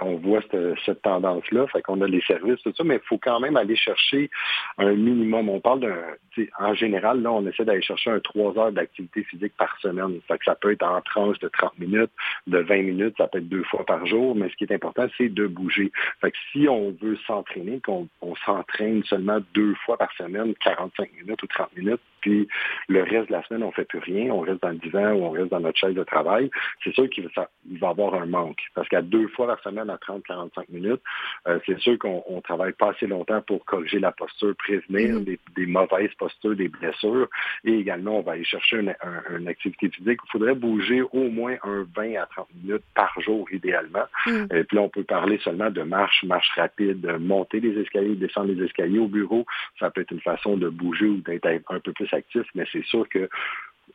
on 0.00 0.16
voit 0.16 0.40
cette, 0.84 1.02
tendance-là, 1.02 1.66
fait 1.68 1.82
qu'on 1.82 2.00
a 2.00 2.06
les 2.06 2.20
services, 2.22 2.60
tout 2.62 2.72
ça, 2.76 2.84
mais 2.84 2.96
il 2.96 3.06
faut 3.06 3.18
quand 3.18 3.40
même 3.40 3.56
aller 3.56 3.76
chercher 3.76 4.30
un 4.78 4.94
minimum. 4.94 5.48
On 5.48 5.60
parle 5.60 5.80
d'un, 5.80 6.44
en 6.58 6.74
général, 6.74 7.22
là, 7.22 7.32
on 7.32 7.46
essaie 7.46 7.64
d'aller 7.64 7.82
chercher 7.82 8.10
un 8.10 8.20
trois 8.20 8.56
heures 8.58 8.72
d'activité 8.72 9.24
physique 9.24 9.54
par 9.56 9.78
semaine. 9.80 10.20
Fait 10.28 10.38
que 10.38 10.44
ça 10.44 10.54
peut 10.54 10.72
être 10.72 10.84
en 10.84 11.00
tranche 11.00 11.38
de 11.40 11.48
30 11.48 11.78
minutes, 11.78 12.10
de 12.46 12.58
20 12.58 12.82
minutes, 12.82 13.14
ça 13.18 13.26
peut 13.26 13.38
être 13.38 13.48
deux 13.48 13.64
fois 13.64 13.84
par 13.84 14.06
jour, 14.06 14.34
mais 14.34 14.48
ce 14.50 14.56
qui 14.56 14.64
est 14.64 14.72
important, 14.72 15.06
c'est 15.16 15.28
de 15.28 15.46
bouger. 15.46 15.90
Fait 16.20 16.30
que 16.30 16.36
si 16.52 16.68
on 16.68 16.94
veut 17.00 17.18
s'entraîner, 17.26 17.80
qu'on 17.80 18.08
on 18.20 18.34
s'entraîne 18.36 19.02
seulement 19.04 19.38
deux 19.54 19.74
fois 19.84 19.96
par 19.96 20.12
semaine, 20.14 20.54
45 20.62 21.10
minutes 21.20 21.42
ou 21.42 21.46
30 21.46 21.76
minutes, 21.76 22.00
puis 22.26 22.48
le 22.88 23.04
reste 23.04 23.28
de 23.28 23.32
la 23.32 23.42
semaine, 23.44 23.62
on 23.62 23.70
fait 23.70 23.84
plus 23.84 24.00
rien, 24.00 24.32
on 24.32 24.40
reste 24.40 24.60
dans 24.60 24.70
le 24.70 24.78
divan 24.78 25.12
ou 25.12 25.26
on 25.26 25.30
reste 25.30 25.50
dans 25.50 25.60
notre 25.60 25.78
chaise 25.78 25.94
de 25.94 26.02
travail, 26.02 26.50
c'est 26.82 26.92
sûr 26.92 27.08
qu'il 27.08 27.28
va, 27.36 27.48
va 27.78 27.88
avoir 27.90 28.14
un 28.14 28.26
manque. 28.26 28.60
Parce 28.74 28.88
qu'à 28.88 29.00
deux 29.00 29.28
fois 29.28 29.46
par 29.46 29.60
semaine, 29.62 29.88
à 29.88 29.96
30-45 29.96 30.64
minutes, 30.70 31.00
euh, 31.46 31.60
c'est 31.64 31.78
sûr 31.78 31.96
qu'on 32.00 32.24
on 32.26 32.40
travaille 32.40 32.72
pas 32.72 32.90
assez 32.90 33.06
longtemps 33.06 33.40
pour 33.42 33.64
corriger 33.64 34.00
la 34.00 34.10
posture, 34.10 34.56
prévenir 34.56 35.20
mm-hmm. 35.20 35.38
des, 35.54 35.66
mauvaises 35.66 36.12
postures, 36.18 36.56
des 36.56 36.66
blessures, 36.66 37.28
et 37.64 37.74
également, 37.74 38.18
on 38.18 38.22
va 38.22 38.32
aller 38.32 38.44
chercher 38.44 38.78
une, 38.80 39.46
activité 39.46 39.88
physique. 39.88 40.18
Il 40.24 40.30
faudrait 40.32 40.56
bouger 40.56 41.02
au 41.02 41.30
moins 41.30 41.54
un 41.62 41.86
20 41.94 42.16
à 42.16 42.26
30 42.26 42.48
minutes 42.60 42.82
par 42.94 43.14
jour, 43.20 43.46
idéalement. 43.52 44.06
Mm. 44.26 44.46
Et 44.52 44.64
puis 44.64 44.76
là, 44.76 44.82
on 44.82 44.88
peut 44.88 45.04
parler 45.04 45.38
seulement 45.44 45.70
de 45.70 45.82
marche, 45.82 46.24
marche 46.24 46.50
rapide, 46.56 47.06
monter 47.20 47.60
les 47.60 47.80
escaliers, 47.80 48.16
descendre 48.16 48.52
les 48.52 48.64
escaliers 48.64 48.98
au 48.98 49.06
bureau. 49.06 49.46
Ça 49.78 49.90
peut 49.90 50.00
être 50.00 50.10
une 50.10 50.20
façon 50.20 50.56
de 50.56 50.68
bouger 50.68 51.06
ou 51.06 51.18
d'être 51.18 51.46
un 51.68 51.78
peu 51.78 51.92
plus 51.92 52.12
actif, 52.16 52.46
mais 52.54 52.64
c'est 52.72 52.84
sûr 52.84 53.08
que 53.08 53.28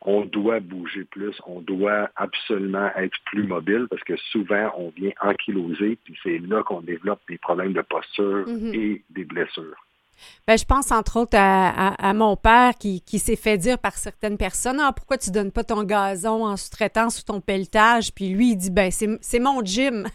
on 0.04 0.24
doit 0.24 0.60
bouger 0.60 1.04
plus, 1.04 1.34
on 1.46 1.60
doit 1.60 2.10
absolument 2.16 2.90
être 2.96 3.16
plus 3.26 3.44
mobile 3.44 3.86
parce 3.90 4.02
que 4.02 4.16
souvent 4.30 4.72
on 4.76 4.88
vient 4.90 5.12
ankyloser, 5.20 5.98
puis 6.02 6.16
c'est 6.22 6.38
là 6.38 6.62
qu'on 6.62 6.80
développe 6.80 7.20
des 7.28 7.38
problèmes 7.38 7.72
de 7.72 7.82
posture 7.82 8.46
mm-hmm. 8.46 8.74
et 8.74 9.04
des 9.10 9.24
blessures. 9.24 9.76
Ben, 10.46 10.56
je 10.56 10.64
pense 10.64 10.90
entre 10.92 11.18
autres 11.18 11.36
à, 11.36 12.14
mon 12.14 12.36
père 12.36 12.74
qui, 12.78 13.18
s'est 13.18 13.36
fait 13.36 13.58
dire 13.58 13.78
par 13.78 13.94
certaines 13.94 14.38
personnes 14.38 14.80
Ah, 14.80 14.92
pourquoi 14.92 15.18
tu 15.18 15.30
donnes 15.30 15.52
pas 15.52 15.64
ton 15.64 15.82
gazon 15.82 16.44
en 16.44 16.56
sous-traitance 16.56 17.20
ou 17.20 17.24
ton 17.24 17.40
pelletage 17.40 18.12
Puis 18.14 18.28
lui, 18.28 18.50
il 18.50 18.56
dit 18.56 18.70
ben, 18.70 18.90
c'est 18.90 19.40
mon 19.40 19.64
gym. 19.64 20.06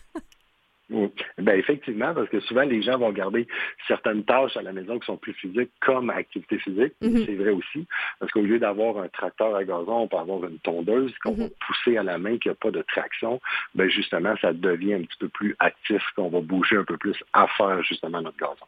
Ben 0.89 1.59
effectivement, 1.59 2.13
parce 2.13 2.29
que 2.29 2.39
souvent 2.39 2.61
les 2.61 2.81
gens 2.81 2.97
vont 2.97 3.11
garder 3.11 3.45
certaines 3.87 4.23
tâches 4.23 4.55
à 4.55 4.61
la 4.61 4.71
maison 4.71 4.97
qui 4.99 5.05
sont 5.05 5.17
plus 5.17 5.33
physiques 5.33 5.71
comme 5.81 6.09
activité 6.09 6.57
physique. 6.59 6.93
Mm-hmm. 7.01 7.25
C'est 7.25 7.35
vrai 7.35 7.51
aussi, 7.51 7.85
parce 8.19 8.31
qu'au 8.31 8.41
lieu 8.41 8.57
d'avoir 8.57 8.97
un 8.99 9.09
tracteur 9.09 9.55
à 9.55 9.65
gazon, 9.65 10.03
on 10.03 10.07
peut 10.07 10.17
avoir 10.17 10.45
une 10.45 10.59
tondeuse 10.59 11.13
qu'on 11.23 11.33
va 11.33 11.45
mm-hmm. 11.45 11.53
pousser 11.65 11.97
à 11.97 12.03
la 12.03 12.17
main, 12.17 12.37
qui 12.37 12.47
n'a 12.47 12.55
pas 12.55 12.71
de 12.71 12.81
traction. 12.83 13.41
Ben 13.75 13.89
justement, 13.89 14.35
ça 14.41 14.53
devient 14.53 14.93
un 14.93 15.01
petit 15.01 15.17
peu 15.19 15.27
plus 15.27 15.55
actif, 15.59 16.01
qu'on 16.15 16.29
va 16.29 16.39
bouger 16.39 16.77
un 16.77 16.85
peu 16.85 16.97
plus 16.97 17.21
à 17.33 17.47
faire 17.47 17.83
justement 17.83 18.21
notre 18.21 18.37
gazon. 18.37 18.65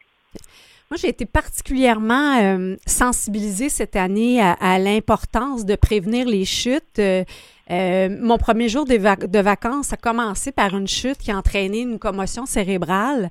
Moi, 0.90 0.98
j'ai 1.00 1.08
été 1.08 1.24
particulièrement 1.24 2.40
euh, 2.42 2.74
sensibilisée 2.84 3.68
cette 3.68 3.94
année 3.94 4.40
à, 4.42 4.78
l'importance 4.80 5.64
de 5.64 5.76
prévenir 5.76 6.26
les 6.26 6.44
chutes. 6.44 6.98
Euh, 6.98 7.22
euh, 7.70 8.08
mon 8.20 8.38
premier 8.38 8.68
jour 8.68 8.84
de, 8.84 9.38
vacances 9.40 9.92
a 9.92 9.96
commencé 9.96 10.50
par 10.50 10.76
une 10.76 10.88
chute 10.88 11.18
qui 11.18 11.30
a 11.30 11.36
entraîné 11.36 11.82
une 11.82 12.00
commotion 12.00 12.44
cérébrale. 12.44 13.30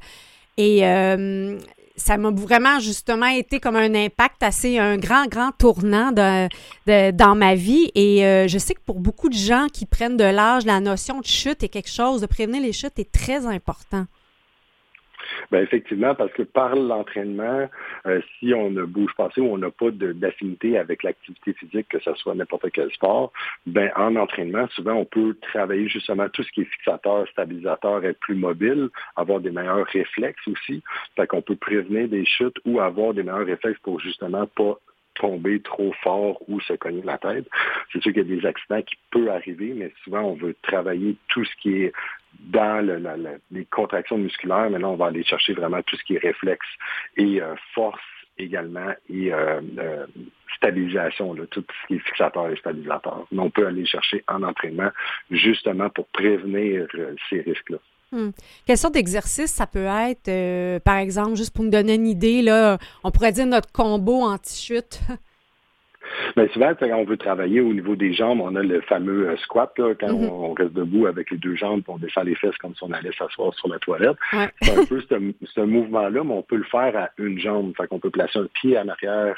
Et 0.55 0.79
ça 1.97 2.15
m'a 2.15 2.31
vraiment 2.31 2.79
justement 2.79 3.27
été 3.27 3.59
comme 3.59 3.75
un 3.75 3.93
impact 3.93 4.41
assez, 4.41 4.79
un 4.79 4.95
grand, 4.95 5.25
grand 5.27 5.51
tournant 5.51 6.13
dans 6.13 7.35
ma 7.35 7.55
vie. 7.55 7.91
Et 7.93 8.47
je 8.47 8.57
sais 8.57 8.73
que 8.73 8.81
pour 8.85 9.01
beaucoup 9.01 9.27
de 9.27 9.35
gens 9.35 9.67
qui 9.67 9.85
prennent 9.85 10.15
de 10.15 10.23
l'âge, 10.23 10.65
la 10.65 10.79
notion 10.79 11.19
de 11.19 11.25
chute 11.25 11.61
est 11.61 11.69
quelque 11.69 11.91
chose, 11.91 12.21
de 12.21 12.25
prévenir 12.25 12.61
les 12.61 12.71
chutes 12.71 12.99
est 12.99 13.11
très 13.11 13.45
important. 13.45 14.05
Ben 15.51 15.63
effectivement, 15.63 16.15
parce 16.15 16.31
que 16.33 16.43
par 16.43 16.75
l'entraînement, 16.75 17.69
euh, 18.05 18.21
si 18.37 18.53
on 18.53 18.69
ne 18.69 18.83
bouge 18.83 19.11
pas 19.17 19.27
assez 19.27 19.41
ou 19.41 19.53
on 19.53 19.57
n'a 19.57 19.71
pas 19.71 19.91
d'affinité 19.91 20.77
avec 20.77 21.03
l'activité 21.03 21.53
physique, 21.53 21.87
que 21.89 21.99
ce 21.99 22.13
soit 22.15 22.35
n'importe 22.35 22.69
quel 22.71 22.91
sport, 22.91 23.31
ben 23.65 23.91
en 23.95 24.15
entraînement, 24.15 24.67
souvent 24.69 24.93
on 24.93 25.05
peut 25.05 25.35
travailler 25.41 25.87
justement 25.87 26.29
tout 26.29 26.43
ce 26.43 26.51
qui 26.51 26.61
est 26.61 26.65
fixateur, 26.65 27.27
stabilisateur, 27.29 28.03
être 28.05 28.19
plus 28.19 28.35
mobile, 28.35 28.89
avoir 29.15 29.39
des 29.39 29.51
meilleurs 29.51 29.85
réflexes 29.87 30.47
aussi. 30.47 30.83
Fait 31.15 31.27
qu'on 31.27 31.41
peut 31.41 31.55
prévenir 31.55 32.07
des 32.07 32.25
chutes 32.25 32.57
ou 32.65 32.79
avoir 32.79 33.13
des 33.13 33.23
meilleurs 33.23 33.45
réflexes 33.45 33.79
pour 33.79 33.99
justement 33.99 34.47
pas 34.47 34.77
tomber 35.19 35.59
trop 35.61 35.93
fort 36.01 36.41
ou 36.47 36.59
se 36.61 36.73
cogner 36.73 37.03
la 37.03 37.17
tête. 37.17 37.47
C'est 37.91 38.01
sûr 38.01 38.13
qu'il 38.13 38.27
y 38.27 38.33
a 38.33 38.35
des 38.35 38.45
accidents 38.45 38.81
qui 38.81 38.95
peuvent 39.11 39.29
arriver, 39.29 39.73
mais 39.75 39.93
souvent 40.03 40.21
on 40.21 40.33
veut 40.33 40.55
travailler 40.63 41.15
tout 41.27 41.45
ce 41.45 41.55
qui 41.61 41.83
est 41.83 41.93
dans 42.39 42.85
les 43.51 43.65
contractions 43.65 44.17
musculaires. 44.17 44.69
Maintenant, 44.69 44.93
on 44.93 44.95
va 44.95 45.07
aller 45.07 45.23
chercher 45.23 45.53
vraiment 45.53 45.81
tout 45.83 45.95
ce 45.97 46.03
qui 46.03 46.15
est 46.15 46.19
réflexe 46.19 46.67
et 47.17 47.41
euh, 47.41 47.55
force 47.73 48.01
également 48.37 48.93
et 49.09 49.33
euh, 49.33 49.61
euh, 49.77 50.05
stabilisation, 50.55 51.35
tout 51.51 51.65
ce 51.81 51.87
qui 51.87 51.95
est 51.95 51.99
fixateur 51.99 52.49
et 52.49 52.55
stabilisateur. 52.55 53.27
Mais 53.31 53.39
on 53.39 53.49
peut 53.49 53.67
aller 53.67 53.85
chercher 53.85 54.23
en 54.27 54.43
entraînement 54.43 54.91
justement 55.29 55.89
pour 55.89 56.07
prévenir 56.07 56.87
ces 57.29 57.41
risques-là. 57.41 57.79
Hmm. 58.11 58.29
Quelle 58.65 58.77
sorte 58.77 58.95
d'exercice 58.95 59.51
ça 59.51 59.67
peut 59.67 59.85
être, 59.85 60.79
par 60.79 60.97
exemple, 60.97 61.35
juste 61.35 61.51
pour 61.51 61.63
nous 61.63 61.71
donner 61.71 61.93
une 61.93 62.07
idée, 62.07 62.41
là, 62.41 62.79
on 63.03 63.11
pourrait 63.11 63.31
dire 63.31 63.45
notre 63.45 63.71
combo 63.71 64.21
anti-chute? 64.21 64.99
Mais 66.35 66.47
souvent, 66.49 66.73
quand 66.77 66.87
on 66.95 67.05
veut 67.05 67.17
travailler 67.17 67.61
au 67.61 67.73
niveau 67.73 67.95
des 67.95 68.13
jambes, 68.13 68.41
on 68.41 68.55
a 68.55 68.61
le 68.61 68.81
fameux 68.81 69.29
euh, 69.29 69.37
squat, 69.37 69.71
quand 69.77 69.93
mm-hmm. 69.93 70.29
on, 70.29 70.53
reste 70.53 70.73
debout 70.73 71.07
avec 71.07 71.31
les 71.31 71.37
deux 71.37 71.55
jambes, 71.55 71.81
on 71.87 71.97
descend 71.97 72.25
les 72.25 72.35
fesses 72.35 72.57
comme 72.57 72.75
si 72.75 72.83
on 72.83 72.91
allait 72.91 73.11
s'asseoir 73.17 73.53
sur 73.55 73.67
la 73.67 73.79
toilette. 73.79 74.17
C'est 74.61 74.77
un 74.77 74.85
peu 74.85 75.01
ce, 75.01 75.61
mouvement-là, 75.61 76.23
mais 76.23 76.33
on 76.33 76.41
peut 76.41 76.57
le 76.57 76.63
faire 76.63 76.95
à 76.95 77.09
une 77.17 77.39
jambe. 77.39 77.73
Fait 77.75 77.87
qu'on 77.87 77.99
peut 77.99 78.09
placer 78.09 78.39
un 78.39 78.47
pied 78.53 78.77
en 78.77 78.87
arrière 78.87 79.35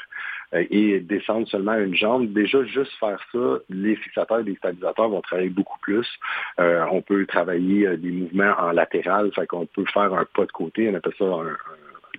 euh, 0.54 0.64
et 0.70 1.00
descendre 1.00 1.48
seulement 1.48 1.74
une 1.74 1.94
jambe. 1.94 2.32
Déjà, 2.32 2.64
juste 2.64 2.92
faire 2.98 3.20
ça, 3.32 3.58
les 3.68 3.96
fixateurs 3.96 4.40
et 4.40 4.44
les 4.44 4.56
stabilisateurs 4.56 5.08
vont 5.08 5.20
travailler 5.20 5.50
beaucoup 5.50 5.78
plus. 5.80 6.06
Euh, 6.60 6.84
on 6.90 7.02
peut 7.02 7.26
travailler 7.26 7.96
des 7.96 8.10
mouvements 8.10 8.54
en 8.58 8.72
latéral, 8.72 9.30
fait 9.34 9.46
qu'on 9.46 9.66
peut 9.66 9.84
faire 9.92 10.12
un 10.14 10.26
pas 10.34 10.46
de 10.46 10.52
côté, 10.52 10.90
on 10.90 10.94
appelle 10.94 11.14
ça 11.18 11.24
un 11.24 11.56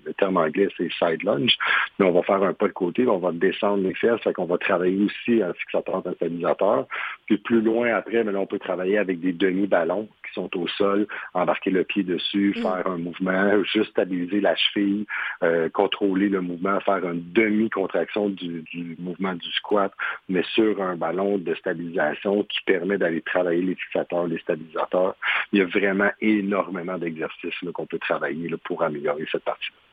le 0.05 0.13
terme 0.13 0.37
anglais, 0.37 0.67
c'est 0.77 0.91
side 0.93 1.23
lunge. 1.23 1.55
Mais 1.99 2.05
on 2.05 2.11
va 2.11 2.23
faire 2.23 2.43
un 2.43 2.53
pas 2.53 2.67
de 2.67 2.73
côté, 2.73 3.07
on 3.07 3.19
va 3.19 3.31
descendre 3.31 3.83
les 3.83 3.93
fesses, 3.93 4.21
fait 4.21 4.33
qu'on 4.33 4.45
va 4.45 4.57
travailler 4.57 5.05
aussi 5.05 5.41
un 5.41 5.53
fixateur, 5.53 6.01
un 6.05 6.13
stabilisateur. 6.13 6.87
Puis 7.25 7.37
plus 7.37 7.61
loin 7.61 7.93
après, 7.95 8.23
mais 8.23 8.35
on 8.35 8.45
peut 8.45 8.59
travailler 8.59 8.97
avec 8.97 9.19
des 9.19 9.33
demi-ballons 9.33 10.07
qui 10.25 10.33
sont 10.33 10.49
au 10.57 10.67
sol, 10.67 11.07
embarquer 11.33 11.71
le 11.71 11.83
pied 11.83 12.03
dessus, 12.03 12.53
mm. 12.57 12.61
faire 12.61 12.87
un 12.87 12.97
mouvement, 12.97 13.63
juste 13.63 13.91
stabiliser 13.91 14.41
la 14.41 14.55
cheville, 14.55 15.05
euh, 15.43 15.69
contrôler 15.69 16.29
le 16.29 16.41
mouvement, 16.41 16.79
faire 16.81 17.05
une 17.09 17.23
demi-contraction 17.31 18.29
du, 18.29 18.61
du, 18.71 18.95
mouvement 18.99 19.33
du 19.33 19.51
squat, 19.51 19.93
mais 20.29 20.43
sur 20.53 20.81
un 20.81 20.95
ballon 20.95 21.37
de 21.37 21.53
stabilisation 21.55 22.43
qui 22.43 22.59
permet 22.65 22.97
d'aller 22.97 23.21
travailler 23.21 23.61
les 23.61 23.75
fixateurs, 23.75 24.27
les 24.27 24.39
stabilisateurs. 24.39 25.15
Il 25.51 25.59
y 25.59 25.61
a 25.61 25.65
vraiment 25.65 26.11
énormément 26.21 26.97
d'exercices 26.97 27.53
qu'on 27.73 27.85
peut 27.85 27.99
travailler 27.99 28.49
là, 28.49 28.57
pour 28.63 28.83
améliorer 28.83 29.25
cette 29.31 29.43
partie-là. 29.43 29.92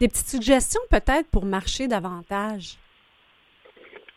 Des 0.00 0.08
petites 0.08 0.28
suggestions 0.28 0.80
peut-être 0.90 1.28
pour 1.30 1.44
marcher 1.44 1.88
davantage? 1.88 2.76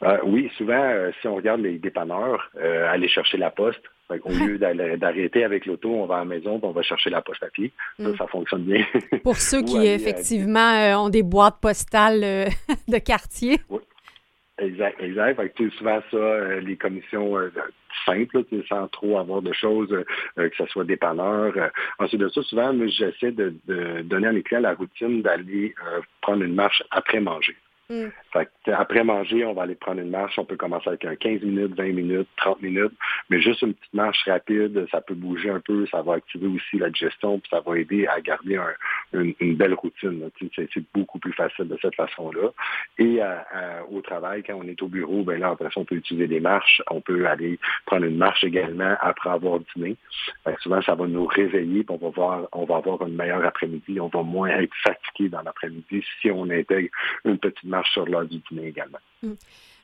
Euh, 0.03 0.17
oui, 0.25 0.51
souvent, 0.57 0.83
euh, 0.83 1.11
si 1.21 1.27
on 1.27 1.35
regarde 1.35 1.61
les 1.61 1.77
dépanneurs, 1.77 2.49
euh, 2.57 2.91
aller 2.91 3.07
chercher 3.07 3.37
la 3.37 3.51
poste. 3.51 3.81
Au 4.09 4.29
lieu 4.29 4.59
d'arrêter 4.59 5.43
avec 5.43 5.65
l'auto, 5.65 5.89
on 5.89 6.05
va 6.05 6.17
à 6.17 6.19
la 6.19 6.25
maison, 6.25 6.59
on 6.61 6.71
va 6.71 6.83
chercher 6.83 7.09
la 7.09 7.21
poste 7.21 7.41
à 7.41 7.47
pied. 7.47 7.71
Ça, 7.97 8.09
mm. 8.09 8.17
ça 8.17 8.27
fonctionne 8.27 8.63
bien. 8.63 8.85
Pour 9.23 9.37
ceux 9.37 9.63
qui, 9.63 9.87
effectivement, 9.87 11.01
ont 11.03 11.09
des 11.09 11.23
boîtes 11.23 11.59
postales 11.59 12.21
de 12.87 12.97
quartier. 12.99 13.59
Oui. 13.69 13.79
Exact, 14.59 15.01
exact. 15.01 15.41
Fait 15.41 15.69
souvent 15.77 15.99
ça, 16.11 16.59
les 16.59 16.77
commissions 16.77 17.35
simples, 18.05 18.43
sans 18.67 18.87
trop 18.87 19.17
avoir 19.19 19.41
de 19.41 19.53
choses, 19.53 19.95
que 20.35 20.55
ce 20.57 20.65
soit 20.67 20.83
dépanneur. 20.83 21.53
ensuite 21.99 22.21
de 22.21 22.29
ça, 22.29 22.41
souvent, 22.43 22.73
j'essaie 22.87 23.31
de, 23.31 23.53
donner 24.03 24.27
à 24.27 24.31
mes 24.31 24.43
clients 24.43 24.61
la 24.61 24.73
routine 24.73 25.21
d'aller 25.21 25.75
prendre 26.21 26.43
une 26.43 26.55
marche 26.55 26.83
après 26.91 27.19
manger. 27.19 27.55
Mm. 27.93 28.09
après 28.67 29.03
manger, 29.03 29.45
on 29.45 29.53
va 29.53 29.63
aller 29.63 29.75
prendre 29.75 30.01
une 30.01 30.09
marche. 30.09 30.37
On 30.39 30.45
peut 30.45 30.55
commencer 30.55 30.87
avec 30.87 31.05
un 31.05 31.15
15 31.15 31.41
minutes, 31.41 31.75
20 31.75 31.83
minutes, 31.93 32.27
30 32.37 32.61
minutes, 32.61 32.93
mais 33.29 33.41
juste 33.41 33.61
une 33.61 33.73
petite 33.73 33.93
marche 33.93 34.23
rapide, 34.25 34.87
ça 34.91 35.01
peut 35.01 35.13
bouger 35.13 35.49
un 35.49 35.59
peu, 35.59 35.85
ça 35.87 36.01
va 36.01 36.15
activer 36.15 36.47
aussi 36.47 36.77
la 36.77 36.89
digestion, 36.89 37.39
puis 37.39 37.49
ça 37.49 37.59
va 37.59 37.77
aider 37.77 38.07
à 38.07 38.19
garder 38.21 38.59
une, 39.13 39.55
belle 39.55 39.73
routine. 39.73 40.29
C'est 40.55 40.83
beaucoup 40.93 41.19
plus 41.19 41.33
facile 41.33 41.67
de 41.67 41.77
cette 41.81 41.95
façon-là. 41.95 42.49
Et 42.97 43.19
au 43.91 44.01
travail, 44.01 44.43
quand 44.43 44.55
on 44.55 44.67
est 44.67 44.81
au 44.81 44.87
bureau, 44.87 45.23
ben 45.23 45.39
là, 45.39 45.49
après 45.49 45.65
ça, 45.65 45.79
on 45.79 45.85
peut 45.85 45.95
utiliser 45.95 46.27
des 46.27 46.39
marches. 46.39 46.81
On 46.89 47.01
peut 47.01 47.27
aller 47.27 47.59
prendre 47.85 48.05
une 48.05 48.17
marche 48.17 48.43
également 48.43 48.95
après 49.01 49.29
avoir 49.29 49.59
dîné. 49.75 49.95
souvent, 50.59 50.81
ça 50.81 50.95
va 50.95 51.07
nous 51.07 51.25
réveiller, 51.25 51.83
puis 51.83 51.95
on 51.99 52.03
va 52.03 52.09
voir, 52.09 52.47
on 52.51 52.65
va 52.65 52.77
avoir 52.77 53.05
une 53.07 53.15
meilleure 53.15 53.45
après-midi. 53.45 53.99
On 53.99 54.07
va 54.07 54.23
moins 54.23 54.49
être 54.49 54.73
fatigué 54.83 55.29
dans 55.29 55.41
l'après-midi 55.41 56.03
si 56.21 56.31
on 56.31 56.49
intègre 56.49 56.89
une 57.25 57.37
petite 57.37 57.63
marche 57.63 57.82
sur 57.91 58.05
du 58.05 58.41
dîner 58.49 58.67
également. 58.67 58.99
Hmm. 59.21 59.33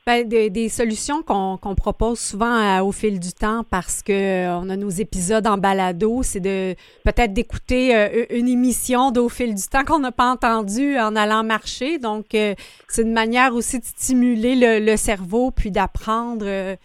Ben, 0.06 0.28
des, 0.28 0.70
solutions 0.70 1.22
qu'on 1.22 1.76
propose 1.76 2.20
souvent 2.20 2.82
au 2.82 2.92
fil 2.92 3.20
du 3.20 3.32
temps 3.32 3.64
parce 3.70 4.02
qu'on 4.02 4.14
euh, 4.14 4.70
a 4.70 4.76
nos 4.76 4.90
épisodes 4.90 5.46
en 5.46 5.60
balado, 5.60 6.24
c'est 6.24 6.40
de 6.40 6.74
peut-être 7.04 7.32
d'écouter 7.32 7.96
euh, 7.96 8.26
une 8.32 8.48
émission 8.48 9.12
d'au 9.12 9.30
fil 9.30 9.54
du 9.54 9.62
temps 9.68 9.84
qu'on 9.86 10.00
n'a 10.00 10.12
pas 10.12 10.32
entendu 10.32 10.98
en 10.98 11.16
allant 11.16 11.44
marcher. 11.44 12.00
Donc, 12.00 12.34
euh, 12.34 12.56
c'est 12.88 13.04
une 13.04 13.14
manière 13.14 13.54
aussi 13.54 13.78
de 13.80 13.86
stimuler 13.86 14.80
le, 14.80 14.98
cerveau 14.98 15.52
puis 15.52 15.70
d'apprendre 15.70 16.76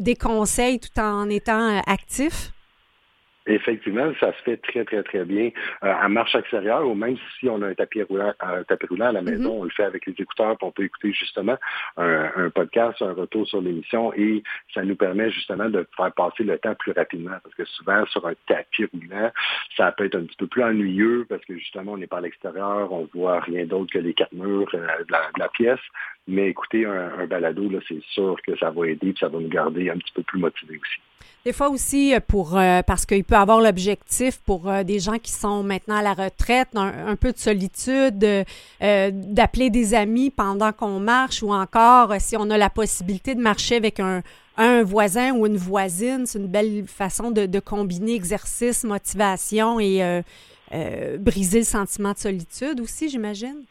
des 0.00 0.16
conseils 0.16 0.80
tout 0.80 0.98
en 0.98 1.28
étant 1.28 1.82
actif. 1.86 2.51
Effectivement, 3.46 4.12
ça 4.20 4.32
se 4.32 4.42
fait 4.42 4.56
très, 4.58 4.84
très, 4.84 5.02
très 5.02 5.24
bien 5.24 5.50
euh, 5.84 5.92
à 5.92 6.08
marche 6.08 6.34
extérieure 6.34 6.86
ou 6.86 6.94
même 6.94 7.16
si 7.38 7.48
on 7.48 7.60
a 7.62 7.68
un 7.68 7.74
tapis 7.74 8.02
roulant, 8.02 8.32
un 8.40 8.62
tapis 8.64 8.86
roulant 8.86 9.06
à 9.06 9.12
la 9.12 9.22
mm-hmm. 9.22 9.30
maison, 9.30 9.60
on 9.60 9.64
le 9.64 9.70
fait 9.70 9.84
avec 9.84 10.06
les 10.06 10.14
écouteurs, 10.18 10.56
puis 10.56 10.66
on 10.66 10.70
peut 10.70 10.84
écouter 10.84 11.12
justement 11.12 11.56
un, 11.96 12.50
podcast, 12.50 13.02
un 13.02 13.12
retour 13.12 13.46
sur 13.46 13.60
l'émission 13.60 14.12
et 14.14 14.42
ça 14.74 14.82
nous 14.82 14.96
permet 14.96 15.30
justement 15.30 15.68
de 15.68 15.86
faire 15.96 16.12
passer 16.12 16.44
le 16.44 16.58
temps 16.58 16.74
plus 16.74 16.92
rapidement 16.92 17.36
parce 17.42 17.54
que 17.54 17.64
souvent 17.64 18.04
sur 18.06 18.26
un 18.26 18.34
tapis 18.46 18.86
roulant, 18.92 19.30
ça 19.76 19.92
peut 19.92 20.04
être 20.04 20.16
un 20.16 20.24
petit 20.24 20.36
peu 20.36 20.46
plus 20.46 20.62
ennuyeux 20.62 21.26
parce 21.28 21.44
que 21.44 21.56
justement 21.58 21.92
on 21.92 21.96
n'est 21.96 22.06
pas 22.06 22.18
à 22.18 22.22
l'extérieur, 22.22 22.92
on 22.92 23.08
voit 23.12 23.40
rien 23.40 23.66
d'autre 23.66 23.92
que 23.92 23.98
les 23.98 24.14
quatre 24.14 24.32
murs 24.32 24.68
euh, 24.74 25.04
de, 25.04 25.38
la, 25.38 25.48
pièce. 25.48 25.80
Mais 26.28 26.48
écoutez, 26.48 26.84
un, 26.86 27.26
balado, 27.26 27.68
là, 27.68 27.78
c'est 27.88 28.02
sûr 28.10 28.36
que 28.46 28.56
ça 28.56 28.70
va 28.70 28.86
aider, 28.86 29.08
et 29.08 29.14
ça 29.18 29.28
va 29.28 29.38
nous 29.38 29.48
garder 29.48 29.90
un 29.90 29.98
petit 29.98 30.12
peu 30.12 30.22
plus 30.22 30.38
motivés 30.38 30.78
aussi. 30.78 31.00
Des 31.44 31.52
fois 31.52 31.70
aussi, 31.70 32.14
euh, 32.14 32.20
pour 32.20 32.56
euh, 32.56 32.82
parce 32.82 33.04
qu'il 33.04 33.24
peut 33.24 33.34
avoir 33.34 33.60
l'objectif 33.60 34.38
pour 34.46 34.68
euh, 34.68 34.84
des 34.84 35.00
gens 35.00 35.18
qui 35.18 35.32
sont 35.32 35.64
maintenant 35.64 35.96
à 35.96 36.02
la 36.02 36.14
retraite, 36.14 36.68
un, 36.74 37.16
peu 37.16 37.32
de 37.32 37.38
solitude, 37.38 38.44
d'appeler 38.80 39.70
des 39.70 39.94
amis 39.94 40.30
pendant 40.30 40.72
qu'on 40.72 41.00
marche 41.00 41.42
ou 41.42 41.52
encore 41.52 42.14
si 42.20 42.36
on 42.36 42.48
a 42.50 42.56
la 42.56 42.70
possibilité 42.70 43.34
de 43.34 43.40
marcher 43.40 43.76
avec 43.76 43.98
un, 44.00 44.22
voisin 44.84 45.32
ou 45.32 45.46
une 45.46 45.56
voisine, 45.56 46.26
c'est 46.26 46.38
une 46.38 46.46
belle 46.46 46.84
façon 46.86 47.30
de, 47.30 47.46
de, 47.46 47.60
combiner 47.60 48.14
exercice, 48.14 48.84
motivation 48.84 49.80
et 49.80 50.22
briser 51.18 51.60
le 51.60 51.64
sentiment 51.64 52.12
de 52.12 52.18
solitude 52.18 52.80
aussi, 52.80 53.08
j'imagine. 53.08 53.64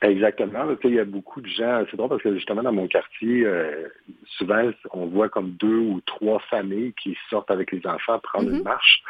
Exactement. 0.00 0.64
il 0.84 0.94
y 0.94 1.00
a 1.00 1.04
beaucoup 1.04 1.40
de 1.40 1.48
gens. 1.48 1.84
C'est 1.90 1.96
drôle 1.96 2.10
parce 2.10 2.22
que 2.22 2.32
justement 2.34 2.62
dans 2.62 2.72
mon 2.72 2.86
quartier, 2.86 3.44
euh, 3.44 3.88
souvent 4.36 4.70
on 4.92 5.06
voit 5.06 5.28
comme 5.28 5.50
deux 5.58 5.78
ou 5.78 6.00
trois 6.06 6.38
familles 6.50 6.92
qui 7.02 7.16
sortent 7.28 7.50
avec 7.50 7.72
les 7.72 7.84
enfants 7.84 8.20
prendre 8.20 8.48
une 8.48 8.60
mm-hmm. 8.60 8.62
marche. 8.62 9.02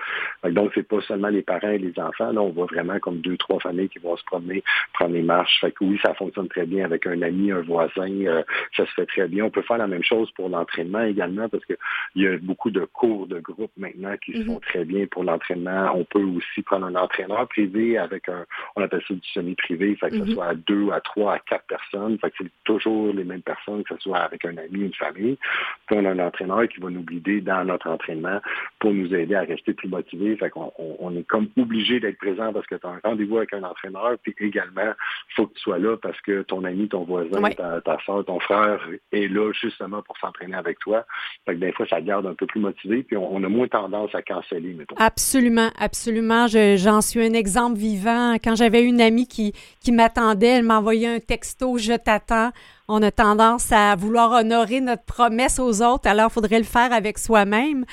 Donc 0.45 0.73
c'est 0.75 0.89
pas 0.89 1.01
seulement 1.03 1.29
les 1.29 1.43
parents 1.43 1.71
et 1.71 1.79
les 1.79 1.99
enfants. 1.99 2.33
Là, 2.33 2.41
on 2.41 2.51
voit 2.51 2.67
vraiment 2.67 2.99
comme 3.01 3.19
deux 3.21 3.37
trois 3.37 3.61
familles 3.61 3.91
qui 3.91 3.99
vont 3.99 4.17
se 4.17 4.25
promener, 4.25 4.63
prendre 4.95 5.13
des 5.13 5.23
marches. 5.23 5.61
Fait 5.61 5.73
que 5.73 5.85
oui, 5.85 5.99
ça 6.03 6.15
fonctionne 6.15 6.49
très 6.49 6.65
bien 6.65 6.87
avec 6.87 7.07
un 7.07 7.21
ami, 7.21 7.53
un 7.53 7.61
voisin. 7.61 8.09
Euh, 8.09 8.43
ça 8.75 8.87
se 8.87 8.93
fait 8.93 9.07
très 9.07 9.29
bien. 9.29 9.45
On 9.45 9.51
peut 9.51 9.63
faire 9.63 9.79
la 9.79 9.89
même 9.89 10.05
chose 10.05 10.31
pour 10.33 10.49
l'entraînement 10.49 11.03
également 11.03 11.51
parce 11.51 11.65
que 11.67 11.75
il 12.15 12.23
y 12.23 12.27
a 12.27 12.39
beaucoup 12.39 12.71
de 12.71 12.87
cours 12.87 13.27
de 13.27 13.41
groupe 13.41 13.73
maintenant 13.77 14.17
qui 14.25 14.33
se 14.33 14.39
mm-hmm. 14.39 14.47
font 14.47 14.61
très 14.61 14.85
bien 14.87 15.07
pour 15.07 15.25
l'entraînement. 15.25 15.93
On 15.95 16.05
peut 16.05 16.25
aussi 16.25 16.63
prendre 16.63 16.87
un 16.87 16.95
entraîneur 16.95 17.47
privé 17.49 17.99
avec 17.99 18.27
un, 18.31 18.47
on 18.75 18.83
appelle 18.83 19.03
ça 19.07 19.13
du 19.13 19.29
semi-privé, 19.35 19.95
fait 19.97 20.09
que 20.09 20.17
ce 20.17 20.23
mm-hmm. 20.23 20.33
soit 20.33 20.47
à 20.47 20.55
deux 20.55 20.78
à 20.93 21.01
trois, 21.01 21.35
à 21.35 21.39
quatre 21.39 21.67
personnes. 21.67 22.19
Fait 22.19 22.31
que 22.31 22.37
c'est 22.43 22.51
toujours 22.65 23.13
les 23.13 23.25
mêmes 23.25 23.43
personnes, 23.43 23.83
que 23.85 23.95
ce 23.95 24.01
soit 24.01 24.19
avec 24.19 24.45
un 24.45 24.57
ami, 24.57 24.81
une 24.81 24.95
famille. 24.95 25.39
Puis 25.87 25.97
on 25.97 26.05
a 26.05 26.11
un 26.11 26.19
entraîneur 26.19 26.69
qui 26.69 26.81
va 26.81 26.91
nous 26.91 27.03
guider 27.03 27.41
dans 27.41 27.65
notre 27.65 27.89
entraînement 27.89 28.41
pour 28.79 28.93
nous 28.93 29.15
aider 29.15 29.35
à 29.35 29.43
rester 29.43 29.75
plus 29.75 29.89
motivés. 29.89 30.37
Fait 30.37 30.51
qu'on 30.51 30.73
on, 30.79 31.17
est 31.17 31.27
comme 31.27 31.49
obligé 31.59 32.01
d'être 32.01 32.19
présent 32.19 32.53
parce 32.53 32.67
que 32.67 32.75
tu 32.75 32.87
as 32.87 32.91
un 32.91 33.01
rendez-vous 33.03 33.39
avec 33.39 33.53
un 33.53 33.63
entraîneur. 33.63 34.17
Puis 34.23 34.35
également, 34.39 34.93
il 35.31 35.35
faut 35.35 35.47
que 35.47 35.55
tu 35.55 35.61
sois 35.61 35.79
là 35.79 35.97
parce 35.97 36.21
que 36.23 36.43
ton 36.43 36.65
ami, 36.65 36.89
ton 36.89 37.05
voisin, 37.05 37.41
ta, 37.51 37.81
ta 37.81 37.99
soeur, 38.05 38.25
ton 38.25 38.41
frère 38.41 38.81
est 39.13 39.29
là 39.29 39.53
justement 39.53 40.03
pour 40.03 40.17
s'entraîner 40.19 40.57
avec 40.57 40.79
toi. 40.79 41.05
Fait 41.47 41.55
que 41.55 41.61
des 41.61 41.73
fois, 41.73 41.87
ça 41.87 42.01
garde 42.01 42.27
un 42.27 42.35
peu 42.35 42.47
plus 42.47 42.61
motivé. 42.61 43.03
Puis 43.03 43.17
on, 43.17 43.43
a 43.43 43.49
moins 43.49 43.69
tendance 43.69 44.15
à 44.15 44.23
canceller, 44.23 44.75
mettons. 44.75 44.97
Absolument, 44.99 45.71
absolument. 45.79 46.47
J'en 46.49 47.01
suis 47.01 47.25
un 47.25 47.33
exemple 47.33 47.79
vivant. 47.79 48.35
Quand 48.43 48.55
j'avais 48.55 48.83
une 48.83 49.01
amie 49.01 49.27
qui, 49.27 49.53
qui 49.81 49.93
m'attendait, 49.93 50.63
m'envoyer 50.69 51.09
un 51.09 51.21
texto 51.21 51.79
Je 51.79 51.95
t'attends. 51.95 52.53
On 52.87 53.03
a 53.03 53.11
tendance 53.11 53.73
à 53.73 53.97
vouloir 53.97 54.33
honorer 54.33 54.81
notre 54.81 55.05
promesse 55.05 55.59
aux 55.59 55.83
autres, 55.83 56.09
alors 56.09 56.29
il 56.31 56.33
faudrait 56.33 56.59
le 56.59 56.65
faire 56.65 56.93
avec 56.93 57.19
soi-même. 57.19 57.85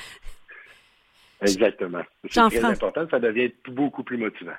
Exactement. 1.42 2.02
C'est 2.30 2.40
très 2.48 2.64
important, 2.64 3.06
ça 3.10 3.18
devient 3.18 3.50
beaucoup 3.68 4.02
plus 4.02 4.16
motivant. 4.16 4.54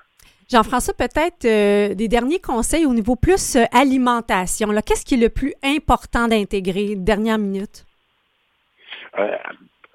Jean-François, 0.50 0.94
peut-être 0.94 1.44
euh, 1.46 1.94
des 1.94 2.08
derniers 2.08 2.40
conseils 2.40 2.86
au 2.86 2.94
niveau 2.94 3.16
plus 3.18 3.58
euh, 3.58 3.66
alimentation. 3.74 4.70
Qu'est-ce 4.86 5.04
qui 5.04 5.16
est 5.16 5.18
le 5.18 5.30
plus 5.30 5.54
important 5.62 6.28
d'intégrer? 6.28 6.96
Dernière 6.96 7.38
minute? 7.38 7.86
Euh, 9.20 9.36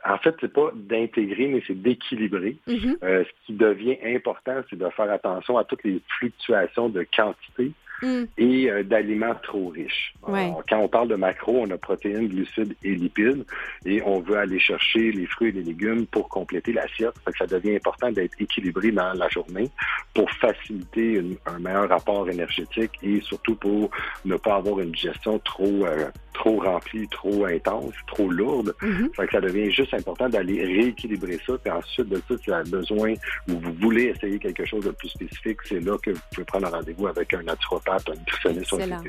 en 0.04 0.18
fait, 0.18 0.34
c'est 0.40 0.52
pas 0.52 0.70
d'intégrer, 0.74 1.46
mais 1.46 1.62
c'est 1.66 1.80
d'équilibrer. 1.80 2.56
Mm-hmm. 2.68 2.98
ce 3.00 3.46
qui 3.46 3.54
devient 3.54 3.96
important, 4.04 4.60
c'est 4.68 4.76
de 4.76 4.88
faire 4.90 5.10
attention 5.10 5.56
à 5.56 5.64
toutes 5.64 5.84
les 5.84 6.02
fluctuations 6.18 6.90
de 6.90 7.06
quantité 7.16 7.72
Mm. 8.02 8.24
et 8.36 8.68
euh, 8.68 8.82
d'aliments 8.82 9.34
trop 9.44 9.68
riches. 9.68 10.12
quand 10.26 10.78
on 10.78 10.88
parle 10.88 11.06
de 11.06 11.14
macro, 11.14 11.60
on 11.60 11.70
a 11.70 11.78
protéines, 11.78 12.26
glucides 12.26 12.74
et 12.82 12.96
lipides 12.96 13.44
et 13.86 14.02
on 14.04 14.18
veut 14.18 14.38
aller 14.38 14.58
chercher 14.58 15.12
les 15.12 15.24
fruits 15.26 15.50
et 15.50 15.52
les 15.52 15.62
légumes 15.62 16.06
pour 16.06 16.28
compléter 16.28 16.72
l'assiette. 16.72 17.14
Ça 17.38 17.46
devient 17.46 17.76
important 17.76 18.10
d'être 18.10 18.34
équilibré 18.40 18.90
dans 18.90 19.12
la 19.12 19.28
journée 19.28 19.70
pour 20.14 20.28
faciliter 20.32 21.22
un 21.46 21.58
meilleur 21.60 21.88
rapport 21.88 22.28
énergétique 22.28 22.90
et 23.04 23.20
surtout 23.20 23.54
pour 23.54 23.90
ne 24.24 24.36
pas 24.36 24.56
avoir 24.56 24.80
une 24.80 24.96
gestion 24.96 25.38
trop 25.38 25.86
euh, 25.86 26.08
trop 26.34 26.58
remplie, 26.60 27.06
trop 27.08 27.44
intense, 27.44 27.94
trop 28.06 28.28
lourde. 28.28 28.74
Mm-hmm. 28.80 29.30
ça 29.30 29.40
devient 29.40 29.70
juste 29.70 29.94
important 29.94 30.28
d'aller 30.28 30.64
rééquilibrer 30.64 31.38
ça. 31.46 31.52
Puis 31.62 31.70
ensuite 31.70 32.08
de 32.08 32.16
ça, 32.16 32.36
si 32.38 32.44
vous 32.46 32.52
avez 32.52 32.70
besoin 32.70 33.14
ou 33.48 33.58
vous 33.60 33.72
voulez 33.74 34.04
essayer 34.04 34.38
quelque 34.38 34.64
chose 34.64 34.84
de 34.84 34.90
plus 34.90 35.08
spécifique, 35.10 35.58
c'est 35.64 35.80
là 35.80 35.96
que 36.02 36.10
vous 36.10 36.20
pouvez 36.32 36.44
prendre 36.44 36.66
un 36.68 36.70
rendez-vous 36.70 37.06
avec 37.06 37.34
un 37.34 37.42
naturopathe 37.42 37.91
un 37.94 38.14
nutritionniste 38.14 38.72
ou 38.72 38.76
un 38.76 39.02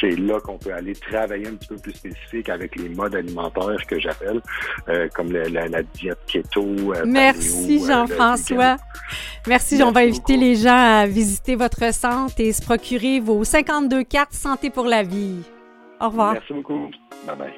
C'est 0.00 0.16
là 0.16 0.40
qu'on 0.40 0.58
peut 0.58 0.72
aller 0.72 0.94
travailler 0.94 1.48
un 1.48 1.54
petit 1.54 1.68
peu 1.68 1.76
plus 1.76 1.92
spécifique 1.92 2.48
avec 2.48 2.76
les 2.76 2.88
modes 2.88 3.14
alimentaires 3.14 3.86
que 3.86 3.98
j'appelle, 3.98 4.40
euh, 4.88 5.08
comme 5.14 5.32
la, 5.32 5.82
diète 5.82 6.18
keto. 6.26 6.64
Euh, 6.94 7.04
Merci 7.06 7.80
euh, 7.82 7.86
Jean-François. 7.86 8.76
Merci, 9.46 9.82
on 9.82 9.92
va 9.92 10.00
inviter 10.00 10.36
les 10.36 10.56
gens 10.56 11.00
à 11.00 11.06
visiter 11.06 11.56
votre 11.56 11.92
centre 11.94 12.34
et 12.38 12.52
se 12.52 12.62
procurer 12.62 13.20
vos 13.20 13.44
52 13.44 14.04
cartes 14.04 14.34
Santé 14.34 14.70
pour 14.70 14.84
la 14.84 15.02
vie. 15.02 15.42
Au 16.00 16.08
revoir. 16.08 16.34
Merci 16.34 16.52
beaucoup. 16.52 16.90
Bye 17.26 17.36
bye. 17.36 17.52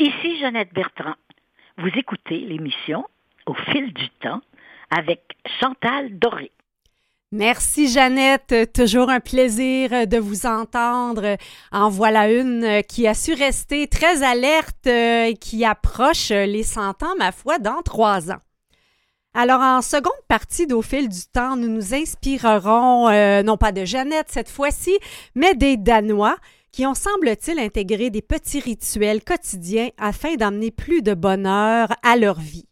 Ici 0.00 0.38
Jeannette 0.38 0.72
Bertrand. 0.72 1.16
Vous 1.76 1.90
écoutez 1.96 2.38
l'émission 2.38 3.04
au 3.48 3.54
fil 3.54 3.92
du 3.92 4.08
temps 4.22 4.40
avec 4.90 5.22
Chantal 5.60 6.18
Doré. 6.18 6.52
Merci 7.30 7.88
Jeannette, 7.88 8.72
toujours 8.72 9.10
un 9.10 9.20
plaisir 9.20 10.06
de 10.06 10.16
vous 10.18 10.46
entendre. 10.46 11.36
En 11.72 11.90
voilà 11.90 12.30
une 12.30 12.82
qui 12.88 13.06
a 13.06 13.12
su 13.12 13.34
rester 13.34 13.86
très 13.86 14.22
alerte 14.22 14.86
et 14.86 15.34
qui 15.38 15.64
approche 15.64 16.30
les 16.30 16.62
100 16.62 17.02
ans, 17.02 17.14
ma 17.18 17.32
foi, 17.32 17.58
dans 17.58 17.82
trois 17.82 18.30
ans. 18.30 18.40
Alors, 19.34 19.60
en 19.60 19.82
seconde 19.82 20.12
partie 20.26 20.66
d'Au 20.66 20.80
fil 20.80 21.08
du 21.10 21.26
temps, 21.32 21.54
nous 21.54 21.68
nous 21.68 21.94
inspirerons, 21.94 23.08
euh, 23.08 23.42
non 23.42 23.58
pas 23.58 23.72
de 23.72 23.84
Jeannette 23.84 24.28
cette 24.30 24.48
fois-ci, 24.48 24.98
mais 25.34 25.54
des 25.54 25.76
Danois 25.76 26.36
qui 26.72 26.86
ont, 26.86 26.94
semble-t-il, 26.94 27.58
intégré 27.58 28.08
des 28.08 28.22
petits 28.22 28.60
rituels 28.60 29.22
quotidiens 29.22 29.90
afin 29.98 30.34
d'amener 30.36 30.70
plus 30.70 31.02
de 31.02 31.12
bonheur 31.12 31.88
à 32.02 32.16
leur 32.16 32.40
vie. 32.40 32.67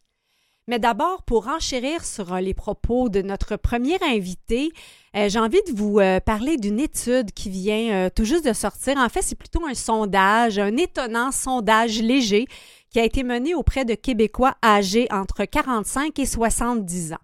Mais 0.69 0.79
d'abord, 0.79 1.23
pour 1.23 1.47
enchérir 1.47 2.03
sur 2.03 2.33
euh, 2.33 2.41
les 2.41 2.53
propos 2.53 3.07
de 3.07 3.21
notre 3.21 3.55
premier 3.55 3.97
invité, 4.03 4.73
euh, 5.15 5.29
j'ai 5.29 5.39
envie 5.39 5.61
de 5.65 5.73
vous 5.73 5.99
euh, 5.99 6.19
parler 6.19 6.57
d'une 6.57 6.81
étude 6.81 7.31
qui 7.31 7.49
vient 7.49 8.09
tout 8.13 8.25
juste 8.25 8.45
de 8.45 8.51
sortir. 8.51 8.97
En 8.97 9.07
fait, 9.07 9.21
c'est 9.21 9.37
plutôt 9.37 9.65
un 9.65 9.73
sondage, 9.73 10.59
un 10.59 10.75
étonnant 10.75 11.31
sondage 11.31 12.01
léger 12.01 12.47
qui 12.89 12.99
a 12.99 13.05
été 13.05 13.23
mené 13.23 13.55
auprès 13.55 13.85
de 13.85 13.95
Québécois 13.95 14.55
âgés 14.63 15.07
entre 15.09 15.45
45 15.45 16.19
et 16.19 16.25
70 16.25 17.13
ans. 17.13 17.17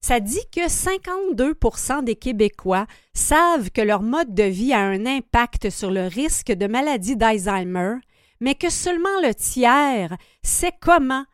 Ça 0.00 0.20
dit 0.20 0.44
que 0.54 0.68
52% 0.68 2.04
des 2.04 2.14
Québécois 2.14 2.86
savent 3.12 3.70
que 3.72 3.80
leur 3.80 4.02
mode 4.02 4.32
de 4.32 4.44
vie 4.44 4.72
a 4.72 4.80
un 4.80 5.04
impact 5.04 5.70
sur 5.70 5.90
le 5.90 6.06
risque 6.06 6.52
de 6.52 6.68
maladie 6.68 7.16
d'Alzheimer, 7.16 7.96
mais 8.40 8.54
que 8.54 8.70
seulement 8.70 9.20
le 9.24 9.34
tiers 9.34 10.16
sait 10.44 10.72
comment 10.80 11.24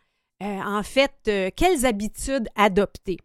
euh, 0.42 0.60
en 0.60 0.82
fait, 0.82 1.12
euh, 1.28 1.50
quelles 1.54 1.86
habitudes 1.86 2.48
adopter? 2.56 3.18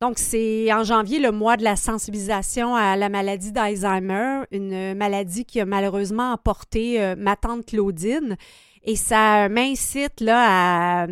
Donc, 0.00 0.18
c'est 0.18 0.72
en 0.72 0.82
janvier 0.82 1.18
le 1.18 1.30
mois 1.30 1.56
de 1.56 1.64
la 1.64 1.76
sensibilisation 1.76 2.74
à 2.74 2.96
la 2.96 3.08
maladie 3.08 3.52
d'Alzheimer, 3.52 4.42
une 4.50 4.94
maladie 4.94 5.44
qui 5.44 5.60
a 5.60 5.64
malheureusement 5.64 6.32
emporté 6.32 7.00
euh, 7.00 7.14
ma 7.16 7.36
tante 7.36 7.66
Claudine. 7.66 8.36
Et 8.82 8.96
ça 8.96 9.48
m'incite 9.48 10.20
là 10.20 11.04
à, 11.04 11.06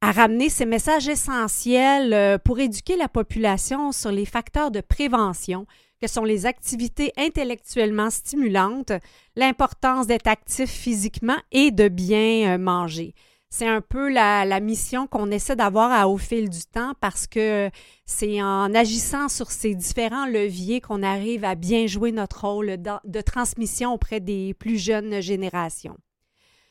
à, 0.00 0.12
ramener 0.12 0.48
ces 0.48 0.64
messages 0.64 1.08
essentiels 1.08 2.38
pour 2.42 2.58
éduquer 2.58 2.96
la 2.96 3.08
population 3.08 3.92
sur 3.92 4.10
les 4.10 4.24
facteurs 4.24 4.70
de 4.70 4.80
prévention 4.80 5.66
que 6.00 6.08
sont 6.08 6.24
les 6.24 6.46
activités 6.46 7.12
intellectuellement 7.18 8.08
stimulantes, 8.08 8.92
l'importance 9.36 10.06
d'être 10.06 10.26
actif 10.26 10.70
physiquement 10.70 11.36
et 11.50 11.70
de 11.70 11.88
bien 11.88 12.56
manger. 12.56 13.14
C'est 13.52 13.68
un 13.68 13.82
peu 13.82 14.10
la, 14.10 14.60
mission 14.60 15.06
qu'on 15.06 15.30
essaie 15.30 15.56
d'avoir 15.56 16.10
au 16.10 16.16
fil 16.16 16.48
du 16.48 16.64
temps 16.64 16.94
parce 17.02 17.26
que 17.26 17.68
c'est 18.06 18.42
en 18.42 18.74
agissant 18.74 19.28
sur 19.28 19.50
ces 19.50 19.74
différents 19.74 20.24
leviers 20.24 20.80
qu'on 20.80 21.02
arrive 21.02 21.44
à 21.44 21.54
bien 21.54 21.86
jouer 21.86 22.12
notre 22.12 22.46
rôle 22.46 22.78
de 22.78 23.20
transmission 23.20 23.92
auprès 23.92 24.20
des 24.20 24.54
plus 24.54 24.78
jeunes 24.78 25.20
générations. 25.20 25.98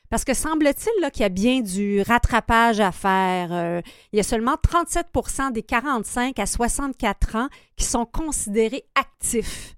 Parce 0.09 0.25
que 0.25 0.33
semble-t-il 0.33 1.11
qu'il 1.11 1.21
y 1.21 1.25
a 1.25 1.29
bien 1.29 1.61
du 1.61 2.01
rattrapage 2.01 2.79
à 2.79 2.91
faire. 2.91 3.53
Euh, 3.53 3.81
il 4.11 4.17
y 4.17 4.19
a 4.19 4.23
seulement 4.23 4.55
37% 4.55 5.51
des 5.51 5.61
45 5.61 6.39
à 6.39 6.47
64 6.47 7.35
ans 7.35 7.47
qui 7.77 7.85
sont 7.85 8.05
considérés 8.05 8.85
actifs 8.95 9.75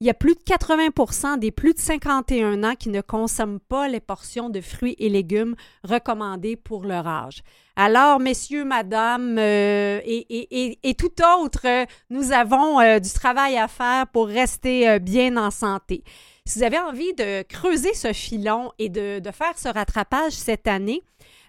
il 0.00 0.06
y 0.06 0.10
a 0.10 0.14
plus 0.14 0.34
de 0.34 0.40
80% 0.40 1.38
des 1.38 1.50
plus 1.50 1.72
de 1.72 1.78
51 1.78 2.64
ans 2.64 2.74
qui 2.74 2.90
ne 2.90 3.00
consomment 3.00 3.60
pas 3.60 3.88
les 3.88 4.00
portions 4.00 4.50
de 4.50 4.60
fruits 4.60 4.96
et 4.98 5.08
légumes 5.08 5.56
recommandées 5.84 6.56
pour 6.56 6.84
leur 6.84 7.06
âge. 7.06 7.42
Alors, 7.76 8.20
messieurs, 8.20 8.64
madame 8.64 9.36
euh, 9.38 10.00
et, 10.04 10.94
tout 10.98 11.12
autre, 11.40 11.86
nous 12.10 12.32
avons 12.32 12.80
euh, 12.80 12.98
du 12.98 13.10
travail 13.10 13.56
à 13.56 13.68
faire 13.68 14.06
pour 14.08 14.26
rester 14.26 14.88
euh, 14.88 14.98
bien 14.98 15.36
en 15.38 15.50
santé. 15.50 16.02
Si 16.44 16.58
vous 16.58 16.64
avez 16.64 16.78
envie 16.78 17.14
de 17.14 17.42
creuser 17.42 17.94
ce 17.94 18.12
filon 18.12 18.72
et 18.78 18.88
de, 18.88 19.20
faire 19.32 19.58
ce 19.58 19.68
rattrapage 19.68 20.32
cette 20.32 20.68
année, 20.68 21.02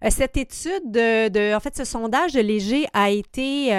cette 0.10 0.38
étude, 0.38 0.91
de, 0.91 1.55
en 1.55 1.60
fait, 1.60 1.75
ce 1.75 1.83
sondage 1.83 2.33
de 2.33 2.41
Léger 2.41 2.88
a 2.93 3.10
été 3.10 3.71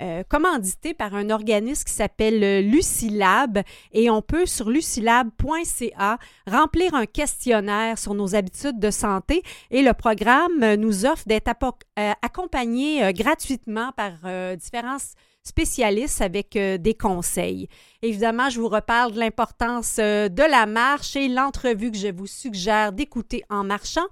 euh, 0.00 0.22
commandité 0.26 0.94
par 0.94 1.14
un 1.14 1.28
organisme 1.28 1.84
qui 1.84 1.92
s'appelle 1.92 2.42
euh, 2.42 2.62
Lucilab 2.62 3.62
et 3.92 4.08
on 4.08 4.22
peut 4.22 4.46
sur 4.46 4.70
lucilab.ca 4.70 6.18
remplir 6.46 6.94
un 6.94 7.04
questionnaire 7.04 7.98
sur 7.98 8.14
nos 8.14 8.34
habitudes 8.34 8.78
de 8.78 8.90
santé 8.90 9.42
et 9.70 9.82
le 9.82 9.92
programme 9.92 10.74
nous 10.76 11.04
offre 11.04 11.24
d'être 11.26 11.50
euh, 11.98 12.12
accompagné 12.22 13.12
gratuitement 13.12 13.92
par 13.92 14.12
différents 14.56 14.96
spécialistes 15.42 16.22
avec 16.22 16.52
des 16.52 16.94
conseils. 16.94 17.68
Évidemment, 18.00 18.48
je 18.48 18.60
vous 18.60 18.68
reparle 18.68 19.12
de 19.12 19.18
l'importance 19.18 19.96
de 19.96 20.50
la 20.50 20.64
marche 20.66 21.16
et 21.16 21.28
l'entrevue 21.28 21.90
que 21.90 21.98
je 21.98 22.08
vous 22.08 22.26
suggère 22.26 22.92
d'écouter 22.92 23.42
en 23.50 23.64
marchant. 23.64 24.06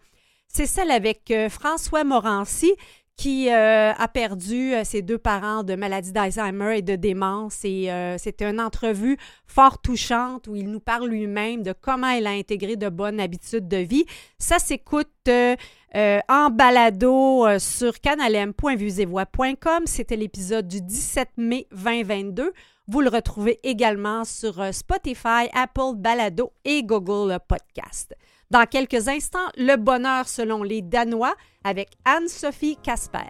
C'est 0.48 0.66
celle 0.66 0.90
avec 0.90 1.32
François 1.50 2.04
Morancy, 2.04 2.72
qui 3.18 3.50
euh, 3.50 3.92
a 3.92 4.08
perdu 4.08 4.72
euh, 4.72 4.84
ses 4.84 5.02
deux 5.02 5.18
parents 5.18 5.64
de 5.64 5.74
maladie 5.74 6.12
d'Alzheimer 6.12 6.78
et 6.78 6.82
de 6.82 6.94
démence. 6.94 7.64
Et 7.64 7.90
euh, 7.90 8.16
c'était 8.16 8.48
une 8.48 8.60
entrevue 8.60 9.18
fort 9.44 9.82
touchante 9.82 10.46
où 10.46 10.54
il 10.54 10.70
nous 10.70 10.78
parle 10.78 11.08
lui-même 11.08 11.64
de 11.64 11.74
comment 11.78 12.10
il 12.10 12.28
a 12.28 12.30
intégré 12.30 12.76
de 12.76 12.88
bonnes 12.88 13.18
habitudes 13.18 13.66
de 13.66 13.78
vie. 13.78 14.06
Ça 14.38 14.60
s'écoute 14.60 15.08
en 15.28 16.50
balado 16.50 17.58
sur 17.58 17.98
canalem.vusevoix.com. 18.00 19.82
C'était 19.86 20.16
l'épisode 20.16 20.68
du 20.68 20.80
17 20.80 21.30
mai 21.38 21.66
2022. 21.72 22.52
Vous 22.86 23.00
le 23.00 23.10
retrouvez 23.10 23.58
également 23.64 24.24
sur 24.24 24.62
Spotify, 24.72 25.48
Apple 25.52 25.96
Balado 25.96 26.52
et 26.64 26.84
Google 26.84 27.36
Podcast. 27.48 28.14
Dans 28.50 28.64
quelques 28.64 29.08
instants, 29.08 29.50
le 29.58 29.76
bonheur 29.76 30.26
selon 30.26 30.62
les 30.62 30.80
Danois 30.80 31.34
avec 31.64 31.90
Anne-Sophie 32.06 32.78
Casper. 32.82 33.28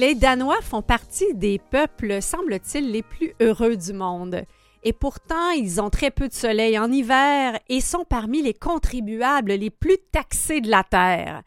Les 0.00 0.14
Danois 0.14 0.62
font 0.62 0.80
partie 0.80 1.34
des 1.34 1.58
peuples, 1.58 2.22
semble-t-il, 2.22 2.90
les 2.90 3.02
plus 3.02 3.34
heureux 3.38 3.76
du 3.76 3.92
monde. 3.92 4.44
Et 4.82 4.94
pourtant, 4.94 5.50
ils 5.50 5.78
ont 5.78 5.90
très 5.90 6.10
peu 6.10 6.26
de 6.26 6.32
soleil 6.32 6.78
en 6.78 6.90
hiver 6.90 7.58
et 7.68 7.82
sont 7.82 8.06
parmi 8.08 8.40
les 8.40 8.54
contribuables 8.54 9.52
les 9.52 9.68
plus 9.68 9.98
taxés 10.10 10.62
de 10.62 10.70
la 10.70 10.84
Terre. 10.84 11.42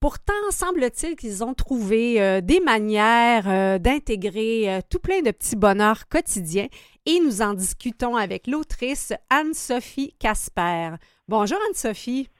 Pourtant, 0.00 0.32
semble-t-il 0.48 1.14
qu'ils 1.14 1.44
ont 1.44 1.52
trouvé 1.52 2.22
euh, 2.22 2.40
des 2.40 2.60
manières 2.60 3.46
euh, 3.46 3.78
d'intégrer 3.78 4.74
euh, 4.74 4.80
tout 4.90 4.98
plein 4.98 5.20
de 5.20 5.30
petits 5.30 5.56
bonheurs 5.56 6.08
quotidiens 6.08 6.68
et 7.04 7.20
nous 7.20 7.42
en 7.42 7.52
discutons 7.52 8.16
avec 8.16 8.46
l'autrice 8.46 9.12
Anne-Sophie 9.28 10.14
Casper. 10.18 10.92
Bonjour 11.28 11.58
Anne-Sophie. 11.68 12.30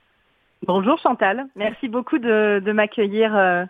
Bonjour 0.67 0.99
Chantal, 1.01 1.49
merci 1.55 1.89
beaucoup 1.89 2.19
de, 2.19 2.73
m'accueillir 2.73 3.67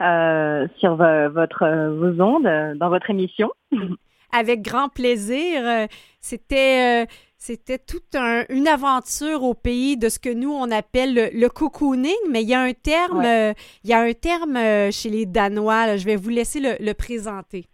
euh, 0.00 0.04
euh, 0.04 0.66
sur 0.78 0.96
votre, 0.96 1.88
vos 1.96 2.22
ondes, 2.22 2.76
dans 2.76 2.88
votre 2.88 3.10
émission. 3.10 3.50
Avec 4.32 4.62
grand 4.62 4.88
plaisir. 4.88 5.86
C'était 6.20 7.06
c'était 7.36 7.78
toute 7.78 8.14
une 8.14 8.68
aventure 8.68 9.42
au 9.42 9.52
pays 9.52 9.96
de 9.96 10.08
ce 10.08 10.18
que 10.18 10.32
nous 10.32 10.52
on 10.52 10.70
appelle 10.70 11.30
le, 11.34 11.48
cocooning, 11.48 12.14
mais 12.30 12.42
il 12.42 12.48
y 12.48 12.54
a 12.54 12.62
un 12.62 12.72
terme, 12.72 13.22
il 13.22 13.90
y 13.90 13.92
a 13.92 14.00
un 14.00 14.12
terme 14.14 14.56
chez 14.90 15.10
les 15.10 15.26
Danois. 15.26 15.96
je 15.96 16.06
vais 16.06 16.16
vous 16.16 16.30
laisser 16.30 16.60
le 16.60 16.92
présenter. 16.94 17.66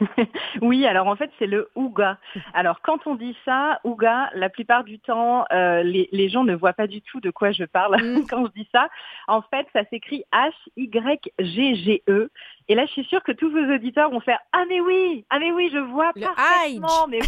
oui, 0.62 0.86
alors 0.86 1.06
en 1.06 1.16
fait, 1.16 1.30
c'est 1.38 1.46
le 1.46 1.68
ouga. 1.74 2.18
Alors 2.54 2.80
quand 2.82 3.06
on 3.06 3.14
dit 3.14 3.36
ça, 3.44 3.80
ouga, 3.84 4.30
la 4.34 4.48
plupart 4.48 4.84
du 4.84 4.98
temps, 4.98 5.44
euh, 5.52 5.82
les, 5.82 6.28
gens 6.28 6.44
ne 6.44 6.54
voient 6.54 6.72
pas 6.72 6.86
du 6.86 7.02
tout 7.02 7.20
de 7.20 7.30
quoi 7.30 7.52
je 7.52 7.64
parle 7.64 8.02
mm. 8.02 8.26
quand 8.30 8.46
je 8.46 8.52
dis 8.52 8.68
ça. 8.72 8.88
En 9.28 9.42
fait, 9.42 9.66
ça 9.72 9.84
s'écrit 9.90 10.24
H-Y-G-G-E. 10.32 12.30
Et 12.68 12.74
là, 12.74 12.86
je 12.86 12.92
suis 12.92 13.04
sûre 13.04 13.22
que 13.22 13.32
tous 13.32 13.50
vos 13.50 13.74
auditeurs 13.74 14.10
vont 14.10 14.20
faire 14.20 14.38
Ah 14.52 14.64
mais 14.68 14.80
oui, 14.80 15.24
ah 15.30 15.38
mais 15.38 15.52
oui, 15.52 15.70
je 15.72 15.78
vois 15.78 16.12
le 16.14 16.22
parfaitement. 16.22 17.06
Mais, 17.08 17.20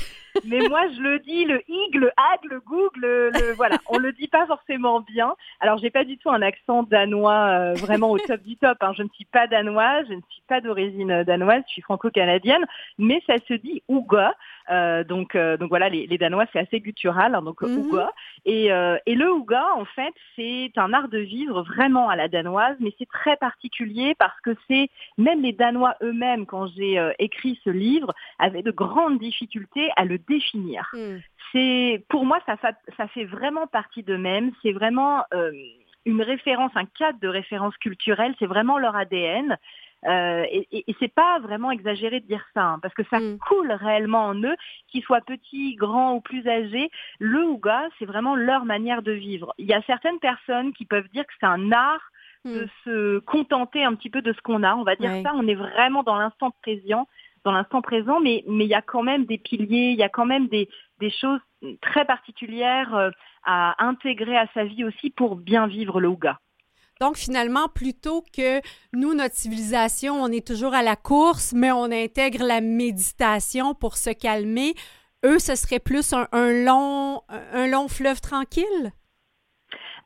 mais 0.44 0.60
moi, 0.68 0.82
je 0.96 1.00
le 1.00 1.18
dis, 1.20 1.44
le 1.44 1.62
ig, 1.68 1.94
le 1.94 2.10
hag, 2.16 2.40
le 2.44 2.60
goog, 2.60 2.90
le, 2.96 3.30
voilà, 3.56 3.78
on 3.88 3.98
le 3.98 4.12
dit 4.12 4.28
pas 4.28 4.46
forcément 4.46 5.00
bien. 5.00 5.34
Alors, 5.60 5.78
j'ai 5.78 5.90
pas 5.90 6.04
du 6.04 6.18
tout 6.18 6.30
un 6.30 6.42
accent 6.42 6.82
danois 6.82 7.48
euh, 7.48 7.74
vraiment 7.74 8.10
au 8.10 8.18
top 8.18 8.42
du 8.42 8.56
top. 8.56 8.78
Hein. 8.80 8.92
Je 8.96 9.02
ne 9.02 9.08
suis 9.14 9.24
pas 9.24 9.46
danoise, 9.46 10.06
je 10.08 10.14
ne 10.14 10.20
suis 10.28 10.42
pas 10.48 10.60
d'origine 10.60 11.22
danoise, 11.24 11.62
je 11.66 11.72
suis 11.72 11.82
franco-canadienne, 11.82 12.64
mais 12.98 13.22
ça 13.26 13.34
se 13.48 13.54
dit 13.54 13.82
ouga. 13.88 14.34
Euh, 14.70 15.02
donc, 15.02 15.34
euh, 15.34 15.56
donc 15.56 15.70
voilà, 15.70 15.88
les, 15.88 16.18
Danois, 16.18 16.46
c'est 16.52 16.60
assez 16.60 16.80
guttural, 16.80 17.34
hein, 17.34 17.42
donc 17.42 17.62
mm 17.62 18.06
Et, 18.44 18.66
et 18.66 19.14
le 19.14 19.32
ouga, 19.32 19.64
en 19.76 19.84
fait, 19.84 20.14
c'est 20.36 20.72
un 20.76 20.92
art 20.92 21.08
de 21.08 21.18
vivre 21.18 21.62
vraiment 21.62 22.08
à 22.08 22.16
la 22.16 22.28
danoise, 22.28 22.76
mais 22.80 22.94
c'est 22.98 23.08
très 23.08 23.36
particulier 23.36 24.14
parce 24.18 24.38
que 24.40 24.54
c'est 24.68 24.88
même 25.18 25.42
les 25.42 25.52
Danois 25.52 25.96
eux-mêmes, 26.02 26.46
quand 26.46 26.66
j'ai 26.68 26.98
euh, 26.98 27.12
écrit 27.18 27.58
ce 27.64 27.70
livre, 27.70 28.12
avaient 28.38 28.62
de 28.62 28.70
grandes 28.70 29.18
difficultés 29.18 29.90
à 29.96 30.04
le 30.04 30.18
définir. 30.28 30.88
Hmm. 30.92 31.18
C'est, 31.52 32.04
pour 32.08 32.24
moi, 32.24 32.40
ça, 32.46 32.56
ça, 32.96 33.08
fait 33.08 33.24
vraiment 33.24 33.66
partie 33.66 34.02
d'eux-mêmes. 34.02 34.52
C'est 34.62 34.72
vraiment 34.72 35.24
euh, 35.35 35.52
une 36.06 36.22
référence, 36.22 36.72
un 36.74 36.87
cadre 36.87 37.18
de 37.20 37.28
référence 37.28 37.76
culturelle. 37.76 38.35
C'est 38.38 38.46
vraiment 38.46 38.78
leur 38.78 38.96
ADN. 38.96 39.56
Euh, 40.04 40.44
et, 40.50 40.66
et, 40.72 40.96
c'est 40.98 41.12
pas 41.12 41.38
vraiment 41.38 41.70
exagéré 41.70 42.18
de 42.18 42.26
dire 42.26 42.44
ça, 42.54 42.64
hein, 42.64 42.78
parce 42.82 42.94
que 42.94 43.04
ça 43.08 43.20
hmm. 43.20 43.38
coule 43.38 43.70
réellement 43.70 44.24
en 44.26 44.35
eux, 44.42 44.56
qu'ils 44.88 45.02
soient 45.02 45.20
petits, 45.20 45.76
grands 45.76 46.14
ou 46.14 46.20
plus 46.20 46.46
âgés. 46.48 46.90
Le 47.20 47.44
Ouga, 47.44 47.88
c'est 47.98 48.04
vraiment 48.04 48.35
leur 48.35 48.64
manière 48.64 49.02
de 49.02 49.12
vivre. 49.12 49.54
Il 49.58 49.66
y 49.66 49.74
a 49.74 49.82
certaines 49.82 50.18
personnes 50.18 50.72
qui 50.72 50.87
peuvent 50.87 51.08
dire 51.12 51.24
que 51.24 51.32
c'est 51.38 51.46
un 51.46 51.70
art 51.70 52.11
de 52.44 52.64
hmm. 52.64 52.68
se 52.85 53.18
contenter 53.20 53.85
un 53.85 53.94
petit 53.94 54.11
peu 54.11 54.22
de 54.22 54.32
ce 54.32 54.40
qu'on 54.40 54.64
a. 54.64 54.74
On 54.74 54.82
va 54.82 54.96
dire 54.96 55.12
ça, 55.22 55.32
on 55.37 55.46
est 55.46 55.54
vraiment 55.54 56.02
dans 56.02 56.16
l'instant 56.16 56.50
présent, 56.62 57.06
dans 57.44 57.52
l'instant 57.52 57.83
présent, 57.83 58.20
mais 58.20 58.44
mais 58.46 58.64
il 58.64 58.70
y 58.70 58.74
a 58.74 58.83
quand 58.83 59.02
même 59.02 59.24
des 59.26 59.38
piliers, 59.38 59.90
il 59.90 59.98
y 59.98 60.02
a 60.02 60.09
quand 60.09 60.26
même 60.26 60.48
des, 60.48 60.68
des 61.00 61.11
choses 61.11 61.40
très 61.81 62.05
particulières 62.05 62.94
euh, 62.94 63.11
à 63.44 63.85
intégrer 63.85 64.37
à 64.37 64.46
sa 64.55 64.64
vie 64.64 64.85
aussi 64.85 65.11
pour 65.11 65.37
bien 65.37 65.66
vivre 65.66 66.00
le 66.00 66.09
Ouga. 66.09 66.38
Donc, 67.00 67.16
finalement, 67.16 67.66
plutôt 67.68 68.22
que 68.37 68.61
nous, 68.92 69.14
notre 69.14 69.35
civilisation, 69.35 70.22
on 70.22 70.28
est 70.28 70.46
toujours 70.46 70.74
à 70.74 70.83
la 70.83 70.94
course, 70.94 71.52
mais 71.52 71.72
on 71.72 71.85
intègre 71.85 72.44
la 72.44 72.61
méditation 72.61 73.74
pour 73.74 73.96
se 73.96 74.11
calmer, 74.11 74.75
eux, 75.25 75.40
ce 75.40 75.56
serait 75.56 75.81
plus 75.81 76.12
un 76.12 76.64
long, 76.64 77.23
un 77.29 77.66
long 77.66 77.88
fleuve 77.88 78.21
tranquille? 78.21 78.92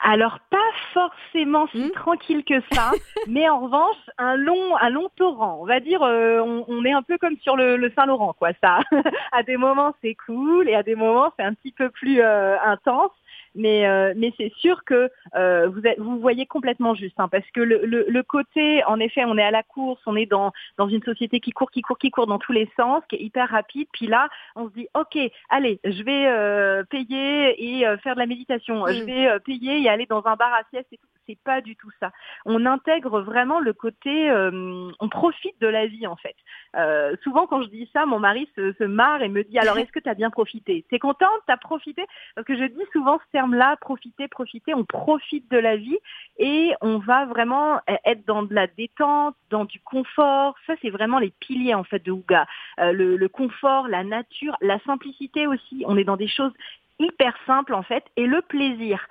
Alors 0.01 0.39
pas 0.51 0.59
forcément 0.93 1.67
si 1.69 1.87
hmm. 1.87 1.91
tranquille 1.93 2.45
que 2.45 2.61
ça, 2.73 2.93
mais 3.29 3.49
en 3.49 3.61
revanche 3.61 3.97
un 4.19 4.37
long, 4.37 4.77
un 4.81 4.91
long 4.91 5.09
torrent. 5.17 5.59
On 5.61 5.67
va 5.67 5.81
dire, 5.81 6.03
euh, 6.03 6.41
on, 6.41 6.85
est 6.85 6.93
un 6.93 7.03
peu 7.03 7.19
comme 7.19 7.37
sur 7.39 7.57
le, 7.57 7.91
Saint-Laurent, 7.95 8.35
quoi. 8.35 8.51
Ça, 8.63 8.81
à 9.33 9.43
des 9.43 9.57
moments 9.57 9.95
c'est 10.03 10.15
cool 10.27 10.69
et 10.69 10.75
à 10.75 10.83
des 10.83 10.95
moments 10.95 11.33
c'est 11.39 11.45
un 11.45 11.55
petit 11.55 11.73
peu 11.73 11.91
plus 11.91 12.21
euh, 12.21 12.57
intense. 12.65 13.13
Mais 13.57 13.87
euh, 13.87 14.15
mais 14.17 14.33
c'est 14.37 14.53
sûr 14.57 14.85
que 14.85 15.11
euh, 15.35 15.69
vous 15.69 15.83
vous 15.99 16.21
voyez 16.21 16.47
complètement 16.47 16.95
juste, 16.95 17.19
hein, 17.19 17.29
parce 17.29 17.49
que 17.53 17.61
le, 17.61 17.85
le, 17.85 18.23
côté, 18.23 18.85
en 18.85 19.01
effet, 19.01 19.25
on 19.25 19.37
est 19.37 19.43
à 19.43 19.51
la 19.51 19.63
course, 19.63 20.01
on 20.07 20.17
est 20.17 20.27
dans 20.27 20.53
dans 20.79 20.89
une 20.89 21.03
société 21.03 21.41
qui 21.41 21.51
court, 21.51 21.71
qui 21.71 21.83
court, 21.83 21.99
qui 21.99 22.11
court 22.11 22.27
dans 22.27 22.39
tous 22.39 22.53
les 22.53 22.71
sens, 22.77 23.03
qui 23.09 23.17
est 23.17 23.23
hyper 23.23 23.49
rapide. 23.49 23.89
Puis 23.93 24.07
là, 24.07 24.29
on 24.55 24.69
se 24.69 24.75
dit, 24.75 24.89
ok, 24.95 25.19
allez, 25.49 25.81
je 25.85 26.03
vais 26.03 26.85
payer 26.91 27.81
et 27.81 27.85
faire 28.03 28.15
de 28.15 28.21
la 28.21 28.27
méditation, 28.27 28.87
je 28.87 29.03
mm. 29.03 29.07
vais 29.07 29.41
payer 29.41 29.83
et 29.83 29.89
aller 29.89 30.07
dans 30.07 30.25
un 30.27 30.37
bar 30.37 30.53
à 30.53 30.63
sieste 30.71 30.89
et 30.93 30.97
tout 30.97 31.16
c'est 31.27 31.39
pas 31.45 31.61
du 31.61 31.77
tout 31.77 31.91
ça. 32.01 32.12
On 32.45 32.66
intègre 32.66 33.20
vraiment 33.20 33.61
le 33.61 33.72
côté, 33.72 34.31
euh, 34.31 34.91
on 35.01 35.09
profite 35.09 35.61
de 35.61 35.66
la 35.66 35.87
vie 35.87 36.07
en 36.07 36.16
fait. 36.16 36.37
Euh, 36.77 37.16
souvent 37.22 37.47
quand 37.47 37.62
je 37.62 37.68
dis 37.68 37.89
ça, 37.93 38.07
mon 38.07 38.18
mari 38.18 38.49
se, 38.57 38.85
marre 38.85 39.22
et 39.22 39.29
me 39.29 39.43
dit 39.43 39.59
alors 39.59 39.79
est-ce 39.79 39.93
que 39.93 39.99
tu 39.99 40.09
as 40.09 40.14
bien 40.14 40.31
profité? 40.31 40.85
T'es 40.91 40.99
contente? 40.99 41.41
T'as 41.47 41.57
profité? 41.57 42.05
Parce 42.35 42.47
que 42.47 42.57
je 42.57 42.64
dis 42.64 42.85
souvent 42.93 43.18
ce 43.18 43.31
terme-là, 43.33 43.77
profiter, 43.81 44.29
profiter. 44.29 44.74
On 44.74 44.85
profite 44.85 45.51
de 45.51 45.59
la 45.59 45.77
vie 45.77 45.99
et 46.39 46.72
on 46.81 46.99
va 46.99 47.27
vraiment 47.27 47.81
être 48.05 48.24
dans 48.27 48.43
de 48.43 48.55
la 48.55 48.66
détente, 48.66 49.35
dans 49.51 49.64
du 49.64 49.81
confort. 49.81 50.55
Ça 50.66 50.74
c'est 50.83 50.91
vraiment 50.91 51.18
les 51.18 51.33
piliers 51.41 51.74
en 51.74 51.85
fait 51.85 52.03
de 52.03 52.12
Ouga. 52.12 52.47
Euh, 52.81 52.93
le, 52.93 53.16
le 53.16 53.29
confort, 53.29 53.89
la 53.89 54.05
nature, 54.05 54.57
la 54.61 54.79
simplicité 54.81 55.47
aussi. 55.47 55.85
On 55.87 55.97
est 55.97 56.05
dans 56.05 56.16
des 56.16 56.29
choses 56.29 56.53
hyper 56.99 57.35
simples 57.47 57.75
en 57.75 57.83
fait 57.83 58.05
et 58.17 58.27
le 58.27 58.43
plaisir. 58.43 59.07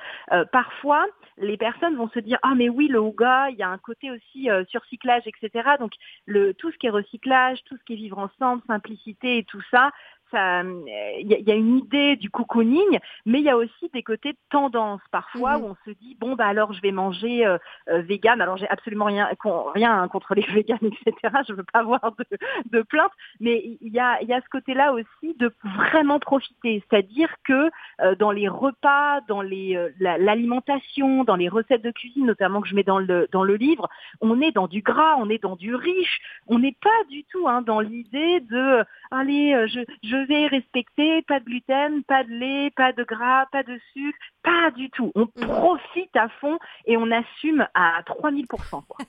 parfois, 0.52 1.06
les 1.38 1.58
personnes 1.58 1.96
vont 1.96 2.10
se 2.10 2.20
dire 2.20 2.40
ah 2.44 2.54
mais 2.56 2.70
oui 2.70 2.88
le 2.88 3.00
Ouga, 3.00 3.50
il 3.50 3.58
y 3.58 3.64
a 3.64 3.70
un 3.70 3.78
côté 3.78 4.12
aussi 4.12 4.50
euh, 4.50 4.64
surcyclage 4.70 5.24
etc. 5.26 5.70
Donc 5.80 5.92
le 6.26 6.54
tout 6.54 6.72
ce 6.72 6.78
qui 6.78 6.88
est 6.88 6.92
recyclage, 6.92 7.64
tout 7.66 7.76
ce 7.78 7.84
qui 7.84 7.94
est 7.94 7.98
vivre 7.98 8.18
ensemble, 8.18 8.62
simplicité 8.68 9.40
et 9.40 9.44
tout 9.44 9.62
ça, 9.72 9.92
il 10.34 11.28
y, 11.28 11.51
a 11.51 11.55
une 11.55 11.78
idée 11.78 12.15
du 12.15 12.30
cocooning, 12.30 12.99
mais 13.26 13.39
il 13.39 13.45
y 13.45 13.49
a 13.49 13.57
aussi 13.57 13.89
des 13.93 14.03
côtés 14.03 14.34
de 14.34 14.38
tendance 14.49 15.01
parfois 15.11 15.57
mhm. 15.57 15.63
où 15.63 15.67
on 15.67 15.76
se 15.86 15.91
dit 15.97 16.15
bon 16.19 16.36
bah 16.36 16.47
alors 16.47 16.73
je 16.73 16.82
vais 16.82 16.91
manger 16.91 17.45
euh, 17.45 17.57
euh, 17.89 18.01
vegan. 18.01 18.41
Alors 18.41 18.57
j'ai 18.57 18.67
absolument 18.69 19.05
rien 19.05 19.30
rien 19.73 20.07
contre 20.07 20.36
les 20.36 20.41
végans 20.53 20.78
etc. 20.82 21.34
Je 21.47 21.53
veux 21.53 21.65
pas 21.71 21.80
avoir 21.80 22.01
de, 22.17 22.38
de 22.71 22.82
plainte, 22.82 23.11
mais 23.39 23.78
il 23.82 23.93
y 23.93 23.99
a 23.99 24.21
il 24.21 24.28
y 24.28 24.34
a 24.34 24.41
ce 24.41 24.49
côté-là 24.49 24.93
aussi 24.93 25.36
de 25.38 25.53
vraiment 25.63 26.19
profiter, 26.19 26.84
c'est-à-dire 26.89 27.30
que 27.43 27.69
euh, 28.01 28.15
dans 28.15 28.32
les 28.32 28.47
repas, 28.47 29.21
dans 29.28 29.41
les 29.41 29.78
l'alimentation, 29.99 31.23
dans 31.23 31.36
les 31.36 31.49
recettes 31.49 31.84
de 31.84 31.91
cuisine 31.91 32.26
notamment 32.26 32.61
que 32.61 32.67
je 32.67 32.76
mets 32.76 32.84
dans 32.84 32.99
le 32.99 33.28
dans 33.32 33.43
le 33.43 33.55
livre, 33.55 33.89
on 34.21 34.41
est 34.41 34.51
dans 34.51 34.67
du 34.67 34.82
gras, 34.82 35.15
on 35.17 35.30
est 35.30 35.41
dans 35.41 35.55
du 35.55 35.76
riche, 35.76 36.19
on 36.47 36.59
n'est 36.59 36.78
pas 36.82 37.03
du 37.09 37.23
tout 37.26 37.47
hein, 37.47 37.61
dans 37.61 37.80
l'idée 37.80 38.39
de 38.41 38.84
allez 39.11 39.67
je, 39.67 39.82
je 40.03 40.14
vais 40.28 40.47
respecter, 40.47 41.22
pas 41.24 41.39
de 41.39 41.45
gluten, 41.45 42.03
pas 42.03 42.24
de 42.24 42.30
lait, 42.30 42.72
pas 42.76 42.93
de 42.93 43.03
gras, 43.03 43.45
pas 43.51 43.63
de 43.63 43.80
sucre, 43.93 44.18
pas 44.43 44.72
du 44.72 44.89
tout. 44.91 45.11
On 45.16 45.28
mhm. 45.36 45.47
profite 45.47 46.16
à 46.16 46.30
fond 46.39 46.57
et 46.86 46.97
on 46.97 47.09
assume 47.11 47.68
à 47.74 48.01
3000 48.05 48.47
quoi. 48.47 48.59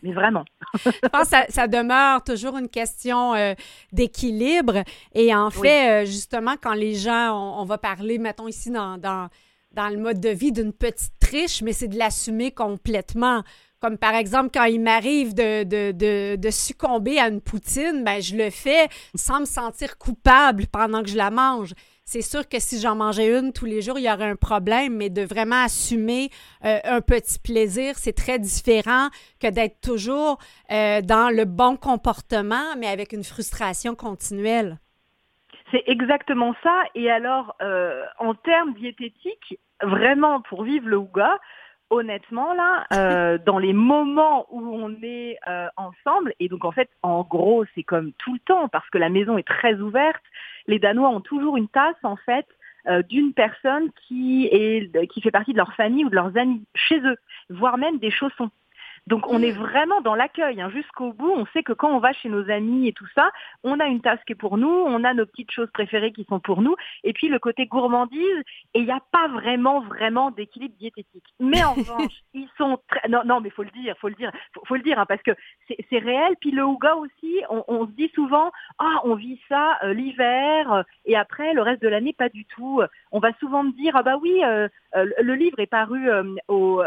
Mais 0.02 0.12
vraiment. 0.12 0.44
Je 0.84 1.08
pense 1.08 1.30
que 1.30 1.52
ça, 1.52 1.68
demeure 1.68 2.22
toujours 2.24 2.56
une 2.56 2.68
question 2.68 3.34
euh, 3.34 3.54
d'équilibre. 3.92 4.82
Et 5.14 5.34
en 5.34 5.50
fait, 5.50 6.02
euh, 6.02 6.06
justement, 6.06 6.54
quand 6.60 6.74
les 6.74 6.94
gens, 6.94 7.60
on, 7.60 7.64
va 7.64 7.78
parler, 7.78 8.18
mettons 8.18 8.48
ici 8.48 8.70
dans, 8.70 8.98
dans, 8.98 9.28
dans 9.72 9.88
le 9.88 9.98
mode 9.98 10.20
de 10.20 10.30
vie 10.30 10.52
d'une 10.52 10.72
petite 10.72 11.18
triche, 11.20 11.62
mais 11.62 11.72
c'est 11.72 11.88
de 11.88 11.98
l'assumer 11.98 12.50
complètement. 12.50 13.42
Comme 13.80 13.98
par 13.98 14.14
exemple, 14.14 14.50
quand 14.52 14.64
il 14.64 14.80
m'arrive 14.80 15.34
de, 15.34 16.50
succomber 16.50 17.18
à 17.18 17.28
une 17.28 17.40
poutine, 17.40 18.04
ben, 18.04 18.20
je 18.20 18.36
le 18.36 18.50
fais 18.50 18.88
sans 19.14 19.40
me 19.40 19.44
sentir 19.44 19.98
coupable 19.98 20.66
pendant 20.66 21.02
que 21.02 21.08
je 21.08 21.16
la 21.16 21.30
mange. 21.30 21.74
C'est 22.08 22.22
sûr 22.22 22.48
que 22.48 22.60
si 22.60 22.80
j'en 22.80 22.94
mangeais 22.94 23.36
une 23.36 23.52
tous 23.52 23.64
les 23.64 23.82
jours, 23.82 23.98
il 23.98 24.04
y 24.04 24.10
aurait 24.10 24.30
un 24.30 24.36
problème, 24.36 24.96
mais 24.96 25.10
de 25.10 25.22
vraiment 25.22 25.64
assumer 25.64 26.30
euh, 26.64 26.78
un 26.84 27.00
petit 27.00 27.40
plaisir, 27.40 27.94
c'est 27.96 28.12
très 28.12 28.38
différent 28.38 29.08
que 29.40 29.50
d'être 29.50 29.80
toujours 29.80 30.38
euh, 30.70 31.02
dans 31.02 31.34
le 31.34 31.44
bon 31.44 31.76
comportement, 31.76 32.76
mais 32.78 32.86
avec 32.86 33.12
une 33.12 33.24
frustration 33.24 33.96
continuelle. 33.96 34.78
C'est 35.72 35.82
exactement 35.88 36.54
ça. 36.62 36.82
Et 36.94 37.10
alors, 37.10 37.56
euh, 37.60 38.04
en 38.20 38.34
termes 38.34 38.74
diététiques, 38.74 39.58
vraiment, 39.82 40.42
pour 40.42 40.62
vivre 40.62 40.88
le 40.88 40.98
Ouga, 40.98 41.38
honnêtement 41.90 42.52
là, 42.54 42.86
euh, 42.92 43.38
dans 43.44 43.58
les 43.58 43.72
moments 43.72 44.46
où 44.50 44.60
on 44.60 44.94
est 45.02 45.38
euh, 45.48 45.68
ensemble, 45.76 46.34
et 46.40 46.48
donc 46.48 46.64
en 46.64 46.72
fait, 46.72 46.88
en 47.02 47.22
gros, 47.22 47.64
c'est 47.74 47.82
comme 47.82 48.12
tout 48.14 48.34
le 48.34 48.40
temps 48.40 48.68
parce 48.68 48.88
que 48.90 48.98
la 48.98 49.08
maison 49.08 49.38
est 49.38 49.46
très 49.46 49.74
ouverte. 49.74 50.22
Les 50.66 50.78
Danois 50.78 51.10
ont 51.10 51.20
toujours 51.20 51.56
une 51.56 51.68
tasse 51.68 51.96
en 52.02 52.16
fait 52.16 52.46
euh, 52.88 53.02
d'une 53.02 53.32
personne 53.32 53.90
qui 54.06 54.48
est 54.50 54.90
qui 55.08 55.20
fait 55.20 55.30
partie 55.30 55.52
de 55.52 55.58
leur 55.58 55.74
famille 55.74 56.04
ou 56.04 56.10
de 56.10 56.14
leurs 56.14 56.36
amis 56.36 56.64
chez 56.74 56.98
eux, 57.00 57.16
voire 57.50 57.78
même 57.78 57.98
des 57.98 58.10
chaussons. 58.10 58.50
Donc 59.06 59.28
on 59.28 59.40
est 59.40 59.52
mm. 59.52 59.58
vraiment 59.58 60.00
dans 60.00 60.14
l'accueil 60.14 60.60
hein, 60.60 60.70
jusqu'au 60.70 61.12
bout. 61.12 61.30
On 61.30 61.46
sait 61.46 61.62
que 61.62 61.72
quand 61.72 61.90
on 61.90 62.00
va 62.00 62.12
chez 62.12 62.28
nos 62.28 62.50
amis 62.50 62.88
et 62.88 62.92
tout 62.92 63.06
ça, 63.14 63.30
on 63.62 63.78
a 63.78 63.86
une 63.86 64.00
tasse 64.00 64.18
qui 64.26 64.32
est 64.32 64.36
pour 64.36 64.58
nous, 64.58 64.68
on 64.68 65.04
a 65.04 65.14
nos 65.14 65.26
petites 65.26 65.52
choses 65.52 65.70
préférées 65.72 66.12
qui 66.12 66.24
sont 66.24 66.40
pour 66.40 66.60
nous, 66.60 66.74
et 67.04 67.12
puis 67.12 67.28
le 67.28 67.38
côté 67.38 67.66
gourmandise. 67.66 68.42
Et 68.74 68.80
il 68.80 68.84
n'y 68.84 68.90
a 68.90 69.02
pas 69.12 69.28
vraiment 69.28 69.80
vraiment 69.80 70.30
d'équilibre 70.30 70.74
diététique. 70.78 71.24
Mais 71.38 71.62
en 71.62 71.72
revanche, 71.74 72.14
ils 72.34 72.48
sont 72.58 72.78
très 72.88 73.08
non 73.08 73.22
non 73.24 73.40
mais 73.40 73.50
faut 73.50 73.62
le 73.62 73.70
dire, 73.70 73.94
faut 74.00 74.08
le 74.08 74.14
dire, 74.14 74.32
faut, 74.66 74.74
le 74.74 74.82
dire 74.82 74.98
hein, 74.98 75.06
parce 75.06 75.22
que 75.22 75.32
c'est 75.68 75.98
réel. 75.98 76.34
Puis 76.40 76.50
le 76.50 76.64
Ouga 76.64 76.96
aussi, 76.96 77.42
on, 77.48 77.86
se 77.86 77.92
dit 77.92 78.10
souvent 78.14 78.50
ah 78.78 79.00
on 79.04 79.14
vit 79.14 79.40
ça 79.48 79.78
euh, 79.84 79.92
l'hiver 79.92 80.72
euh, 80.72 80.82
et 81.04 81.16
après 81.16 81.54
le 81.54 81.62
reste 81.62 81.82
de 81.82 81.88
l'année 81.88 82.12
pas 82.12 82.28
du 82.28 82.44
tout. 82.44 82.82
On 83.12 83.20
va 83.20 83.32
souvent 83.34 83.62
me 83.62 83.72
dire 83.72 83.94
ah 83.94 84.02
bah 84.02 84.16
oui 84.20 84.42
euh, 84.44 84.68
le 84.94 85.34
livre 85.34 85.60
est 85.60 85.66
paru 85.66 86.08
au 86.48 86.82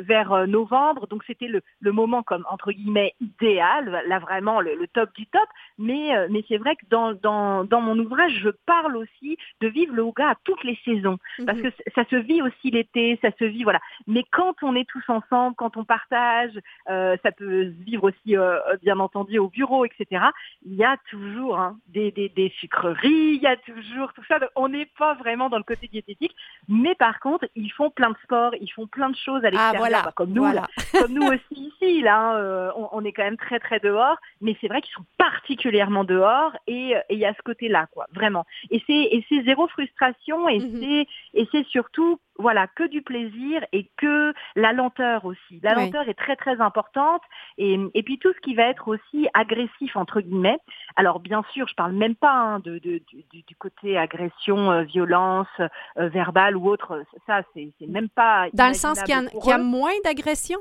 vers 0.00 0.46
novembre 0.46 1.06
donc 1.06 1.22
c'était 1.24 1.46
le 1.46 1.61
le, 1.80 1.92
moment 1.92 2.22
comme 2.22 2.44
entre 2.50 2.72
guillemets 2.72 3.14
idéal, 3.20 4.02
là 4.06 4.18
vraiment 4.18 4.60
le, 4.60 4.86
top 4.88 5.10
du 5.14 5.26
top, 5.26 5.48
mais, 5.78 6.14
euh, 6.16 6.26
mais 6.30 6.44
c'est 6.48 6.56
vrai 6.56 6.76
que 6.76 6.86
dans, 6.90 7.12
dans, 7.14 7.64
dans, 7.64 7.80
mon 7.80 7.98
ouvrage, 7.98 8.38
je 8.42 8.50
parle 8.66 8.96
aussi 8.96 9.36
de 9.60 9.68
vivre 9.68 9.94
le 9.94 10.02
yoga 10.02 10.30
à 10.30 10.34
toutes 10.44 10.64
les 10.64 10.78
saisons, 10.84 11.18
parce 11.46 11.58
mhm. 11.58 11.70
que 11.70 11.76
ça 11.94 12.04
se 12.08 12.16
vit 12.16 12.42
aussi 12.42 12.70
l'été, 12.70 13.18
ça 13.22 13.30
se 13.38 13.44
vit, 13.44 13.64
voilà. 13.64 13.80
Mais 14.06 14.24
quand 14.30 14.54
on 14.62 14.74
est 14.74 14.88
tous 14.88 15.04
ensemble, 15.08 15.56
quand 15.56 15.76
on 15.76 15.84
partage, 15.84 16.52
euh, 16.88 17.16
ça 17.22 17.32
peut 17.32 17.64
se 17.64 17.84
vivre 17.84 18.04
aussi, 18.04 18.36
euh, 18.36 18.58
bien 18.82 18.98
entendu, 18.98 19.38
au 19.38 19.48
bureau, 19.48 19.84
etc. 19.84 20.24
Il 20.64 20.74
y 20.74 20.84
a 20.84 20.96
toujours 21.10 21.58
hein, 21.58 21.78
des, 21.88 22.10
des, 22.10 22.28
des, 22.28 22.52
sucreries, 22.60 23.36
il 23.36 23.42
y 23.42 23.46
a 23.46 23.56
toujours 23.56 24.12
tout 24.12 24.24
ça. 24.28 24.38
on 24.56 24.68
n'est 24.68 24.90
pas 24.98 25.14
vraiment 25.14 25.48
dans 25.48 25.58
le 25.58 25.64
côté 25.64 25.88
diététique, 25.88 26.34
mais 26.68 26.94
par 26.94 27.20
contre, 27.20 27.46
ils 27.54 27.70
font 27.70 27.90
plein 27.90 28.10
de 28.10 28.16
sports, 28.24 28.54
ils 28.60 28.70
font 28.70 28.86
plein 28.86 29.10
de 29.10 29.16
choses 29.16 29.44
à 29.44 29.48
ah, 29.48 29.50
l'extérieur, 29.50 30.04
bah, 30.04 30.12
comme 30.14 30.32
nous, 30.32 30.46
comme 30.92 31.12
nous 31.12 31.26
aussi 31.32 31.51
ici, 31.56 32.02
là, 32.02 32.36
euh, 32.36 32.70
on, 32.92 33.04
est 33.04 33.12
quand 33.12 33.24
même 33.24 33.36
très 33.36 33.58
très 33.58 33.80
dehors, 33.80 34.16
mais 34.40 34.56
c'est 34.60 34.68
vrai 34.68 34.80
qu'ils 34.80 34.94
sont 34.94 35.04
particulièrement 35.18 36.04
dehors 36.04 36.52
et 36.66 36.94
il 37.10 37.18
y 37.18 37.24
a 37.24 37.34
ce 37.34 37.42
côté-là, 37.42 37.86
quoi, 37.92 38.06
vraiment. 38.14 38.44
Et 38.70 38.82
c'est 38.86 38.92
et 38.92 39.24
c'est 39.28 39.42
zéro 39.44 39.66
frustration 39.68 40.48
et 40.48 40.58
mhm. 40.58 40.80
c'est 40.80 41.06
et 41.34 41.48
c'est 41.52 41.66
surtout 41.66 42.20
voilà 42.38 42.66
que 42.66 42.84
du 42.84 43.02
plaisir 43.02 43.64
et 43.72 43.90
que 43.96 44.32
la 44.56 44.72
lenteur 44.72 45.24
aussi. 45.24 45.60
La 45.62 45.74
lenteur 45.74 46.08
est 46.08 46.14
très 46.14 46.36
très 46.36 46.60
importante 46.60 47.22
et, 47.58 47.78
et 47.94 48.02
puis 48.02 48.18
tout 48.18 48.32
ce 48.32 48.40
qui 48.40 48.54
va 48.54 48.64
être 48.64 48.88
aussi 48.88 49.28
agressif 49.34 49.96
entre 49.96 50.20
guillemets. 50.20 50.58
Alors 50.96 51.20
bien 51.20 51.42
sûr, 51.52 51.68
je 51.68 51.74
parle 51.74 51.92
même 51.92 52.14
pas 52.14 52.32
hein, 52.32 52.58
de, 52.60 52.78
du, 52.78 53.00
du, 53.00 53.56
côté 53.56 53.96
agression, 53.96 54.70
euh, 54.70 54.82
violence 54.82 55.46
euh, 55.60 56.08
verbale 56.08 56.56
ou 56.56 56.68
autre. 56.68 57.02
Ça 57.26 57.42
c'est 57.54 57.72
même 57.86 58.08
pas. 58.08 58.48
Dans 58.52 58.68
le 58.68 58.74
sens 58.74 59.02
qu'il 59.02 59.14
y, 59.14 59.48
y, 59.48 59.52
a 59.52 59.58
moins 59.58 59.92
d'agression? 60.04 60.58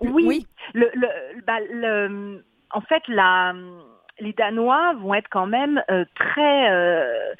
Oui, 0.00 0.46
Le, 0.74 0.90
bah, 1.46 1.58
le, 1.70 2.44
en 2.70 2.80
fait, 2.82 3.02
la, 3.08 3.54
les 4.20 4.32
Danois 4.32 4.94
vont 4.94 5.14
être 5.14 5.28
quand 5.30 5.46
même 5.46 5.82
euh, 5.90 6.04
très... 6.14 6.70
Euh, 6.70 7.34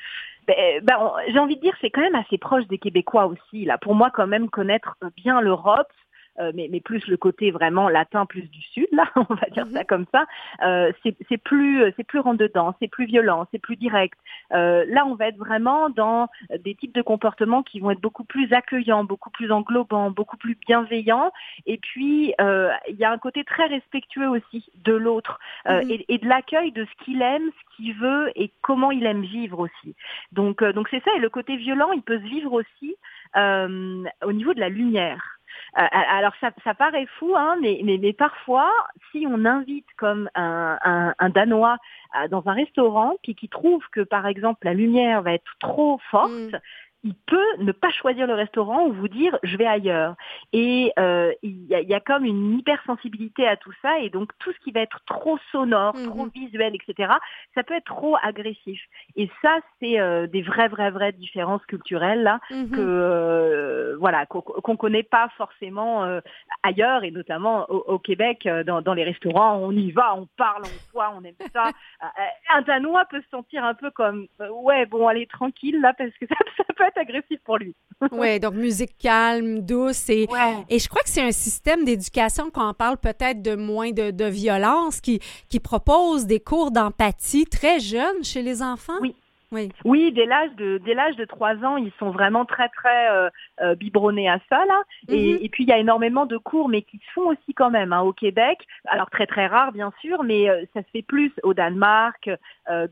ben, 0.47 0.83
ben, 0.83 1.13
j'ai 1.29 1.39
envie 1.39 1.57
de 1.57 1.61
dire, 1.61 1.75
c'est 1.81 1.91
quand 1.91 2.01
même 2.01 2.15
assez 2.15 2.39
proche 2.39 2.67
des 2.69 2.79
Québécois 2.79 3.27
aussi. 3.27 3.67
Là, 3.67 3.77
pour 3.77 3.95
moi, 3.95 4.11
quand 4.11 4.27
même 4.27 4.49
connaître 4.49 4.97
bien 5.17 5.43
l'Europe, 5.43 5.93
euh, 6.41 6.53
mais, 6.55 6.69
mais, 6.71 6.81
plus 6.81 7.07
le 7.09 7.17
côté 7.17 7.51
vraiment 7.51 7.89
latin, 7.89 8.27
plus 8.27 8.43
du 8.43 8.63
sud, 8.63 8.87
là, 8.93 9.05
on 9.17 9.35
va 9.35 9.47
dire 9.51 9.67
ça 9.73 9.81
mhm. 9.81 9.87
comme 9.87 10.07
ça. 10.13 10.27
Euh, 10.63 10.93
c'est 11.03 11.39
plus, 11.39 11.93
c'est 11.97 12.05
plus 12.05 12.21
rentre 12.21 12.39
dedans, 12.39 12.75
c'est 12.81 12.89
plus 12.89 13.07
violent, 13.07 13.47
c'est 13.51 13.59
plus 13.59 13.77
direct. 13.77 14.19
Euh, 14.53 14.85
là, 14.89 15.07
on 15.07 15.15
va 15.15 15.29
être 15.29 15.37
vraiment 15.37 15.91
dans 15.91 16.29
des 16.65 16.75
types 16.75 16.95
de 16.95 17.03
comportements 17.03 17.63
qui 17.63 17.81
vont 17.81 17.91
être 17.91 18.01
beaucoup 18.01 18.25
plus 18.25 18.53
accueillants, 18.53 19.05
beaucoup 19.05 19.31
plus 19.31 19.51
englobants, 19.51 20.11
beaucoup 20.11 20.37
plus 20.37 20.57
bienveillants. 20.67 21.33
Et 21.67 21.79
puis, 21.79 22.35
il 22.39 22.97
y 22.97 23.05
a 23.05 23.11
un 23.11 23.19
côté 23.19 23.45
très 23.45 23.67
respectueux 23.67 24.29
aussi 24.29 24.71
de 24.85 24.93
l'autre 24.93 25.39
mhm. 25.69 25.91
et, 25.91 26.05
et, 26.09 26.19
de 26.19 26.29
l'accueil 26.29 26.73
de 26.73 26.85
ce 26.85 27.05
qu'il 27.05 27.23
aime, 27.23 27.51
ce 27.51 27.77
qu'il 27.77 27.95
veut 27.95 28.31
et 28.37 28.53
comment 28.63 28.91
il 28.91 29.05
aime 29.07 29.23
vivre 29.23 29.59
aussi. 29.61 29.95
Donc, 30.33 30.63
donc 30.63 30.89
c'est 30.91 31.03
ça. 31.05 31.11
Et 31.17 31.21
le 31.21 31.31
côté 31.31 31.57
violent, 31.57 31.93
il 31.93 32.03
peut 32.03 32.19
se 32.19 32.25
vivre 32.25 32.53
aussi 32.53 32.97
au 33.35 34.33
niveau 34.33 34.55
de 34.55 34.61
la 34.61 34.69
lumière. 34.69 35.38
Euh, 35.77 35.83
alors 35.93 36.33
ça, 36.41 36.51
ça, 36.65 36.75
paraît 36.75 37.07
fou, 37.19 37.35
hein, 37.37 37.57
mais, 37.61 37.81
mais, 37.85 38.13
parfois, 38.13 38.71
si 39.11 39.27
on 39.29 39.45
invite 39.45 39.87
comme 39.97 40.31
un, 40.35 40.79
un, 40.83 41.15
un 41.19 41.29
Danois 41.29 41.77
euh, 42.17 42.29
dans 42.29 42.43
un 42.47 42.53
restaurant, 42.53 43.15
puis 43.23 43.35
qui 43.35 43.49
trouve 43.49 43.83
que 43.93 44.01
par 44.01 44.27
exemple 44.27 44.61
la 44.65 44.75
lumière 44.75 45.23
va 45.23 45.33
être 45.33 45.53
trop 45.61 46.01
forte, 46.11 46.31
mm. 46.31 46.61
Il 47.05 47.15
peut 47.15 47.57
ne 47.59 47.71
pas 47.71 47.91
choisir 47.91 48.27
le 48.27 48.35
restaurant 48.35 48.87
ou 48.87 48.93
vous 48.93 49.09
dire 49.09 49.39
je 49.45 49.57
vais 49.57 49.67
ailleurs. 49.67 50.17
Et 50.53 50.93
euh, 50.99 51.33
il, 51.43 51.67
y 51.67 51.75
a, 51.75 51.81
il, 51.81 51.89
y 51.89 51.95
a, 51.95 52.01
comme 52.01 52.25
une 52.25 52.59
hypersensibilité 52.59 53.47
à 53.47 53.57
tout 53.57 53.73
ça 53.83 54.01
et 54.01 54.11
donc 54.11 54.33
tout 54.41 54.53
ce 54.53 54.59
qui 54.65 54.73
va 54.73 54.81
être 54.81 55.01
trop 55.07 55.39
sonore, 55.53 55.95
mhm. 55.97 56.07
trop 56.07 56.27
visuel, 56.27 56.75
etc., 56.75 57.13
ça 57.55 57.63
peut 57.63 57.75
être 57.75 57.85
trop 57.85 58.17
agressif. 58.23 58.81
Et 59.15 59.31
ça, 59.43 59.59
c'est 59.81 60.01
euh, 60.01 60.27
des 60.27 60.43
vraies, 60.43 60.69
vraies, 60.69 60.91
vraies 60.91 61.13
différences 61.13 61.65
culturelles 61.67 62.23
là 62.23 62.41
mhm. 62.51 62.71
que 62.71 62.81
euh, 62.81 63.97
voilà 63.99 64.27
qu'on 64.27 64.77
connaît 64.77 65.05
pas 65.05 65.29
forcément 65.37 66.05
euh, 66.05 66.21
ailleurs 66.65 67.05
et 67.05 67.13
notamment 67.13 67.71
au, 67.71 67.85
au 67.87 67.99
Québec 67.99 68.49
dans, 68.67 68.83
dans, 68.83 68.95
les 68.95 69.05
restaurants. 69.05 69.57
On 69.59 69.73
y 69.73 69.93
va, 69.93 70.17
on 70.17 70.27
parle, 70.37 70.63
on 70.65 70.93
voit, 70.93 71.15
on 71.17 71.23
aime 71.23 71.35
ça. 71.53 71.71
un 72.51 72.63
Danois 72.63 73.05
peut 73.05 73.23
se 73.23 73.29
sentir 73.29 73.65
un 73.65 73.75
peu 73.75 73.91
comme 73.93 74.27
ouais 74.41 74.87
bon 74.87 75.07
allez 75.07 75.27
tranquille 75.27 75.81
là 75.81 75.93
parce 75.97 76.11
que 76.19 76.27
ça, 76.29 76.35
ça 76.57 76.65
peut 76.77 76.88
être 76.89 76.99
agressif 76.99 77.39
pour 77.45 77.59
lui. 77.59 77.75
oui, 78.13 78.41
donc 78.41 78.55
musique 78.55 78.97
calme, 78.99 79.61
douce. 79.61 80.09
Et, 80.09 80.27
et 80.69 80.79
je 80.79 80.89
crois 80.89 81.03
que 81.03 81.09
c'est 81.09 81.23
un 81.23 81.33
système 81.33 81.85
d'éducation, 81.85 82.51
quand 82.51 82.71
on 82.71 82.75
parle 82.75 82.99
peut-être 82.99 83.43
de 83.43 83.55
moins 83.55 83.91
de, 83.91 84.11
de 84.11 84.25
violence, 84.25 85.01
qui, 85.01 85.21
qui 85.49 85.61
propose 85.61 86.27
des 86.27 86.41
cours 86.41 86.71
d'empathie 86.71 87.45
très 87.45 87.81
jeunes 87.81 88.23
chez 88.23 88.43
les 88.43 88.63
enfants. 88.63 88.99
Oui. 89.01 89.15
Oui, 89.51 89.71
oui 89.85 90.13
dès 90.13 90.27
l'âge 90.27 90.55
de 90.57 90.79
dès 90.85 90.95
l'âge 90.95 91.17
de 91.17 91.25
3 91.25 91.65
ans, 91.65 91.77
ils 91.79 91.93
sont 91.99 92.11
vraiment 92.11 92.45
très 92.45 92.69
très 92.69 93.11
euh, 93.11 93.31
euh, 93.63 93.75
biberonnés 93.75 94.29
à 94.29 94.39
ça 94.51 94.65
là. 94.67 94.83
et, 95.09 95.35
mhm. 95.35 95.39
et, 95.43 95.49
puis 95.49 95.65
il 95.65 95.69
y 95.69 95.73
a 95.73 95.79
énormément 95.79 96.27
de 96.27 96.37
cours, 96.37 96.69
mais 96.69 96.83
qui 96.83 96.99
se 96.99 97.13
font 97.15 97.29
aussi 97.31 97.55
quand 97.55 97.71
même 97.71 97.93
hein, 97.93 98.03
au 98.03 98.13
Québec. 98.13 98.59
Alors 98.87 99.09
très 99.09 99.27
très 99.27 99.47
rare 99.47 99.73
bien 99.73 99.91
sûr, 100.01 100.23
mais 100.23 100.51
euh, 100.51 100.65
ça 100.75 100.83
se 100.83 100.89
fait 100.93 101.03
plus 101.03 101.33
au 101.43 101.55
Danemark, 101.55 102.31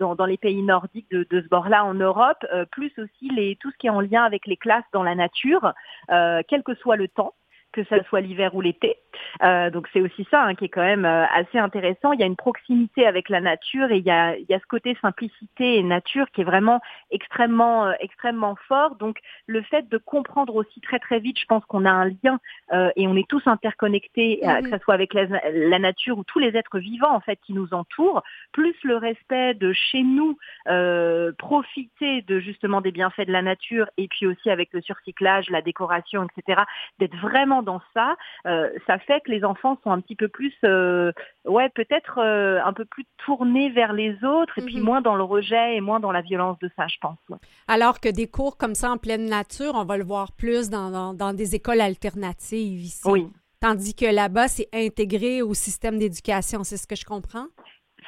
dans, 0.01 0.15
dans 0.15 0.25
les 0.25 0.39
pays 0.39 0.63
nordiques 0.63 1.11
de, 1.11 1.27
de 1.29 1.43
ce 1.43 1.49
bord-là 1.49 1.85
en 1.85 1.93
Europe, 1.93 2.39
plus 2.71 2.93
aussi 2.99 3.29
les 3.29 3.57
tout 3.57 3.71
ce 3.71 3.77
qui 3.77 3.89
est 3.89 3.91
en 3.91 4.01
lien 4.01 4.25
avec 4.25 4.47
les 4.47 4.57
classes 4.57 4.85
dans 4.93 5.03
la 5.03 5.15
nature, 5.15 5.75
quel 6.09 6.63
que 6.65 6.75
soit 6.77 6.97
le 6.97 7.09
temps 7.09 7.35
que 7.73 7.85
ce 7.85 8.03
soit 8.09 8.21
l'hiver 8.21 8.55
ou 8.55 8.61
l'été. 8.61 8.97
Euh, 9.43 9.71
donc 9.71 9.89
c'est 9.93 10.01
aussi 10.01 10.27
ça 10.31 10.43
hein, 10.43 10.55
qui 10.55 10.67
est 10.67 10.69
quand 10.69 10.83
même 10.83 11.05
euh, 11.05 11.25
assez 11.27 11.59
intéressant. 11.59 12.13
Il 12.13 12.21
y 12.21 12.23
a 12.23 12.27
une 12.27 12.37
proximité 12.37 13.07
avec 13.07 13.29
la 13.29 13.41
nature 13.41 13.91
et 13.91 13.99
il 13.99 14.05
y 14.05 14.11
a, 14.11 14.37
il 14.37 14.47
y 14.49 14.55
a 14.55 14.59
ce 14.59 14.67
côté 14.67 14.97
simplicité 15.03 15.77
et 15.77 15.83
nature 15.83 16.31
qui 16.31 16.41
est 16.41 16.45
vraiment 16.45 16.81
extrêmement 17.11 17.87
euh, 17.87 17.93
extrêmement 18.01 18.57
fort. 18.69 18.97
Donc 18.97 19.19
le 19.47 19.63
fait 19.63 19.89
de 19.89 19.99
comprendre 19.99 20.55
aussi 20.55 20.81
très 20.81 20.99
très 20.99 21.21
vite, 21.21 21.39
je 21.39 21.47
pense 21.47 21.65
qu'on 21.67 21.85
a 21.85 21.91
un 21.91 22.07
lien 22.23 22.39
et 22.97 23.07
on 23.07 23.17
est 23.17 23.29
tous 23.29 23.43
interconnectés, 23.47 24.41
mm-hmm. 24.43 24.65
que 24.65 24.77
ce 24.77 24.83
soit 24.83 24.95
avec 24.95 25.15
la, 25.15 25.27
la, 25.53 25.79
nature 25.79 26.19
ou 26.19 26.25
tous 26.25 26.39
les 26.39 26.57
êtres 26.57 26.79
vivants 26.79 27.15
en 27.15 27.21
fait 27.21 27.39
qui 27.47 27.53
nous 27.53 27.73
entourent, 27.73 28.23
plus 28.53 28.75
le 28.83 28.97
respect 28.97 29.55
de 29.55 29.73
chez 29.73 30.03
nous, 30.03 30.37
profiter 31.39 32.23
de 32.23 32.41
justement 32.41 32.81
des 32.81 32.93
bienfaits 32.93 33.27
de 33.27 33.33
la 33.33 33.43
nature 33.43 33.87
et 33.97 34.09
puis 34.09 34.27
aussi 34.27 34.51
avec 34.51 34.73
le 34.73 34.81
surcyclage, 34.81 35.49
la 35.51 35.63
décoration, 35.63 36.27
etc. 36.27 36.63
D'être 36.99 37.17
vraiment 37.17 37.63
dans 37.67 37.83
ça, 37.93 38.17
ça 38.87 38.99
fait 39.01 39.21
que 39.21 39.31
les 39.31 39.45
enfants 39.45 39.79
sont 39.85 39.91
un 39.91 40.01
petit 40.01 40.17
peu 40.17 40.29
plus, 40.29 40.55
euh, 40.65 41.13
ouais, 41.45 41.69
peut-être 41.71 42.19
euh, 42.19 42.61
un 42.65 42.73
peu 42.73 42.85
plus 42.85 43.05
tournés 43.25 43.71
vers 43.71 43.93
les 43.93 44.13
autres 44.25 44.59
et 44.59 44.63
puis 44.63 44.77
mhm. 44.77 44.83
moins 44.83 45.01
dans 45.01 45.17
le 45.17 45.23
rejet 45.23 45.77
et 45.77 45.81
moins 45.81 46.01
dans 46.01 46.13
la 46.13 46.23
violence 46.23 46.59
de 46.61 46.71
ça, 46.77 46.87
je 46.87 46.97
pense. 47.01 47.19
Alors 47.69 48.01
que 48.01 48.09
des 48.09 48.27
cours 48.27 48.57
comme 48.57 48.75
ça 48.75 48.91
en 48.91 48.99
pleine 48.99 49.29
nature, 49.29 49.73
on 49.75 49.85
va 49.85 49.97
le 49.97 50.05
voir 50.05 50.33
plus 50.33 50.71
dans, 50.71 51.15
dans, 51.15 51.33
des 51.33 51.55
écoles 51.55 51.81
alternatives 51.81 52.81
ici. 52.81 53.09
Oui. 53.09 53.29
Tandis 53.61 53.95
que 53.95 54.07
là-bas, 54.07 54.49
c'est 54.49 54.69
intégré 54.73 55.43
au 55.43 55.55
système 55.55 55.99
d'éducation, 55.99 56.63
c'est 56.63 56.77
ce 56.77 56.87
que 56.87 56.95
je 56.95 57.05
comprends? 57.05 57.47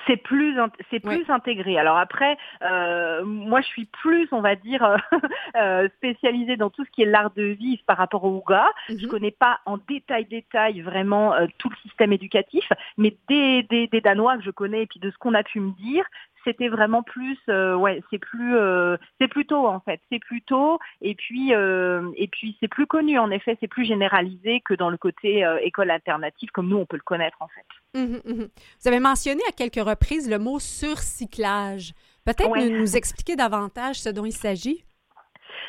C'est 0.09 0.17
plus 0.17 0.57
c'est 0.91 1.01
plus 1.01 1.25
intégré. 1.29 1.79
Alors 1.79 1.99
après, 1.99 2.37
euh, 2.63 3.25
moi 3.25 3.61
je 3.61 3.67
suis 3.67 3.85
plus, 3.85 4.29
on 4.33 4.41
va 4.41 4.57
dire, 4.57 4.83
euh, 4.83 4.97
euh, 5.57 5.89
spécialisée 5.99 6.57
dans 6.57 6.71
tout 6.71 6.85
ce 6.85 6.91
qui 6.91 7.03
est 7.03 7.07
l'art 7.07 7.31
de 7.37 7.45
vivre 7.45 7.83
par 7.87 7.99
rapport 7.99 8.25
au 8.25 8.37
Ouga. 8.37 8.67
Je 8.89 8.95
mhm. 8.95 9.09
connais 9.09 9.31
pas 9.31 9.61
en 9.67 9.77
détail 9.77 10.25
détail 10.25 10.81
vraiment 10.81 11.35
tout 11.59 11.69
le 11.69 11.77
système 11.89 12.13
éducatif, 12.13 12.65
mais 12.97 13.17
des, 13.29 13.63
des, 13.65 13.87
des 13.87 14.01
Danois 14.01 14.39
que 14.39 14.45
je 14.45 14.51
connais 14.51 14.83
et 14.83 14.87
puis 14.87 14.99
de 14.99 15.11
ce 15.11 15.19
qu'on 15.19 15.35
a 15.35 15.43
pu 15.43 15.61
me 15.61 15.73
dire, 15.73 16.05
c'était 16.49 16.69
vraiment 16.69 17.03
plus 17.03 17.39
euh, 17.51 17.75
ouais 17.75 18.03
c'est 18.11 18.19
plus 18.19 18.57
euh, 18.57 18.97
c'est 19.21 19.29
plutôt 19.29 19.67
en 19.67 19.81
fait 19.81 20.01
c'est 20.11 20.19
plutôt 20.19 20.79
et 21.03 21.15
puis 21.15 21.55
euh, 21.55 22.11
et 22.17 22.27
puis 22.27 22.57
c'est 22.59 22.69
plus 22.69 22.87
connu 22.87 23.19
en 23.19 23.31
effet 23.31 23.57
c'est 23.61 23.69
plus 23.69 23.85
généralisé 23.85 24.63
que 24.65 24.73
dans 24.73 24.89
le 24.89 24.97
côté 24.97 25.47
école 25.63 25.91
alternative 25.91 26.49
comme 26.53 26.69
nous 26.69 26.79
on 26.79 26.87
peut 26.87 26.97
le 26.97 27.03
connaître 27.03 27.37
en 27.41 27.49
fait. 27.49 28.01
Mmh 28.01 28.17
mmh 28.25 28.49
Vous 28.81 28.89
avez 28.89 29.01
mentionné 29.01 29.43
à 29.49 29.53
quelques 29.53 29.87
reprises 29.87 30.31
le 30.31 30.39
mot 30.39 30.59
surcyclage. 30.59 31.93
Peut-être 32.25 32.57
nous, 32.57 32.97
expliquer 32.97 33.37
davantage 33.37 33.97
ce 33.97 34.09
dont 34.09 34.25
il 34.25 34.33
s'agit? 34.33 34.85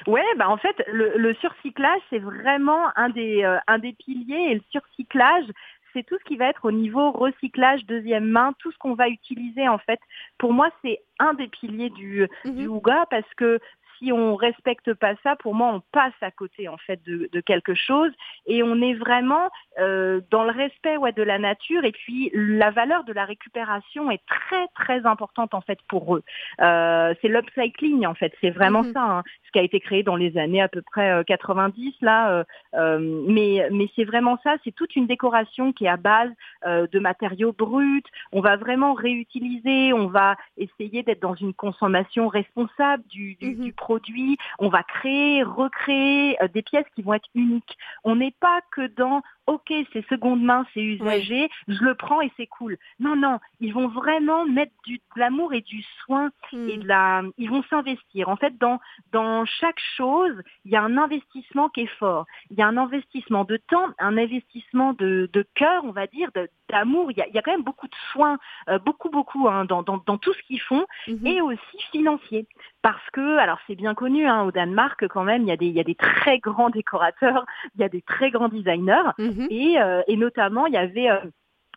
Ouais, 0.07 0.23
bah 0.37 0.49
en 0.49 0.57
fait, 0.57 0.75
le, 0.87 1.17
le 1.17 1.33
surcyclage, 1.35 2.01
c'est 2.09 2.19
vraiment 2.19 2.87
un 2.95 3.09
des, 3.09 3.43
un 3.67 3.79
des 3.79 3.93
piliers. 3.93 4.51
Et 4.51 4.55
le 4.55 4.61
surcyclage, 4.71 5.45
c'est 5.93 6.05
tout 6.05 6.17
ce 6.19 6.23
qui 6.25 6.37
va 6.37 6.49
être 6.49 6.65
au 6.65 6.71
niveau 6.71 7.11
recyclage 7.11 7.85
deuxième 7.85 8.25
main, 8.25 8.53
tout 8.59 8.71
ce 8.71 8.77
qu'on 8.77 8.93
va 8.93 9.09
utiliser 9.09 9.67
en 9.67 9.77
fait. 9.77 9.99
Pour 10.37 10.53
moi, 10.53 10.69
c'est 10.83 10.99
un 11.19 11.33
des 11.33 11.47
piliers 11.47 11.89
du, 11.89 12.27
mhm. 12.45 12.55
du 12.55 12.67
Ouga 12.67 13.05
parce 13.09 13.31
que 13.35 13.59
si 13.99 14.11
on 14.11 14.35
respecte 14.35 14.93
pas 14.93 15.13
ça, 15.23 15.35
pour 15.35 15.53
moi, 15.53 15.71
on 15.73 15.81
passe 15.91 16.13
à 16.21 16.31
côté 16.31 16.67
en 16.67 16.77
fait 16.77 17.03
de, 17.05 17.29
de 17.31 17.41
quelque 17.41 17.73
chose 17.73 18.11
et 18.45 18.63
on 18.63 18.81
est 18.81 18.93
vraiment 18.93 19.49
euh, 19.77 20.21
dans 20.31 20.43
le 20.43 20.51
respect 20.51 20.97
ouais, 20.97 21.11
de 21.11 21.23
la 21.23 21.37
nature 21.37 21.83
et 21.83 21.91
puis 21.91 22.31
la 22.33 22.71
valeur 22.71 23.03
de 23.03 23.13
la 23.13 23.25
récupération 23.25 24.09
est 24.09 24.25
très 24.25 24.67
très 24.75 25.05
importante 25.05 25.53
en 25.53 25.61
fait 25.61 25.79
pour 25.87 26.15
eux. 26.15 26.23
Euh, 26.61 27.13
c'est 27.21 27.27
l'upcycling 27.27 28.05
en 28.05 28.15
fait, 28.15 28.33
c'est 28.41 28.49
vraiment 28.49 28.83
mhm. 28.83 28.93
ça, 28.93 29.01
hein, 29.01 29.23
ce 29.49 29.51
qui 29.51 29.59
a 29.59 29.63
été 29.63 29.79
créé 29.79 30.03
dans 30.03 30.15
les 30.15 30.37
années 30.37 30.61
à 30.61 30.67
peu 30.67 30.83
près 30.83 31.23
90 31.25 31.87
euh, 31.87 31.91
là. 32.05 32.31
Euh, 32.31 32.43
euh, 32.75 33.23
mais 33.27 33.67
mais 33.71 33.89
c'est 33.95 34.03
vraiment 34.03 34.37
ça, 34.43 34.57
c'est 34.63 34.71
toute 34.71 34.95
une 34.95 35.07
décoration 35.07 35.73
qui 35.73 35.85
est 35.85 35.89
à 35.89 35.97
base 35.97 36.29
de 36.65 36.99
matériaux 36.99 37.53
bruts. 37.53 38.03
On 38.31 38.41
va 38.41 38.57
vraiment 38.57 38.93
réutiliser, 38.93 39.93
on 39.93 40.07
va 40.07 40.35
essayer 40.57 41.03
d'être 41.03 41.21
dans 41.21 41.35
une 41.35 41.53
consommation 41.53 42.27
responsable 42.27 43.03
du, 43.07 43.35
du, 43.35 43.55
mhm. 43.55 43.63
du 43.63 43.73
produits, 43.73 44.37
on 44.59 44.69
va 44.69 44.83
créer, 44.83 45.41
recréer 45.41 46.37
euh, 46.43 46.47
des 46.47 46.61
pièces 46.61 46.85
qui 46.95 47.01
vont 47.01 47.13
être 47.13 47.29
uniques. 47.33 47.77
On 48.03 48.15
n'est 48.15 48.35
pas 48.39 48.61
que 48.71 48.87
dans 48.87 49.21
ok, 49.49 49.73
c'est 49.91 50.07
seconde 50.07 50.43
main, 50.43 50.63
c'est 50.73 50.81
usagé, 50.81 51.49
je 51.67 51.83
le 51.83 51.95
prends 51.95 52.21
et 52.21 52.31
c'est 52.37 52.45
cool. 52.45 52.77
Non, 52.99 53.15
non, 53.15 53.39
ils 53.59 53.73
vont 53.73 53.87
vraiment 53.87 54.45
mettre 54.45 54.73
du, 54.85 54.97
de 54.97 55.19
l'amour 55.19 55.53
et 55.53 55.61
du 55.61 55.83
soin 56.03 56.29
et 56.53 56.77
hmm. 56.77 56.81
de 56.81 56.87
la, 56.87 57.23
ils 57.39 57.49
vont 57.49 57.63
s'investir. 57.63 58.29
En 58.29 58.35
fait, 58.35 58.57
dans, 58.59 58.79
dans 59.11 59.45
chaque 59.45 59.79
chose, 59.97 60.35
il 60.65 60.71
y 60.71 60.75
a 60.75 60.83
un 60.83 60.97
investissement 60.97 61.69
qui 61.69 61.81
est 61.81 61.97
fort. 61.97 62.25
Il 62.51 62.59
y 62.59 62.61
a 62.61 62.67
un 62.67 62.77
investissement 62.77 63.43
de 63.43 63.57
temps, 63.57 63.87
un 63.97 64.17
investissement 64.17 64.93
de, 64.93 65.29
de 65.33 65.45
cœur, 65.55 65.83
on 65.83 65.91
va 65.91 66.05
dire, 66.05 66.29
d'amour. 66.69 67.11
Il 67.11 67.17
y 67.17 67.21
a, 67.21 67.27
il 67.27 67.33
y 67.33 67.39
a 67.39 67.41
quand 67.41 67.51
même 67.51 67.63
beaucoup 67.63 67.87
de 67.87 67.95
soins, 68.11 68.37
euh, 68.69 68.77
beaucoup, 68.77 69.09
beaucoup 69.09 69.47
hein, 69.47 69.65
dans, 69.65 69.81
dans, 69.81 69.97
dans, 70.05 70.17
tout 70.19 70.33
ce 70.33 70.41
qu'ils 70.43 70.61
font 70.61 70.85
mhm. 71.07 71.25
et 71.25 71.41
aussi 71.41 71.81
financier. 71.91 72.45
Parce 72.83 73.09
que, 73.13 73.37
alors 73.37 73.57
c'est 73.65 73.75
bien 73.75 73.95
connu, 73.95 74.27
hein, 74.27 74.43
au 74.43 74.51
Danemark 74.51 75.07
quand 75.07 75.23
même, 75.23 75.41
il 75.41 75.47
y, 75.47 75.51
a 75.51 75.57
des, 75.57 75.67
il 75.67 75.73
y 75.73 75.79
a 75.79 75.83
des 75.83 75.95
très 75.95 76.37
grands 76.39 76.69
décorateurs, 76.69 77.45
il 77.75 77.81
y 77.81 77.83
a 77.83 77.89
des 77.89 78.01
très 78.03 78.29
grands 78.29 78.49
designers. 78.49 79.09
Mhm. 79.17 79.38
Mhm. 79.39 79.47
Et, 79.49 79.79
euh, 79.79 80.01
et 80.07 80.17
notamment, 80.17 80.65
il 80.65 80.73
y 80.73 80.77
avait 80.77 81.09
euh, 81.09 81.19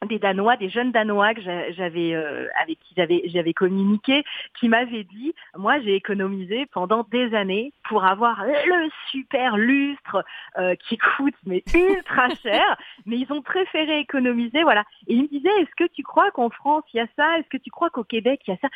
des 0.08 0.18
Danois, 0.18 0.56
des 0.56 0.68
jeunes 0.68 0.90
Danois 0.90 1.32
que 1.32 1.40
j'avais 1.40 2.12
euh, 2.12 2.48
avec 2.60 2.80
qui 2.80 2.92
j'avais 2.96 3.22
j'avais 3.26 3.52
communiqué, 3.52 4.24
qui 4.58 4.68
m'avaient 4.68 5.04
dit, 5.04 5.32
moi 5.56 5.78
j'ai 5.78 5.94
économisé 5.94 6.66
pendant 6.72 7.04
des 7.04 7.32
années 7.36 7.72
pour 7.88 8.04
avoir 8.04 8.44
le 8.44 8.90
super 9.12 9.56
lustre 9.56 10.24
qui 10.88 10.98
coûte 10.98 11.36
mais 11.46 11.62
ultra 11.74 12.30
cher, 12.42 12.76
mais 13.06 13.16
ils 13.16 13.32
ont 13.32 13.42
préféré 13.42 14.00
économiser, 14.00 14.64
voilà. 14.64 14.82
Et 15.06 15.14
ils 15.14 15.22
me 15.22 15.28
disaient, 15.28 15.60
est-ce 15.60 15.76
que 15.76 15.88
tu 15.92 16.02
crois 16.02 16.32
qu'en 16.32 16.50
France 16.50 16.82
il 16.92 16.96
y 16.96 17.00
a 17.00 17.06
ça? 17.14 17.38
Est-ce 17.38 17.48
que 17.48 17.58
tu 17.58 17.70
crois 17.70 17.90
qu'au 17.90 18.02
Québec 18.02 18.40
il 18.48 18.50
y 18.50 18.54
a 18.54 18.58
ça? 18.60 18.68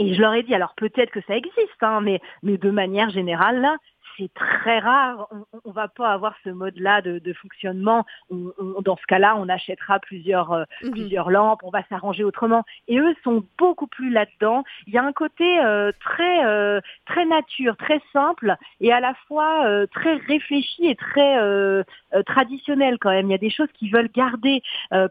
Et 0.00 0.14
je 0.14 0.20
leur 0.20 0.32
ai 0.34 0.44
dit, 0.44 0.54
alors 0.54 0.74
peut-être 0.76 1.10
que 1.10 1.22
ça 1.22 1.36
existe, 1.36 1.82
hein, 1.82 2.00
mais 2.02 2.20
mais 2.44 2.56
de 2.56 2.70
manière 2.70 3.10
générale 3.10 3.60
là, 3.60 3.78
c'est 4.18 4.32
très 4.34 4.78
rare. 4.80 5.28
On, 5.30 5.68
ne 5.68 5.72
va 5.72 5.88
pas 5.88 6.12
avoir 6.12 6.34
ce 6.44 6.50
mode-là 6.50 7.00
de, 7.02 7.32
fonctionnement. 7.34 8.04
dans 8.30 8.96
ce 8.96 9.06
cas-là, 9.06 9.36
on 9.36 9.48
achètera 9.48 9.98
plusieurs 10.00 10.52
euh, 10.52 10.64
mhm. 10.82 10.90
plusieurs 10.90 11.30
lampes. 11.30 11.60
On 11.62 11.70
va 11.70 11.82
s'arranger 11.88 12.24
autrement. 12.24 12.64
Et 12.88 12.98
eux 12.98 13.14
sont 13.22 13.44
beaucoup 13.56 13.86
plus 13.86 14.10
là-dedans. 14.10 14.64
Il 14.86 14.94
y 14.94 14.98
a 14.98 15.04
un 15.04 15.12
côté 15.12 15.60
euh, 15.60 15.92
très 16.00 16.44
euh, 16.44 16.80
très 17.06 17.24
nature, 17.26 17.76
très 17.76 18.00
simple 18.12 18.56
et 18.80 18.92
à 18.92 19.00
la 19.00 19.14
fois 19.26 19.66
très 19.92 20.16
réfléchi 20.16 20.86
et 20.86 20.96
très 20.96 21.36
traditionnel 22.26 22.98
quand 22.98 23.10
même. 23.10 23.26
Il 23.26 23.30
y 23.30 23.34
a 23.34 23.38
des 23.38 23.50
choses 23.50 23.68
qu'ils 23.74 23.92
veulent 23.92 24.10
garder. 24.10 24.62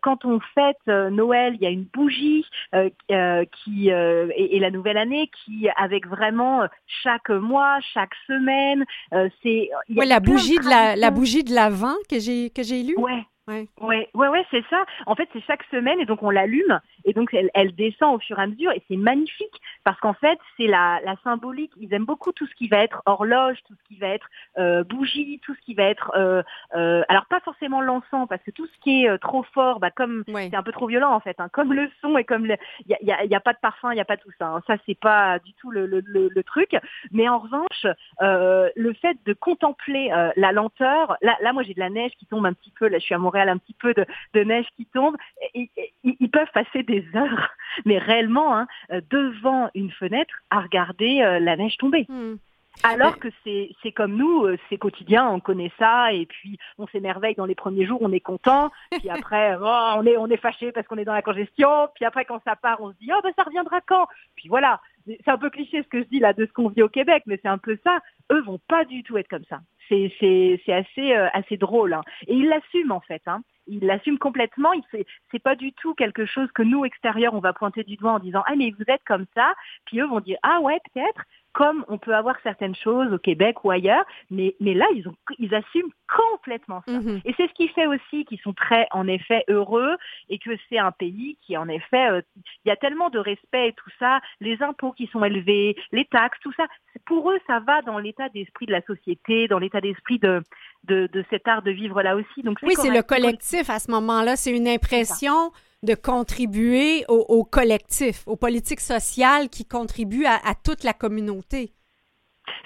quand 0.02 0.26
on 0.26 0.40
fête 0.56 0.88
Noël, 0.88 1.56
il 1.56 1.62
y 1.62 1.66
a 1.66 1.70
une 1.70 1.86
bougie 1.86 2.46
qui 2.72 3.90
et, 3.90 4.60
la 4.60 4.72
nouvelle 4.72 4.98
année 4.98 5.30
qui 5.46 5.70
avec 5.76 6.08
vraiment 6.08 6.68
chaque 7.04 7.30
mois, 7.30 7.80
chaque 7.94 8.16
semaine, 8.28 8.86
euh, 9.14 9.30
c'est 9.44 9.70
la 9.90 10.20
bougie 10.20 10.58
de 10.58 10.70
la, 10.70 10.96
la 10.96 11.12
bougie 11.12 11.44
de 11.44 11.54
l'avant 11.54 11.96
que 12.10 12.20
j'ai 12.20 12.50
que 12.50 12.64
j'ai 12.64 12.84
lu. 12.84 12.96
Ouais. 12.98 13.24
Ouais, 13.48 13.66
ouais, 13.80 14.28
ouais, 14.28 14.46
c'est 14.52 14.64
ça. 14.70 14.84
En 15.06 15.16
fait, 15.16 15.30
c'est 15.32 15.42
chaque 15.48 15.64
semaine 15.72 16.02
et 16.02 16.06
donc 16.06 16.22
on 16.22 16.30
l'allume 16.30 16.82
et 17.08 17.14
donc 17.14 17.34
elle, 17.34 17.50
elle, 17.54 17.74
descend 17.74 18.16
au 18.16 18.20
fur 18.20 18.38
et 18.38 18.44
à 18.44 18.48
mesure 18.48 18.72
et 18.72 18.84
c'est 18.88 18.98
magnifique 18.98 19.62
parce 19.84 20.00
qu'en 20.00 20.14
fait 20.14 20.38
c'est 20.58 20.68
la, 20.68 21.00
la, 21.04 21.16
symbolique. 21.24 21.72
Ils 21.80 21.94
aiment 21.94 22.06
beaucoup 22.06 22.32
tout 22.32 22.46
ce 22.46 22.54
qui 22.54 22.68
va 22.68 22.78
être 22.84 23.02
horloge, 23.06 23.58
tout 23.66 23.74
ce 23.74 23.88
qui 23.88 24.00
va 24.00 24.10
être 24.10 24.28
euh, 24.60 24.84
bougie, 24.84 25.40
tout 25.44 25.56
ce 25.56 25.62
qui 25.62 25.74
va 25.74 25.84
être 25.84 26.12
euh, 26.16 26.44
euh, 26.76 27.04
alors 27.08 27.26
pas 27.28 27.40
forcément 27.40 27.82
l'encens 27.82 28.28
parce 28.28 28.42
que 28.44 28.52
tout 28.52 28.68
ce 28.68 28.80
qui 28.82 29.04
est 29.04 29.10
euh, 29.10 29.18
trop 29.18 29.44
fort, 29.44 29.80
bah 29.80 29.90
comme 29.90 30.24
c'est 30.28 30.56
un 30.56 30.64
peu 30.64 30.72
trop 30.72 30.88
violent 30.88 31.14
en 31.14 31.20
fait, 31.20 31.40
hein, 31.40 31.50
comme 31.52 31.74
le 31.74 31.90
son 32.02 32.18
et 32.18 32.24
comme 32.24 32.46
il 32.46 32.58
y 32.88 32.94
a, 32.94 32.98
y, 33.02 33.12
a, 33.12 33.26
y 33.26 33.36
a, 33.36 33.40
pas 33.40 33.54
de 33.54 33.60
parfum, 33.60 33.92
il 33.94 33.98
y 33.98 34.02
a 34.02 34.06
pas 34.06 34.18
tout 34.18 34.32
ça. 34.38 34.48
Hein. 34.48 34.62
Ça 34.68 34.76
c'est 34.86 35.00
pas 35.00 35.40
du 35.40 35.54
tout 35.54 35.72
le, 35.72 35.86
le, 35.86 36.02
le, 36.02 36.44
truc. 36.44 36.76
Mais 37.12 37.28
en 37.30 37.40
revanche, 37.40 37.86
euh, 38.22 38.70
le 38.76 38.94
fait 38.94 39.18
de 39.26 39.34
contempler 39.34 40.10
la 40.36 40.52
lenteur, 40.52 41.18
là, 41.22 41.38
là 41.42 41.54
moi 41.54 41.64
j'ai 41.64 41.74
de 41.74 41.80
la 41.80 41.90
neige 41.90 42.12
qui 42.20 42.26
tombe 42.26 42.46
un 42.46 42.54
petit 42.54 42.72
peu. 42.78 42.88
Là 42.88 43.00
je 43.00 43.04
suis 43.04 43.16
à 43.16 43.18
un 43.18 43.58
petit 43.58 43.74
peu 43.74 43.94
de, 43.94 44.44
neige 44.44 44.68
qui 44.76 44.86
tombe, 44.86 45.16
ils, 45.54 46.30
peuvent 46.32 46.52
passer 46.54 46.84
des 46.84 46.97
heures, 47.16 47.50
mais 47.86 47.98
réellement, 47.98 48.56
hein, 48.56 48.68
euh, 48.92 49.02
devant 49.10 49.70
une 49.76 49.92
fenêtre, 49.92 50.34
à 50.50 50.62
regarder 50.62 51.22
euh, 51.22 51.40
la 51.40 51.56
neige 51.56 51.78
tomber. 51.78 52.06
Hmm. 52.10 52.36
Alors 52.84 53.18
que 53.18 53.30
c'est 53.44 53.92
comme 53.92 54.16
nous, 54.16 54.46
euh, 54.46 54.58
c'est 54.70 54.78
quotidien, 54.78 55.28
on 55.28 55.40
connaît 55.40 55.72
ça 55.80 56.14
et 56.14 56.28
puis 56.28 56.60
on 56.78 56.86
s'émerveille 56.88 57.34
dans 57.34 57.48
les 57.48 57.56
premiers 57.56 57.88
jours, 57.88 57.98
on 58.02 58.12
est 58.12 58.20
content, 58.20 58.70
puis 58.92 59.10
après 59.10 59.56
oh, 59.62 59.94
on 59.96 60.06
est 60.06 60.16
on 60.16 60.28
est 60.28 60.38
fâché 60.38 60.72
parce 60.72 60.86
qu'on 60.86 61.00
est 61.00 61.06
dans 61.06 61.14
la 61.14 61.24
congestion, 61.24 61.90
puis 61.96 62.06
après 62.06 62.26
quand 62.26 62.40
ça 62.46 62.56
part, 62.56 62.80
on 62.80 62.92
se 62.92 62.98
dit 63.00 63.10
oh 63.12 63.20
ben 63.24 63.34
ça 63.36 63.42
reviendra 63.44 63.82
quand? 63.82 64.06
Puis 64.36 64.48
voilà, 64.48 64.80
c'est 65.08 65.28
un 65.30 65.40
peu 65.40 65.50
cliché 65.50 65.82
ce 65.82 65.88
que 65.88 66.04
je 66.04 66.08
dis 66.08 66.20
là 66.20 66.34
de 66.34 66.46
ce 66.46 66.54
qu'on 66.54 66.70
vit 66.70 66.84
au 66.84 66.90
Québec, 66.90 67.24
mais 67.26 67.40
c'est 67.42 67.50
un 67.50 67.58
peu 67.58 67.80
ça. 67.84 67.98
Eux 68.32 68.44
vont 68.44 68.60
pas 68.68 68.86
du 68.86 69.02
tout 69.02 69.18
être 69.18 69.28
comme 69.28 69.46
ça 69.50 69.60
c'est 69.90 70.12
c'est 70.20 70.74
assez 70.74 71.14
euh, 71.14 71.28
assez 71.34 71.58
drôle 71.58 71.94
hein. 71.94 72.02
et 72.28 72.36
il 72.36 72.48
l'assume 72.48 72.92
en 72.92 73.00
fait 73.02 73.22
hein. 73.26 73.42
Il 73.68 73.86
l'assume 73.86 74.18
complètement 74.18 74.74
il 74.74 74.84
c'est 75.32 75.40
pas 75.40 75.56
du 75.56 75.74
tout 75.74 75.94
quelque 75.94 76.26
chose 76.26 76.50
que 76.54 76.64
nous 76.64 76.86
extérieurs 76.86 77.34
on 77.34 77.40
va 77.40 77.54
pointer 77.54 77.84
du 77.84 77.96
doigt 77.96 78.14
en 78.14 78.20
disant 78.20 78.44
ah 78.48 78.56
mais 78.58 78.72
vous 78.72 78.86
êtes 78.88 79.04
comme 79.06 79.26
ça 79.36 79.54
puis 79.86 80.00
eux 80.00 80.08
vont 80.08 80.20
dire 80.20 80.38
ah 80.44 80.60
ouais 80.62 80.80
peut-être 80.94 81.24
comme 81.58 81.84
on 81.88 81.98
peut 81.98 82.14
avoir 82.14 82.36
certaines 82.44 82.76
choses 82.76 83.12
au 83.12 83.18
Québec 83.18 83.64
ou 83.64 83.72
ailleurs, 83.72 84.06
mais, 84.30 84.56
mais 84.60 84.76
là, 84.76 84.86
ils, 84.94 85.08
ont, 85.08 85.16
ils 85.40 85.56
assument 85.56 85.90
complètement 86.08 86.84
ça. 86.86 86.92
Mhm. 86.92 87.22
Et 87.26 87.34
c'est 87.36 87.48
ce 87.48 87.54
qui 87.54 87.68
fait 87.70 87.88
aussi 87.88 88.26
qu'ils 88.26 88.40
sont 88.42 88.54
très, 88.54 88.88
en 88.92 89.08
effet, 89.08 89.44
heureux 89.48 89.98
et 90.30 90.38
que 90.38 90.52
c'est 90.70 90.78
un 90.78 90.92
pays 90.92 91.36
qui, 91.42 91.58
en 91.58 91.68
effet, 91.68 92.12
euh, 92.12 92.22
il 92.64 92.70
y 92.70 92.72
a 92.72 92.76
tellement 92.76 93.10
de 93.10 93.18
respect 93.18 93.70
et 93.70 93.74
tout 93.74 93.90
ça, 93.98 94.22
les 94.40 94.62
impôts 94.62 94.92
qui 94.92 95.08
sont 95.08 95.24
élevés, 95.24 95.76
les 95.92 96.06
taxes, 96.06 96.38
tout 96.44 96.54
ça, 96.54 96.68
pour 97.06 97.32
eux, 97.32 97.40
ça 97.48 97.60
va 97.60 97.82
dans 97.82 97.98
l'état 97.98 98.30
d'esprit 98.30 98.68
de 98.68 98.72
la 98.72 98.84
société, 98.84 99.48
dans 99.48 99.58
l'état 99.58 99.82
d'esprit 99.82 100.20
de, 100.20 100.44
de, 100.88 101.10
de, 101.12 101.24
cet 101.30 101.48
art 101.48 101.62
de 101.62 101.72
vivre 101.72 102.02
là 102.02 102.16
aussi. 102.16 102.44
Donc, 102.44 102.58
oui, 102.64 102.74
c'est 102.76 102.90
le 102.90 103.04
collectif 103.04 103.70
à 103.70 103.80
ce 103.80 103.92
moment-là. 103.92 104.36
C'est 104.36 104.56
une 104.56 104.68
impression 104.68 105.52
de 105.84 105.94
contribuer 105.94 107.06
au, 107.08 107.44
collectif, 107.44 108.24
aux 108.26 108.36
politiques 108.36 108.80
sociales 108.80 109.50
qui 109.50 109.66
contribuent 109.66 110.26
à 110.26 110.54
toute 110.64 110.84
la 110.84 110.94
communauté. 110.94 111.74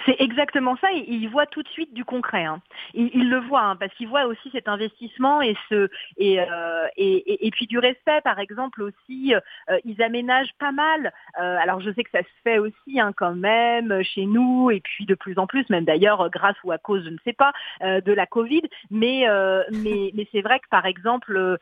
C'est 0.06 0.20
exactement 0.20 0.78
ça, 0.78 0.92
et 0.92 1.06
il 1.08 1.28
voit 1.30 1.46
tout 1.46 1.64
de 1.64 1.68
suite 1.70 1.94
du 1.94 2.06
concret. 2.06 2.46
Hein. 2.46 2.62
Le 2.96 3.38
voit, 3.48 3.62
hein, 3.62 3.76
parce 3.76 3.94
qu'il 3.96 4.08
voit 4.08 4.26
aussi 4.26 4.50
cet 4.52 4.68
investissement 4.68 5.42
et, 5.42 5.56
ce, 5.70 5.90
et, 6.18 6.40
euh, 6.40 6.88
et, 6.98 7.50
puis 7.52 7.68
du 7.68 7.78
respect, 7.80 8.22
par 8.24 8.40
exemple 8.40 8.82
aussi, 8.82 9.34
euh, 9.36 9.80
ils 9.86 10.02
aménagent 10.02 10.54
pas 10.60 10.72
mal. 10.72 11.14
Euh, 11.40 11.58
alors 11.62 11.82
je 11.82 11.92
sais 11.92 12.04
que 12.04 12.12
ça 12.12 12.22
se 12.22 12.42
fait 12.44 12.58
aussi 12.58 13.00
hein, 13.00 13.12
quand 13.16 13.36
même 13.36 14.02
chez 14.04 14.26
nous, 14.26 14.72
et 14.72 14.80
puis 14.80 15.06
de 15.06 15.16
plus 15.16 15.38
en 15.38 15.48
plus, 15.48 15.70
même 15.70 15.86
d'ailleurs 15.86 16.30
grâce 16.30 16.58
ou 16.64 16.72
à 16.72 16.78
cause, 16.78 17.04
je 17.04 17.10
ne 17.10 17.18
sais 17.24 17.34
pas, 17.34 17.54
de 17.82 18.14
la 18.14 18.26
Covid, 18.26 18.64
mais, 18.90 19.26
mais, 19.72 20.12
mais 20.14 20.28
c'est 20.32 20.42
vrai 20.42 20.60
que 20.60 20.68
par 20.70 20.86
exemple, 20.86 21.58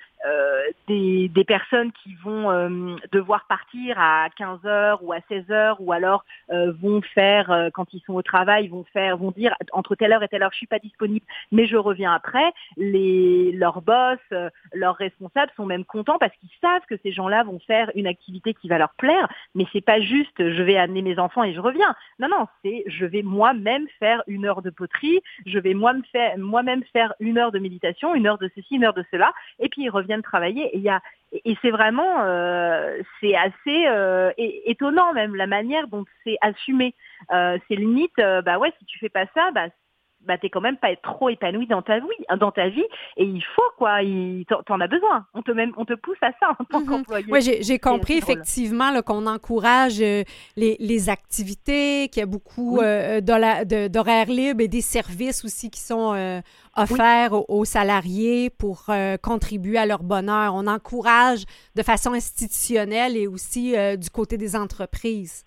des, 0.87 1.29
des 1.29 1.43
personnes 1.45 1.91
qui 1.91 2.15
vont 2.15 2.97
devoir 3.11 3.45
partir 3.47 3.99
à 3.99 4.27
15 4.37 4.65
heures 4.65 5.03
ou 5.03 5.13
à 5.13 5.19
16 5.29 5.51
heures, 5.51 5.77
ou 5.79 5.91
alors 5.93 6.25
vont 6.49 7.01
faire, 7.01 7.69
quand 7.73 7.93
ils 7.93 8.01
sont 8.01 8.13
au 8.13 8.21
travail 8.21 8.67
vont 8.67 8.85
faire, 8.93 9.17
vont 9.17 9.31
dire 9.31 9.53
entre 9.71 9.95
telle 9.95 10.13
heure 10.13 10.23
et 10.23 10.27
telle 10.27 10.43
heure, 10.43 10.51
je 10.51 10.57
suis 10.57 10.67
pas 10.67 10.79
disponible, 10.79 11.25
mais 11.51 11.65
je 11.65 11.77
reviens 11.77 12.13
après. 12.13 12.51
Les, 12.77 13.51
leurs 13.51 13.81
boss, 13.81 14.19
euh, 14.31 14.49
leurs 14.73 14.95
responsables 14.95 15.51
sont 15.55 15.65
même 15.65 15.85
contents 15.85 16.17
parce 16.19 16.35
qu'ils 16.37 16.49
savent 16.61 16.85
que 16.89 16.95
ces 17.03 17.11
gens-là 17.11 17.43
vont 17.43 17.59
faire 17.59 17.91
une 17.95 18.07
activité 18.07 18.53
qui 18.53 18.67
va 18.67 18.77
leur 18.77 18.93
plaire. 18.95 19.27
Mais 19.55 19.65
c'est 19.73 19.81
pas 19.81 19.99
juste, 19.99 20.37
je 20.37 20.63
vais 20.63 20.77
amener 20.77 21.01
mes 21.01 21.19
enfants 21.19 21.43
et 21.43 21.53
je 21.53 21.59
reviens. 21.59 21.95
Non, 22.19 22.27
non, 22.29 22.47
c'est 22.63 22.83
je 22.87 23.05
vais 23.05 23.21
moi-même 23.21 23.87
faire 23.99 24.23
une 24.27 24.45
heure 24.45 24.61
de 24.61 24.69
poterie, 24.69 25.19
je 25.45 25.59
vais 25.59 25.73
moi-même 25.73 26.03
faire, 26.11 26.37
moi-même 26.37 26.83
faire 26.93 27.13
une 27.19 27.37
heure 27.37 27.51
de 27.51 27.59
méditation, 27.59 28.15
une 28.15 28.27
heure 28.27 28.37
de 28.37 28.49
ceci, 28.55 28.75
une 28.75 28.85
heure 28.85 28.93
de 28.93 29.03
cela, 29.11 29.33
et 29.59 29.69
puis 29.69 29.83
ils 29.83 29.89
reviennent 29.89 30.08
travailler. 30.17 30.75
Et 30.75 30.79
il 30.79 30.99
et 31.31 31.55
c'est 31.61 31.69
vraiment, 31.69 32.23
euh, 32.23 33.01
c'est 33.19 33.35
assez 33.35 33.87
euh, 33.87 34.31
étonnant 34.37 35.13
même 35.13 35.35
la 35.35 35.47
manière 35.47 35.87
dont 35.87 36.03
c'est 36.23 36.37
assumé. 36.41 36.95
Euh, 37.31 37.57
c'est 37.67 37.75
limite, 37.75 38.17
euh, 38.19 38.41
bah 38.41 38.57
ouais, 38.57 38.73
si 38.79 38.85
tu 38.85 38.97
fais 38.97 39.09
pas 39.09 39.25
ça, 39.35 39.51
bah 39.51 39.67
bah 40.21 40.37
t'es 40.37 40.49
quand 40.49 40.61
même 40.61 40.77
pas 40.77 40.95
trop 40.97 41.29
épanoui 41.29 41.67
dans 41.67 41.81
ta 41.81 41.99
vie, 41.99 42.07
dans 42.39 42.51
ta 42.51 42.69
vie, 42.69 42.85
et 43.17 43.23
il 43.23 43.43
faut 43.55 43.61
quoi, 43.77 43.99
t'en 44.65 44.79
as 44.79 44.87
besoin. 44.87 45.25
On 45.33 45.41
te 45.41 45.51
même, 45.51 45.73
on 45.77 45.85
te 45.85 45.93
pousse 45.93 46.17
à 46.21 46.31
ça 46.39 46.55
en 46.59 46.63
tant 46.65 46.81
mhm. 46.81 46.85
qu'employé. 46.85 47.25
Oui, 47.29 47.41
j'ai 47.41 47.79
compris 47.79 48.17
effectivement 48.17 49.01
qu'on 49.01 49.25
encourage 49.25 49.99
les, 49.99 50.25
les, 50.55 51.09
activités, 51.09 52.09
qu'il 52.09 52.19
y 52.19 52.23
a 52.23 52.25
beaucoup 52.25 52.79
d'horaires 52.79 54.29
libres 54.29 54.61
et 54.61 54.67
des 54.67 54.81
services 54.81 55.43
aussi 55.45 55.69
qui 55.69 55.79
sont 55.79 56.13
offert 56.79 57.49
aux, 57.49 57.65
salariés 57.65 58.49
pour 58.49 58.85
euh, 58.89 59.17
contribuer 59.17 59.77
à 59.77 59.85
leur 59.85 60.03
bonheur. 60.03 60.55
On 60.55 60.67
encourage 60.67 61.43
de 61.75 61.83
façon 61.83 62.13
institutionnelle 62.13 63.17
et 63.17 63.27
aussi 63.27 63.75
euh, 63.75 63.95
du 63.95 64.09
côté 64.09 64.37
des 64.37 64.55
entreprises. 64.55 65.45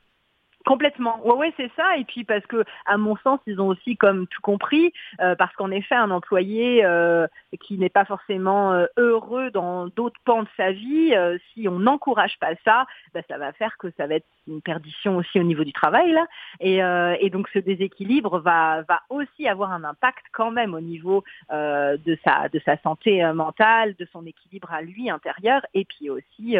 Complètement. 0.65 1.19
Ouais, 1.25 1.35
ouais, 1.35 1.55
c'est 1.57 1.71
ça. 1.77 1.97
Et 1.97 2.05
puis 2.05 2.25
parce 2.25 2.47
que, 2.47 2.65
à 2.87 2.97
mon 2.97 3.17
sens, 3.17 3.41
ils 3.47 3.61
ont 3.61 3.69
aussi 3.69 3.97
comme 3.97 4.27
tout 4.29 4.41
compris, 4.43 4.93
euh, 5.21 5.35
parce 5.35 5.55
qu'en 5.57 5.71
effet, 5.71 5.95
un 5.95 6.11
employé 6.11 6.85
euh, 6.85 7.27
qui 7.61 7.79
n'est 7.79 7.89
pas 7.89 8.05
forcément 8.05 8.73
euh, 8.73 8.87
heureux 8.97 9.51
dans 9.51 9.89
d'autres 9.89 10.21
pans 10.25 10.43
de 10.43 10.49
sa 10.57 10.73
vie, 10.73 11.15
si 11.53 11.69
on 11.69 11.79
n'encourage 11.79 12.39
pas 12.39 12.55
ça, 12.65 12.87
bah, 13.15 13.21
ça 13.29 13.39
va 13.39 13.53
faire 13.53 13.77
que 13.79 13.89
ça 13.97 14.07
va 14.07 14.17
être 14.17 14.27
une 14.49 14.61
perdition 14.61 15.17
aussi 15.17 15.39
au 15.39 15.43
niveau 15.45 15.65
du 15.65 15.73
travail 15.73 16.11
là. 16.13 16.27
Et, 16.61 16.79
et 17.25 17.31
donc 17.31 17.49
ce 17.53 17.59
déséquilibre 17.59 18.41
va 18.41 18.83
va 18.83 19.03
aussi 19.09 19.47
avoir 19.47 19.73
un 19.73 19.85
impact 19.85 20.25
quand 20.33 20.51
même 20.51 20.75
au 20.75 20.81
niveau 20.81 21.23
de 21.51 22.19
sa 22.25 22.49
de 22.49 22.61
sa 22.65 22.77
santé 22.79 23.23
mentale, 23.35 23.95
de 23.99 24.07
son 24.13 24.27
équilibre 24.27 24.73
à 24.73 24.83
lui 24.83 25.11
intérieur, 25.11 25.65
et 25.75 25.85
puis 25.85 26.11
aussi 26.11 26.57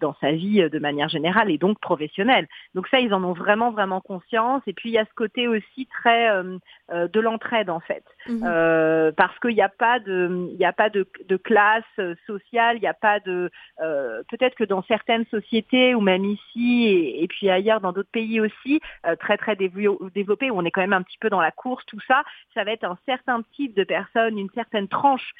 dans 0.00 0.14
sa 0.20 0.32
vie 0.32 0.68
de 0.68 0.78
manière 0.78 1.08
générale 1.08 1.50
et 1.50 1.58
donc 1.58 1.78
professionnelle. 1.80 2.48
Donc 2.74 2.88
ça, 2.88 3.00
ils 3.00 3.12
en 3.12 3.22
ont 3.22 3.29
vraiment 3.32 3.70
vraiment 3.70 4.00
conscience. 4.00 4.62
Et 4.66 4.72
puis 4.72 4.90
il 4.90 4.92
y 4.92 4.98
a 4.98 5.04
ce 5.04 5.14
côté 5.14 5.48
aussi 5.48 5.86
très 5.86 6.30
euh, 6.30 6.58
euh, 6.92 7.08
de 7.08 7.20
l'entraide 7.20 7.70
en 7.70 7.80
fait, 7.80 8.04
mhm. 8.28 8.42
euh, 8.44 9.12
parce 9.12 9.38
qu'il 9.38 9.54
n'y 9.54 9.62
a 9.62 9.68
pas 9.68 9.98
de 9.98 10.48
il 10.52 10.64
a 10.64 10.72
pas 10.72 10.90
de, 10.90 11.06
de 11.28 11.36
classe 11.36 11.84
sociale, 12.26 12.76
il 12.76 12.80
n'y 12.80 12.86
a 12.86 12.94
pas 12.94 13.20
de 13.20 13.50
peut-être 13.78 14.54
que 14.54 14.64
dans 14.64 14.82
certaines 14.82 15.24
sociétés 15.26 15.94
ou 15.94 16.00
même 16.00 16.24
ici 16.24 16.86
et, 17.16 17.26
puis 17.28 17.48
ailleurs 17.50 17.80
dans 17.80 17.92
d'autres 17.92 18.10
pays 18.10 18.40
aussi 18.40 18.80
très 19.20 19.36
très 19.36 19.56
développés 19.56 20.50
où 20.50 20.58
on 20.58 20.64
est 20.64 20.70
quand 20.70 20.80
même 20.80 20.92
un 20.92 21.02
petit 21.02 21.18
peu 21.18 21.30
dans 21.30 21.40
la 21.40 21.50
course 21.50 21.84
tout 21.86 22.00
ça, 22.06 22.22
ça 22.54 22.64
va 22.64 22.72
être 22.72 22.84
un 22.84 22.98
certain 23.06 23.42
type 23.56 23.74
de 23.74 23.84
personnes, 23.84 24.38
une 24.38 24.50
certaine 24.50 24.88
tranche 24.88 25.32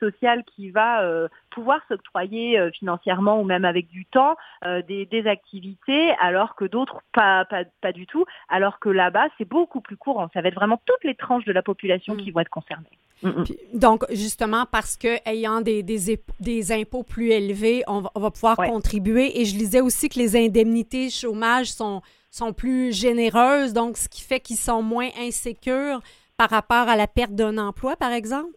sociale 0.00 0.44
qui 0.44 0.70
va 0.70 1.02
pouvoir 1.50 1.80
s'octroyer 1.88 2.70
financièrement 2.72 3.40
ou 3.40 3.44
même 3.44 3.64
avec 3.64 3.88
du 3.88 4.06
temps 4.06 4.36
des, 4.64 5.06
des 5.06 5.26
activités 5.26 6.12
alors 6.20 6.54
que 6.54 6.64
d'autres 6.64 7.02
pas 7.12 7.44
pas, 7.80 7.92
du 7.92 8.06
tout, 8.06 8.24
alors 8.48 8.78
que 8.78 8.88
là-bas, 8.88 9.28
c'est 9.38 9.48
beaucoup 9.48 9.80
plus 9.80 9.96
courant. 9.96 10.28
Ça 10.34 10.40
va 10.40 10.48
être 10.48 10.54
vraiment 10.54 10.80
toutes 10.84 11.04
les 11.04 11.14
tranches 11.14 11.44
de 11.44 11.52
la 11.52 11.62
population 11.62 12.11
qui 12.16 12.30
mm. 12.30 12.34
vont 12.34 12.40
être 12.40 12.50
concernées. 12.50 12.98
Mm, 13.22 13.28
mm. 13.28 13.44
donc, 13.74 14.04
justement, 14.10 14.66
parce 14.70 14.96
que 14.96 15.16
ayant 15.28 15.60
des, 15.60 15.82
des, 15.82 16.72
impôts 16.72 17.04
plus 17.04 17.30
élevés, 17.30 17.82
on 17.86 18.00
va, 18.00 18.30
pouvoir 18.30 18.56
contribuer. 18.56 19.40
Et 19.40 19.44
je 19.44 19.56
lisais 19.56 19.80
aussi 19.80 20.08
que 20.08 20.18
les 20.18 20.36
indemnités 20.36 21.10
chômage 21.10 21.66
sont, 21.66 22.02
sont 22.30 22.52
plus 22.52 22.96
généreuses, 22.96 23.72
donc 23.72 23.96
ce 23.96 24.08
qui 24.08 24.22
fait 24.22 24.40
qu'ils 24.40 24.56
sont 24.56 24.82
moins 24.82 25.08
insécures 25.18 26.00
par 26.36 26.50
rapport 26.50 26.88
à 26.88 26.96
la 26.96 27.06
perte 27.06 27.32
d'un 27.32 27.58
emploi, 27.58 27.96
par 27.96 28.12
exemple? 28.12 28.50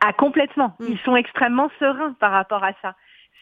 Ah, 0.00 0.12
complètement. 0.12 0.76
Ils 0.80 0.98
sont 1.04 1.14
extrêmement 1.14 1.70
sereins 1.78 2.14
par 2.18 2.32
rapport 2.32 2.64
à 2.64 2.72
ça 2.82 2.94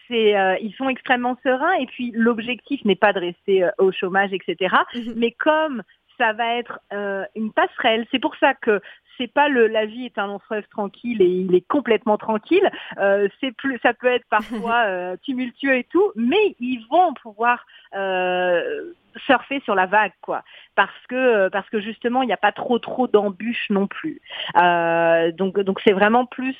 c'est 0.07 0.35
euh, 0.35 0.57
ils 0.61 0.73
sont 0.73 0.89
extrêmement 0.89 1.37
sereins 1.43 1.73
et 1.79 1.85
puis 1.87 2.11
l'objectif 2.13 2.83
n'est 2.85 2.95
pas 2.95 3.13
de 3.13 3.19
rester 3.19 3.63
euh, 3.63 3.71
au 3.77 3.91
chômage, 3.91 4.31
etc. 4.33 4.75
Mhm. 4.93 5.13
Mais 5.17 5.31
comme 5.31 5.83
ça 6.17 6.33
va 6.33 6.55
être 6.57 6.79
euh, 6.93 7.25
une 7.35 7.51
passerelle, 7.51 8.05
c'est 8.11 8.19
pour 8.19 8.35
ça 8.37 8.53
que 8.53 8.81
c'est 9.17 9.31
pas 9.31 9.49
le 9.49 9.67
la 9.67 9.85
vie 9.85 10.05
est 10.05 10.17
un 10.17 10.27
long 10.27 10.39
fleuve 10.39 10.67
tranquille 10.69 11.21
et 11.21 11.27
il 11.27 11.55
est 11.55 11.67
complètement 11.67 12.17
tranquille. 12.17 12.69
c'est 13.39 13.51
plus, 13.57 13.79
ça 13.83 13.93
peut 13.93 14.07
être 14.07 14.25
parfois 14.29 15.17
tumultueux 15.23 15.77
et 15.77 15.83
tout, 15.85 16.11
mais 16.15 16.55
ils 16.59 16.85
vont 16.89 17.13
pouvoir 17.13 17.65
surfer 19.25 19.61
sur 19.63 19.75
la 19.75 19.85
vague, 19.85 20.13
quoi, 20.21 20.43
parce 20.75 20.91
que 21.07 21.47
parce 21.49 21.69
que 21.69 21.79
justement 21.79 22.21
il 22.21 22.27
n'y 22.27 22.33
a 22.33 22.37
pas 22.37 22.51
trop 22.51 22.79
trop 22.79 23.07
d'embûches 23.07 23.69
non 23.69 23.87
plus. 23.87 24.21
donc 24.55 25.59
donc 25.59 25.79
c'est 25.83 25.93
vraiment 25.93 26.25
plus 26.25 26.55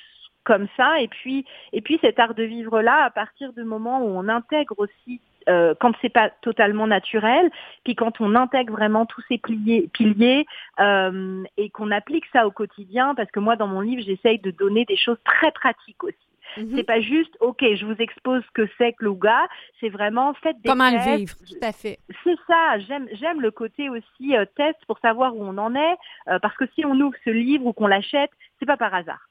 comme 0.45 0.67
ça. 0.77 1.01
Et 1.01 1.09
puis, 1.09 1.45
et 1.73 1.81
puis 1.81 1.99
cet 2.01 2.19
art 2.19 2.35
de 2.35 2.43
vivre 2.43 2.81
là, 2.81 3.03
à 3.03 3.09
partir 3.09 3.51
du 3.51 3.65
moment 3.65 3.99
où 3.99 4.07
on 4.07 4.29
intègre 4.29 4.75
aussi 4.77 5.19
euh, 5.49 5.73
quand 5.79 5.93
c'est 6.01 6.09
pas 6.09 6.29
totalement 6.41 6.87
naturel, 6.87 7.49
puis 7.83 7.95
quand 7.95 8.19
on 8.21 8.35
intègre 8.35 8.73
vraiment 8.73 9.05
tous 9.05 9.21
ces 9.27 9.37
piliers, 9.37 9.89
piliers 9.93 10.45
euh, 10.79 11.43
et 11.57 11.69
qu'on 11.69 11.91
applique 11.91 12.25
ça 12.33 12.47
au 12.47 12.51
quotidien, 12.51 13.15
parce 13.15 13.29
que 13.31 13.39
moi 13.39 13.55
dans 13.55 13.67
mon 13.67 13.81
livre 13.81 14.01
j'essaye 14.03 14.39
de 14.39 14.51
donner 14.51 14.85
des 14.85 14.97
choses 14.97 15.19
très 15.25 15.51
pratiques 15.51 16.03
aussi. 16.03 16.17
Mhm. 16.57 16.73
C'est 16.75 16.83
pas 16.83 17.01
juste, 17.01 17.35
ok, 17.39 17.63
je 17.75 17.85
vous 17.85 17.95
expose 17.99 18.43
ce 18.43 18.51
que 18.51 18.69
c'est 18.77 18.93
que 18.93 19.03
l'ouga, 19.03 19.47
c'est 19.79 19.89
vraiment 19.89 20.33
faites 20.35 20.59
des 20.61 20.69
Comment 20.69 20.89
le 20.89 21.17
vivre, 21.17 21.35
tout 21.35 21.59
à 21.61 21.71
fait. 21.71 21.99
C'est 22.23 22.37
ça, 22.47 22.79
j'aime 22.79 23.07
j'aime 23.13 23.41
le 23.41 23.51
côté 23.51 23.89
aussi 23.89 24.35
euh, 24.35 24.45
test 24.55 24.77
pour 24.87 24.99
savoir 24.99 25.35
où 25.35 25.43
on 25.43 25.57
en 25.57 25.75
est, 25.75 25.97
euh, 26.29 26.39
parce 26.39 26.55
que 26.55 26.65
si 26.75 26.85
on 26.85 26.99
ouvre 26.99 27.15
ce 27.23 27.29
livre 27.29 27.65
ou 27.65 27.73
qu'on 27.73 27.87
l'achète, 27.87 28.31
c'est 28.59 28.65
pas 28.65 28.77
par 28.77 28.93
hasard 28.93 29.27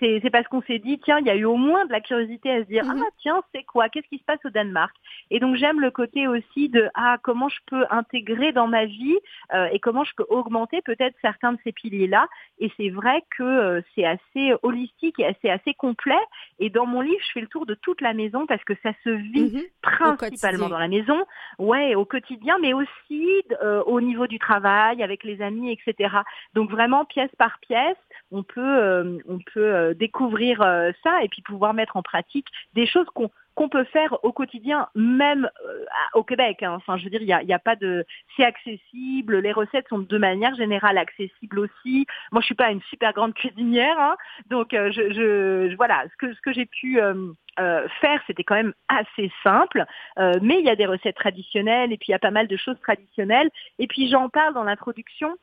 c'est 0.00 0.30
parce 0.30 0.46
qu'on 0.48 0.62
s'est 0.62 0.78
dit, 0.78 0.98
tiens, 0.98 1.18
il 1.20 1.26
y 1.26 1.30
a 1.30 1.36
eu 1.36 1.44
au 1.44 1.56
moins 1.56 1.86
de 1.86 1.92
la 1.92 2.00
curiosité 2.00 2.50
à 2.50 2.62
se 2.62 2.68
dire, 2.68 2.84
mhm. 2.84 3.02
ah 3.04 3.10
tiens, 3.20 3.42
c'est 3.54 3.62
quoi? 3.62 3.88
Qu'est-ce 3.88 4.08
qui 4.08 4.18
se 4.18 4.24
passe 4.24 4.44
au 4.44 4.50
Danemark? 4.50 4.94
Et 5.30 5.40
donc 5.40 5.56
j'aime 5.56 5.80
le 5.80 5.90
côté 5.90 6.26
aussi 6.26 6.68
de, 6.68 6.88
ah, 6.94 7.18
comment 7.22 7.48
je 7.48 7.58
peux 7.66 7.84
intégrer 7.90 8.52
dans 8.52 8.66
ma 8.66 8.86
vie 8.86 9.16
euh, 9.54 9.68
et 9.72 9.78
comment 9.78 10.04
je 10.04 10.12
peux 10.16 10.26
augmenter 10.28 10.82
peut-être 10.82 11.16
certains 11.22 11.52
de 11.52 11.58
ces 11.64 11.72
piliers-là. 11.72 12.26
Et 12.58 12.72
c'est 12.76 12.90
vrai 12.90 13.22
que 13.36 13.42
euh, 13.42 13.80
c'est 13.94 14.04
assez 14.04 14.52
holistique 14.62 15.18
et 15.20 15.36
c'est 15.42 15.50
assez 15.50 15.74
complet. 15.74 16.18
Et 16.58 16.70
dans 16.70 16.86
mon 16.86 17.00
livre, 17.00 17.20
je 17.26 17.32
fais 17.32 17.40
le 17.40 17.46
tour 17.46 17.66
de 17.66 17.74
toute 17.74 18.00
la 18.00 18.14
maison 18.14 18.46
parce 18.46 18.64
que 18.64 18.74
ça 18.82 18.92
se 19.04 19.10
vit 19.10 19.54
mhm. 19.54 19.62
principalement 19.82 20.68
dans 20.68 20.78
la 20.78 20.88
maison, 20.88 21.24
ouais, 21.58 21.94
au 21.94 22.04
quotidien, 22.04 22.56
mais 22.60 22.72
aussi 22.72 23.26
euh, 23.62 23.82
au 23.84 24.00
niveau 24.00 24.26
du 24.26 24.38
travail, 24.38 25.02
avec 25.02 25.24
les 25.24 25.40
amis, 25.42 25.72
etc. 25.72 26.16
Donc 26.54 26.70
vraiment 26.70 27.04
pièce 27.04 27.30
par 27.38 27.58
pièce, 27.60 27.96
on 28.30 28.42
peut, 28.42 29.18
on 29.26 29.38
peut 29.38 29.67
euh, 29.68 29.94
découvrir 29.94 30.62
euh, 30.62 30.90
ça 31.02 31.22
et 31.22 31.28
puis 31.28 31.42
pouvoir 31.42 31.74
mettre 31.74 31.96
en 31.96 32.02
pratique 32.02 32.46
des 32.74 32.86
choses 32.86 33.06
qu'on 33.14 33.30
qu'on 33.54 33.68
peut 33.68 33.84
faire 33.84 34.16
au 34.22 34.30
quotidien, 34.30 34.86
même 34.94 35.50
euh, 35.66 35.84
au 36.14 36.22
Québec. 36.22 36.62
Hein. 36.62 36.74
Enfin, 36.76 36.96
je 36.96 37.02
veux 37.02 37.10
dire, 37.10 37.22
il 37.22 37.26
n'y 37.26 37.52
a, 37.52 37.56
a, 37.56 37.58
pas 37.58 37.74
de, 37.74 38.06
c'est 38.36 38.44
accessible. 38.44 39.40
Les 39.40 39.50
recettes 39.50 39.88
sont 39.88 39.98
de 39.98 40.16
manière 40.16 40.54
générale 40.54 40.96
accessibles 40.96 41.58
aussi. 41.58 42.06
Moi, 42.30 42.40
je 42.40 42.46
suis 42.46 42.54
pas 42.54 42.70
une 42.70 42.82
super 42.82 43.12
grande 43.12 43.34
cuisinière, 43.34 43.98
hein. 43.98 44.14
donc 44.46 44.68
je, 44.70 45.74
voilà, 45.74 46.04
ce 46.08 46.40
que 46.40 46.52
j'ai 46.52 46.66
pu 46.66 47.00
faire, 47.56 48.22
c'était 48.28 48.44
quand 48.44 48.54
même 48.54 48.74
assez 48.86 49.28
simple. 49.42 49.86
mais 50.16 50.60
il 50.60 50.64
y 50.64 50.70
a 50.70 50.76
des 50.76 50.86
recettes 50.86 51.16
traditionnelles 51.16 51.92
et 51.92 51.96
puis 51.96 52.10
il 52.10 52.12
y 52.12 52.14
a 52.14 52.20
pas 52.20 52.30
mal 52.30 52.46
de 52.46 52.56
choses 52.56 52.78
traditionnelles. 52.80 53.50
Et 53.80 53.88
puis 53.88 54.08
j'en 54.08 54.28
parle 54.28 54.54
dans 54.54 54.62
l'introduction 54.62 55.36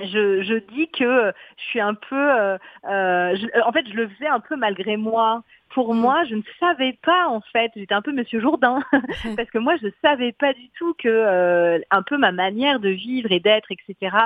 je, 0.00 0.42
je, 0.42 0.54
dis 0.74 0.88
que 0.88 1.32
je 1.58 1.62
suis 1.64 1.80
un 1.80 1.94
peu, 1.94 2.16
euh, 2.16 2.58
euh 2.88 3.36
en 3.64 3.72
fait, 3.72 3.86
je 3.86 3.94
le 3.94 4.08
faisais 4.08 4.28
un 4.28 4.40
peu 4.40 4.56
malgré 4.56 4.96
moi. 4.96 5.42
Pour 5.74 5.94
mm. 5.94 5.98
moi, 5.98 6.24
je 6.28 6.34
ne 6.34 6.42
savais 6.60 6.98
pas 7.02 7.28
en 7.28 7.40
fait. 7.52 7.70
J'étais 7.76 7.94
un 7.94 8.02
peu 8.02 8.12
Monsieur 8.12 8.40
Jourdain 8.40 8.80
parce 9.36 9.50
que 9.50 9.58
moi, 9.58 9.76
je 9.80 9.86
ne 9.86 9.92
savais 10.02 10.32
pas 10.32 10.52
du 10.52 10.70
tout 10.78 10.94
que 10.94 11.08
euh, 11.08 11.78
un 11.90 12.02
peu 12.02 12.18
ma 12.18 12.32
manière 12.32 12.80
de 12.80 12.90
vivre 12.90 13.32
et 13.32 13.40
d'être, 13.40 13.70
etc. 13.70 14.16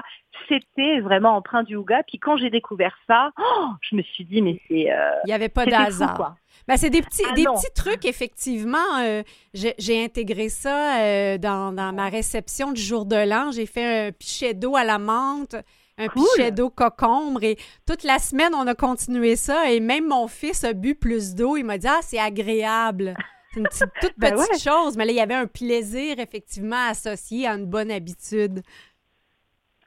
C'était 0.48 1.00
vraiment 1.00 1.36
empreint 1.36 1.62
du 1.62 1.74
yoga. 1.74 2.02
Puis 2.06 2.18
quand 2.18 2.36
j'ai 2.36 2.50
découvert 2.50 2.96
ça, 3.06 3.30
oh, 3.38 3.68
je 3.80 3.96
me 3.96 4.02
suis 4.02 4.24
dit 4.24 4.42
mais 4.42 4.60
c'est. 4.68 4.92
Euh, 4.92 5.10
Il 5.24 5.28
n'y 5.28 5.34
avait 5.34 5.48
pas 5.48 5.66
d'hasard. 5.66 6.36
Ben, 6.66 6.76
c'est 6.76 6.90
des 6.90 7.02
petits, 7.02 7.22
ah 7.28 7.34
des 7.34 7.44
petits 7.44 7.72
trucs, 7.74 8.04
effectivement. 8.06 8.98
Euh, 9.00 9.22
j'ai 9.54 10.02
intégré 10.02 10.48
ça 10.48 11.38
dans, 11.38 11.72
dans, 11.72 11.92
ma 11.92 12.08
réception 12.08 12.72
du 12.72 12.80
jour 12.80 13.04
de 13.04 13.16
l'an. 13.16 13.50
J'ai 13.52 13.66
fait 13.66 14.08
un 14.08 14.12
pichet 14.12 14.54
d'eau 14.54 14.74
à 14.74 14.82
la 14.82 14.98
menthe, 14.98 15.54
un 15.98 16.08
pichet 16.08 16.50
d'eau 16.50 16.70
cocombre. 16.70 17.42
Et 17.42 17.56
toute 17.86 18.04
la 18.04 18.18
semaine, 18.18 18.54
on 18.54 18.66
a 18.66 18.74
continué 18.74 19.36
ça. 19.36 19.70
Et 19.70 19.80
même 19.80 20.08
mon 20.08 20.28
fils 20.28 20.64
a 20.64 20.72
bu 20.72 20.94
plus 20.94 21.34
d'eau. 21.34 21.56
Il 21.56 21.64
m'a 21.64 21.78
dit 21.78 21.88
Ah, 21.88 22.00
c'est 22.02 22.18
agréable. 22.18 23.14
C'est 23.52 23.60
une 23.60 23.66
petite, 23.66 23.86
toute 24.00 24.14
ben 24.18 24.34
petite 24.34 24.62
chose. 24.62 24.96
Mais 24.96 25.04
là, 25.04 25.12
il 25.12 25.16
y 25.16 25.20
avait 25.20 25.34
un 25.34 25.46
plaisir, 25.46 26.18
effectivement, 26.18 26.88
associé 26.88 27.46
à 27.46 27.54
une 27.54 27.66
bonne 27.66 27.90
habitude. 27.90 28.62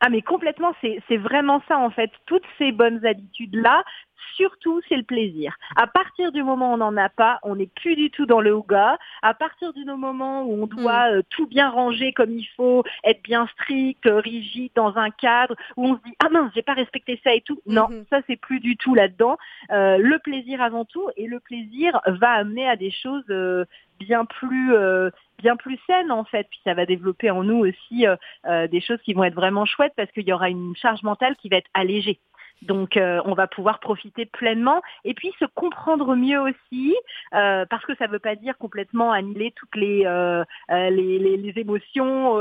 Ah 0.01 0.09
mais 0.09 0.21
complètement, 0.21 0.73
c'est 0.81 1.17
vraiment 1.17 1.61
ça 1.67 1.77
en 1.77 1.89
fait. 1.89 2.09
Toutes 2.25 2.45
ces 2.57 2.71
bonnes 2.71 3.05
habitudes-là, 3.05 3.83
surtout, 4.35 4.81
c'est 4.87 4.95
le 4.95 5.03
plaisir. 5.03 5.55
À 5.75 5.87
partir 5.87 6.31
du 6.31 6.43
moment 6.43 6.71
où 6.71 6.73
on 6.75 6.77
n'en 6.77 6.97
a 6.97 7.09
pas, 7.09 7.39
on 7.43 7.55
n'est 7.55 7.67
plus 7.67 7.95
du 7.95 8.09
tout 8.09 8.25
dans 8.25 8.41
le 8.41 8.49
yoga. 8.49 8.97
À 9.21 9.33
partir 9.33 9.73
du 9.73 9.85
moment 9.85 10.43
où 10.43 10.63
on 10.63 10.67
doit 10.67 11.09
mm. 11.09 11.13
euh, 11.13 11.21
tout 11.29 11.47
bien 11.47 11.69
ranger 11.69 12.13
comme 12.13 12.31
il 12.31 12.47
faut, 12.55 12.83
être 13.03 13.21
bien 13.23 13.47
strict, 13.47 14.05
euh, 14.05 14.19
rigide 14.19 14.71
dans 14.75 14.97
un 14.97 15.09
cadre, 15.09 15.55
où 15.77 15.87
on 15.87 15.95
se 15.97 16.01
dit 16.03 16.15
ah 16.23 16.29
mince, 16.29 16.51
j'ai 16.55 16.61
pas 16.61 16.73
respecté 16.73 17.19
ça 17.23 17.33
et 17.33 17.41
tout. 17.41 17.61
Non, 17.65 17.87
mm-hmm. 17.89 18.05
ça 18.09 18.21
c'est 18.27 18.37
plus 18.37 18.59
du 18.59 18.77
tout 18.77 18.95
là-dedans. 18.95 19.37
Euh, 19.71 19.97
le 19.97 20.19
plaisir 20.19 20.61
avant 20.61 20.85
tout, 20.85 21.09
et 21.17 21.27
le 21.27 21.39
plaisir 21.39 21.99
va 22.05 22.31
amener 22.31 22.67
à 22.67 22.75
des 22.75 22.91
choses 22.91 23.25
bien 23.99 24.25
plus 24.25 24.73
bien 25.39 25.55
plus 25.55 25.79
saines 25.87 26.11
en 26.11 26.23
fait. 26.23 26.47
Puis 26.49 26.59
ça 26.63 26.73
va 26.73 26.85
développer 26.85 27.29
en 27.29 27.43
nous 27.43 27.65
aussi 27.65 28.05
des 28.45 28.81
choses 28.81 29.01
qui 29.03 29.13
vont 29.13 29.23
être 29.23 29.35
vraiment 29.35 29.65
chouettes 29.65 29.93
parce 29.95 30.11
qu'il 30.11 30.27
y 30.27 30.33
aura 30.33 30.49
une 30.49 30.75
charge 30.75 31.03
mentale 31.03 31.35
qui 31.37 31.49
va 31.49 31.57
être 31.57 31.69
allégée. 31.73 32.19
Donc 32.61 32.97
euh, 32.97 33.21
on 33.25 33.33
va 33.33 33.47
pouvoir 33.47 33.79
profiter 33.79 34.25
pleinement 34.25 34.81
et 35.05 35.13
puis 35.13 35.31
se 35.39 35.45
comprendre 35.45 36.15
mieux 36.15 36.39
aussi, 36.39 36.95
euh, 37.33 37.65
parce 37.69 37.85
que 37.85 37.95
ça 37.95 38.07
ne 38.07 38.11
veut 38.11 38.19
pas 38.19 38.35
dire 38.35 38.57
complètement 38.57 39.11
annihiler 39.11 39.53
toutes 39.55 39.75
les, 39.75 40.03
euh, 40.05 40.43
les, 40.69 41.19
les, 41.19 41.53
émotions, 41.55 42.35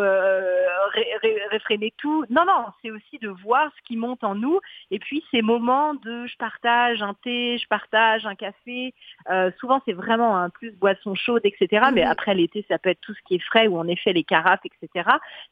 réfréner 1.51 1.93
tout. 1.97 2.25
Non, 2.31 2.45
non, 2.45 2.67
c'est 2.83 2.91
aussi 2.91 3.19
de 3.19 3.29
voir 3.29 3.71
ce 3.77 3.83
qui 3.87 3.97
monte 3.97 4.23
en 4.25 4.35
nous 4.35 4.61
et 4.91 4.99
puis 4.99 5.25
ces 5.31 5.43
moments 5.43 5.95
de 5.95 6.27
je 6.27 6.37
partage 6.37 7.03
un 7.03 7.15
thé, 7.15 7.59
je 7.59 7.67
partage 7.69 8.27
un 8.27 8.35
café. 8.35 8.95
souvent 9.59 9.81
c'est 9.85 9.93
vraiment 9.93 10.37
un 10.37 10.51
plus 10.51 10.73
boisson 10.73 11.15
chaude, 11.15 11.43
etc. 11.45 11.89
Mais 11.93 12.05
mhm. 12.05 12.11
après 12.11 12.35
l'été 12.35 12.65
ça 12.69 12.79
peut 12.79 12.91
être 12.91 13.01
tout 13.01 13.15
ce 13.15 13.21
qui 13.27 13.37
est 13.37 13.45
frais 13.45 13.67
ou 13.67 13.79
en 13.79 13.87
effet 13.87 14.13
les 14.13 14.25
carafes, 14.25 14.61
etc. 14.65 15.09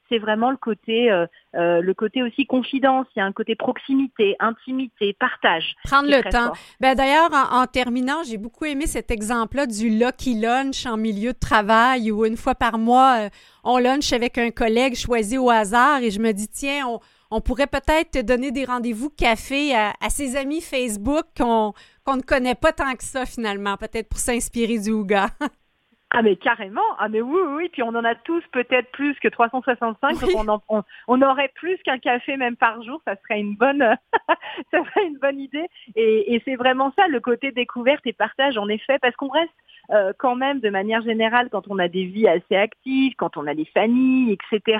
C'est 0.08 0.18
vraiment 0.18 0.50
le 0.50 0.56
côté, 0.56 1.10
le 1.56 1.92
côté 1.94 2.22
aussi 2.22 2.46
confidence, 2.46 3.06
il 3.14 3.20
y 3.20 3.22
a 3.22 3.24
un 3.24 3.32
côté 3.32 3.54
proximité, 3.54 4.36
intimité, 4.40 5.16
partage. 5.18 5.74
Prendre 5.84 6.08
le 6.08 6.22
temps. 6.30 6.52
Ben, 6.80 6.94
D'ailleurs, 6.94 7.30
en, 7.52 7.66
terminant, 7.66 8.22
j'ai 8.24 8.38
beaucoup 8.38 8.64
aimé 8.64 8.86
cet 8.86 9.10
exemple-là 9.10 9.66
du 9.66 9.90
lucky 9.90 10.38
lunch 10.38 10.86
en 10.86 10.96
milieu 10.96 11.32
de 11.32 11.38
travail 11.38 12.10
où 12.10 12.24
une 12.24 12.36
fois 12.36 12.54
par 12.54 12.78
mois, 12.78 13.18
euh, 13.20 13.28
on 13.64 13.78
lunch 13.78 14.12
avec 14.12 14.38
un 14.38 14.50
collègue 14.50 14.94
choisi 14.94 15.38
au 15.38 15.50
hasard 15.50 16.02
et 16.02 16.10
je 16.10 16.20
me 16.20 16.32
dis, 16.32 16.48
tiens, 16.48 16.86
on, 17.30 17.40
pourrait 17.40 17.66
peut-être 17.66 18.24
donner 18.24 18.50
des 18.50 18.64
rendez-vous 18.64 19.10
café 19.10 19.74
à, 19.74 19.92
ses 20.08 20.36
amis 20.36 20.60
Facebook 20.60 21.24
qu'on 21.36 21.74
ne 22.08 22.22
connaît 22.22 22.54
pas 22.54 22.72
tant 22.72 22.94
que 22.94 23.04
ça 23.04 23.26
finalement, 23.26 23.76
peut-être 23.76 24.08
pour 24.08 24.18
s'inspirer 24.18 24.78
du 24.78 24.90
Ouga. 24.90 25.28
Ah 26.10 26.22
mais 26.22 26.36
carrément, 26.36 26.80
ah 26.98 27.08
mais 27.08 27.20
oui, 27.20 27.40
oui, 27.56 27.68
puis 27.68 27.82
on 27.82 27.88
en 27.88 28.04
a 28.04 28.14
tous 28.14 28.42
peut-être 28.52 28.90
plus 28.92 29.18
que 29.18 29.26
365, 29.26 30.20
donc 30.46 30.62
on, 30.68 30.82
on, 31.08 31.22
aurait 31.22 31.50
plus 31.56 31.76
qu'un 31.82 31.98
café 31.98 32.36
même 32.36 32.56
par 32.56 32.80
jour, 32.84 33.02
ça 33.04 33.16
serait 33.16 33.40
une 33.40 33.56
bonne, 33.56 33.84
ça 34.70 34.84
serait 34.84 35.06
une 35.06 35.18
bonne 35.18 35.40
idée. 35.40 35.66
Et, 35.96 36.34
et 36.34 36.42
c'est 36.44 36.54
vraiment 36.54 36.92
ça, 36.96 37.08
le 37.08 37.18
côté 37.18 37.50
découverte 37.50 38.06
et 38.06 38.12
partage 38.12 38.56
en 38.56 38.68
effet, 38.68 38.98
parce 39.00 39.16
qu'on 39.16 39.28
reste 39.28 39.52
euh, 39.90 40.12
quand 40.18 40.36
même 40.36 40.60
de 40.60 40.70
manière 40.70 41.02
générale 41.02 41.48
quand 41.50 41.68
on 41.68 41.78
a 41.78 41.88
des 41.88 42.04
vies 42.04 42.28
assez 42.28 42.56
actives, 42.56 43.14
quand 43.16 43.36
on 43.36 43.46
a 43.46 43.54
des 43.54 43.64
familles, 43.66 44.32
etc., 44.32 44.78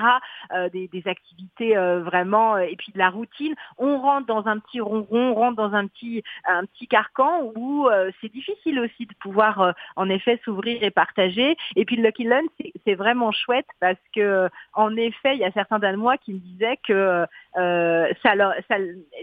euh, 0.53 0.69
des, 0.69 0.87
des, 0.87 1.07
activités 1.07 1.77
euh, 1.77 2.01
vraiment 2.01 2.57
et 2.57 2.75
puis 2.75 2.91
de 2.91 2.97
la 2.97 3.09
routine, 3.09 3.53
on 3.77 3.99
rentre 3.99 4.27
dans 4.27 4.47
un 4.47 4.59
petit 4.59 4.81
ronron, 4.81 5.31
on 5.31 5.33
rentre 5.33 5.55
dans 5.55 5.73
un 5.73 5.87
petit 5.87 6.23
un 6.45 6.65
petit 6.65 6.87
carcan 6.87 7.51
où 7.55 7.87
c'est 8.21 8.31
difficile 8.31 8.79
aussi 8.79 9.05
de 9.05 9.13
pouvoir 9.19 9.73
en 9.95 10.09
effet 10.09 10.39
s'ouvrir 10.43 10.83
et 10.83 10.91
partager. 10.91 11.55
Et 11.75 11.85
puis 11.85 11.95
le 11.95 12.03
Lucky 12.03 12.23
Lunch, 12.23 12.49
c'est 12.85 12.95
vraiment 12.95 13.31
chouette 13.31 13.67
parce 13.79 13.99
que 14.13 14.49
en 14.73 14.95
effet, 14.95 15.35
il 15.35 15.39
y 15.39 15.45
a 15.45 15.51
certains 15.51 15.79
Danois 15.79 16.17
qui 16.17 16.33
me 16.33 16.39
disaient 16.39 16.79
que 16.85 17.25
ça, 17.55 18.35
leur, 18.35 18.53
ça, 18.67 18.75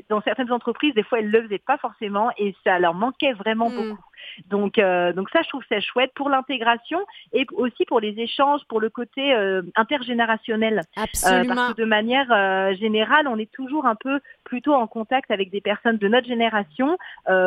dans 0.08 0.22
certaines 0.22 0.52
entreprises, 0.52 0.94
des 0.94 1.02
fois, 1.02 1.18
elles 1.18 1.30
le 1.30 1.42
faisaient 1.42 1.58
pas 1.58 1.78
forcément 1.78 2.30
et 2.38 2.54
ça 2.64 2.78
leur 2.78 2.94
manquait 2.94 3.32
vraiment 3.32 3.68
mmh. 3.68 3.76
beaucoup. 3.76 4.04
Donc, 4.48 4.78
euh, 4.78 5.12
donc 5.12 5.30
ça, 5.30 5.42
je 5.42 5.48
trouve 5.48 5.62
c'est 5.68 5.80
chouette 5.80 6.12
pour 6.14 6.28
l'intégration 6.28 7.00
et 7.32 7.46
aussi 7.54 7.84
pour 7.84 8.00
les 8.00 8.18
échanges, 8.18 8.60
pour 8.68 8.80
le 8.80 8.90
côté 8.90 9.34
euh, 9.34 9.62
intergénérationnel. 9.76 10.82
Absolument. 10.96 11.52
Euh, 11.52 11.54
parce 11.54 11.72
que 11.72 11.80
de 11.80 11.84
manière 11.84 12.74
générale, 12.76 13.28
on 13.28 13.38
est 13.38 13.50
toujours 13.50 13.86
un 13.86 13.94
peu 13.94 14.20
plutôt 14.44 14.74
en 14.74 14.86
contact 14.86 15.30
avec 15.30 15.50
des 15.50 15.60
personnes 15.60 15.98
de 15.98 16.08
notre 16.08 16.26
génération, 16.26 16.96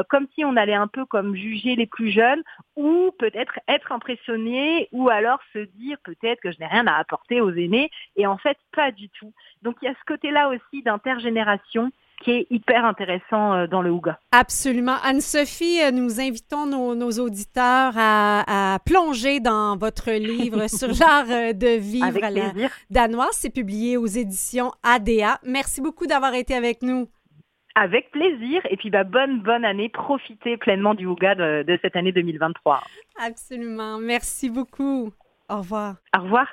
comme 0.10 0.28
si 0.36 0.44
on 0.46 0.56
allait 0.56 0.74
un 0.74 0.88
peu 0.88 1.06
comme 1.06 1.36
juger 1.36 1.76
les 1.76 1.86
plus 1.86 2.12
jeunes 2.12 2.44
ou 2.76 3.12
peut-être 3.18 3.60
être 3.68 3.92
impressionné 3.92 4.88
ou 4.92 5.10
alors 5.10 5.40
se 5.54 5.60
dire 5.60 5.98
peut-être 6.04 6.42
que 6.42 6.52
je 6.52 6.60
n'ai 6.60 6.68
rien 6.68 6.88
à 6.88 6.96
apporter 6.96 7.42
aux 7.42 7.52
aînés 7.52 7.90
et 8.16 8.28
en 8.28 8.38
fait 8.38 8.58
pas 8.76 8.92
du 8.92 9.10
tout. 9.10 9.34
Donc 9.62 9.76
il 9.82 9.86
y 9.86 9.88
a 9.90 9.94
ce 9.94 10.06
côté-là 10.06 10.50
aussi 10.50 10.84
d'intergénération 10.84 11.92
qui 12.24 12.32
est 12.32 12.48
hyper 12.50 12.86
intéressant 12.86 13.54
euh, 13.54 13.68
dans 13.68 13.82
le 13.82 13.92
Ouga. 13.92 14.20
Absolument. 14.32 14.96
Anne-Sophie, 15.04 15.82
euh, 15.84 15.92
nous 15.92 16.20
invitons 16.20 16.66
nos, 16.66 17.12
auditeurs 17.20 17.94
à, 17.96 18.78
plonger 18.86 19.40
dans 19.40 19.78
votre 19.78 20.12
livre 20.12 20.68
sur 20.68 20.88
l'art 20.88 21.30
euh, 21.30 21.54
de 21.54 21.78
vivre 21.80 22.24
à 22.24 22.30
la 22.32 22.52
danoise. 22.90 23.32
C'est 23.34 23.54
publié 23.54 23.98
aux 23.98 24.06
éditions 24.06 24.72
ADA. 24.84 25.40
Merci 25.46 25.82
beaucoup 25.82 26.08
d'avoir 26.08 26.34
été 26.34 26.54
avec 26.54 26.82
nous. 26.82 27.08
Avec 27.76 28.10
plaisir. 28.12 28.62
Et 28.72 28.78
puis, 28.78 28.90
bah, 28.90 29.04
bonne, 29.04 29.42
bonne 29.42 29.64
année. 29.64 29.90
Profitez 29.90 30.58
pleinement 30.58 30.96
du 30.96 31.06
de, 31.06 31.64
de 31.64 31.80
cette 31.82 31.96
année 31.96 32.12
2023. 32.12 32.82
Absolument. 33.24 34.00
Merci 34.00 34.50
beaucoup. 34.50 35.12
Au 35.50 35.58
revoir. 35.58 35.96
Au 36.18 36.22
revoir. 36.22 36.48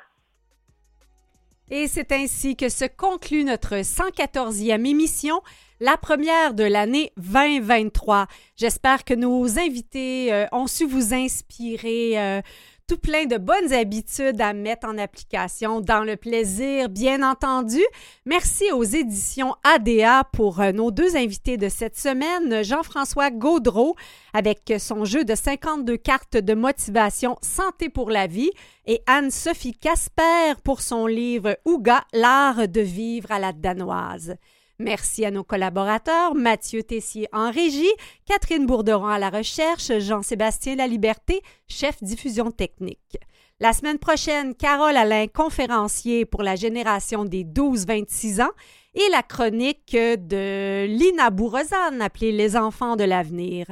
Et 1.70 1.88
c'est 1.88 2.12
ainsi 2.12 2.56
que 2.56 2.68
se 2.68 2.84
conclut 2.84 3.42
notre 3.42 3.76
114e 3.76 4.86
émission, 4.86 5.40
la 5.80 5.96
première 5.96 6.52
de 6.52 6.64
l'année 6.64 7.10
2023. 7.16 8.26
J'espère 8.54 9.04
que 9.04 9.14
nos 9.14 9.58
invités 9.58 10.30
euh, 10.32 10.46
ont 10.52 10.66
su 10.66 10.84
vous 10.84 11.14
inspirer. 11.14 12.20
Euh, 12.20 12.42
tout 12.86 12.98
plein 12.98 13.24
de 13.24 13.38
bonnes 13.38 13.72
habitudes 13.72 14.40
à 14.42 14.52
mettre 14.52 14.86
en 14.86 14.98
application 14.98 15.80
dans 15.80 16.04
le 16.04 16.16
plaisir, 16.16 16.90
bien 16.90 17.22
entendu. 17.22 17.80
Merci 18.26 18.70
aux 18.72 18.84
éditions 18.84 19.54
ADA 19.64 20.24
pour 20.34 20.60
euh, 20.60 20.72
nos 20.72 20.90
deux 20.90 21.16
invités 21.16 21.56
de 21.56 21.70
cette 21.70 21.96
semaine, 21.96 22.62
Jean-François 22.62 23.30
Gaudreau 23.30 23.96
avec 24.34 24.74
son 24.78 25.06
jeu 25.06 25.24
de 25.24 25.34
52 25.34 25.96
cartes 25.96 26.36
de 26.36 26.54
motivation 26.54 27.36
Santé 27.40 27.88
pour 27.88 28.10
la 28.10 28.26
vie 28.26 28.50
et 28.86 29.02
Anne-Sophie 29.06 29.78
Casper 29.78 30.54
pour 30.62 30.82
son 30.82 31.06
livre 31.06 31.56
Ouga, 31.64 32.04
l'art 32.12 32.68
de 32.68 32.80
vivre 32.80 33.32
à 33.32 33.38
la 33.38 33.52
danoise. 33.52 34.36
Merci 34.80 35.24
à 35.24 35.30
nos 35.30 35.44
collaborateurs, 35.44 36.34
Mathieu 36.34 36.82
Tessier 36.82 37.28
en 37.32 37.52
régie, 37.52 37.92
Catherine 38.26 38.66
Bourderon 38.66 39.06
à 39.06 39.20
la 39.20 39.30
recherche, 39.30 39.98
Jean-Sébastien 39.98 40.74
Laliberté, 40.74 41.42
chef 41.68 42.02
diffusion 42.02 42.50
technique. 42.50 43.18
La 43.60 43.72
semaine 43.72 44.00
prochaine, 44.00 44.56
Carole 44.56 44.96
Alain, 44.96 45.28
conférencier 45.28 46.24
pour 46.24 46.42
la 46.42 46.56
génération 46.56 47.24
des 47.24 47.44
12-26 47.44 48.42
ans, 48.42 48.50
et 48.94 49.08
la 49.12 49.22
chronique 49.22 49.92
de 49.92 50.86
Lina 50.86 51.30
Bourrezane, 51.30 52.02
appelée 52.02 52.32
Les 52.32 52.56
enfants 52.56 52.96
de 52.96 53.04
l'avenir. 53.04 53.66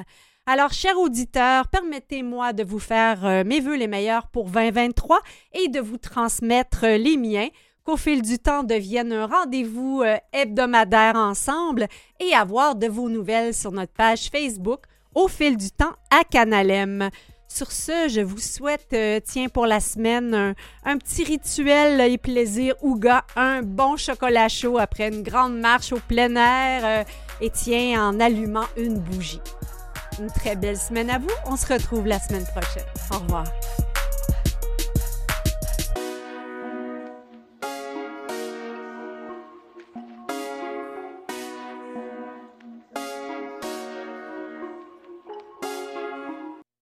Alors, 0.47 0.73
chers 0.73 0.99
auditeurs, 0.99 1.67
permettez-moi 1.69 2.53
de 2.53 2.65
vous 2.65 2.81
faire 2.81 3.25
euh, 3.25 3.45
mes 3.45 3.61
voeux 3.61 3.77
les 3.77 3.87
meilleurs 3.87 4.27
pour 4.29 4.51
2023 4.51 5.21
et 5.53 5.69
de 5.69 5.79
vous 5.79 5.99
transmettre 5.99 6.85
les 6.87 7.17
miens 7.17 7.49
qu'au 7.85 7.97
fil 7.97 8.23
du 8.23 8.39
temps 8.39 8.63
devienne 8.63 9.13
un 9.13 9.27
rendez-vous 9.27 10.03
euh, 10.03 10.17
hebdomadaire 10.33 11.17
ensemble 11.17 11.87
et 12.21 12.35
avoir 12.35 12.75
de 12.75 12.87
vos 12.87 13.09
nouvelles 13.09 13.55
sur 13.55 13.73
notre 13.73 13.93
page 13.93 14.29
Facebook 14.31 14.83
au 15.15 15.29
fil 15.29 15.57
du 15.57 15.71
temps 15.71 15.93
à 16.11 16.25
Canalem. 16.25 17.11
Sur 17.49 17.71
ce, 17.71 18.09
je 18.09 18.23
vous 18.23 18.39
souhaite, 18.39 18.95
euh, 18.95 19.21
tiens, 19.23 19.49
pour 19.49 19.67
la 19.67 19.79
semaine, 19.79 20.55
un, 20.85 20.97
petit 20.97 21.23
rituel 21.23 22.01
et 22.01 22.17
plaisir 22.17 22.75
Ouga, 22.81 23.25
un 23.37 23.61
bon 23.61 23.97
chocolat 23.97 24.49
chaud 24.49 24.79
après 24.79 25.09
une 25.09 25.23
grande 25.23 25.59
marche 25.59 25.93
au 25.93 25.99
plein 25.99 26.35
air 26.35 26.81
euh, 26.83 27.05
et 27.43 27.51
tiens, 27.51 28.09
en 28.09 28.21
allumant 28.21 28.65
une 28.79 28.99
bougie. 28.99 29.43
Une 30.19 30.29
très 30.29 30.57
belle 30.57 30.79
semaine 30.79 31.11
à 31.11 31.19
vous. 31.19 31.29
On 31.47 31.57
se 31.57 31.71
retrouve 31.71 32.07
la 32.07 32.19
semaine 32.19 32.47
prochaine. 32.55 32.87
Au 33.11 33.19
revoir. 33.19 33.45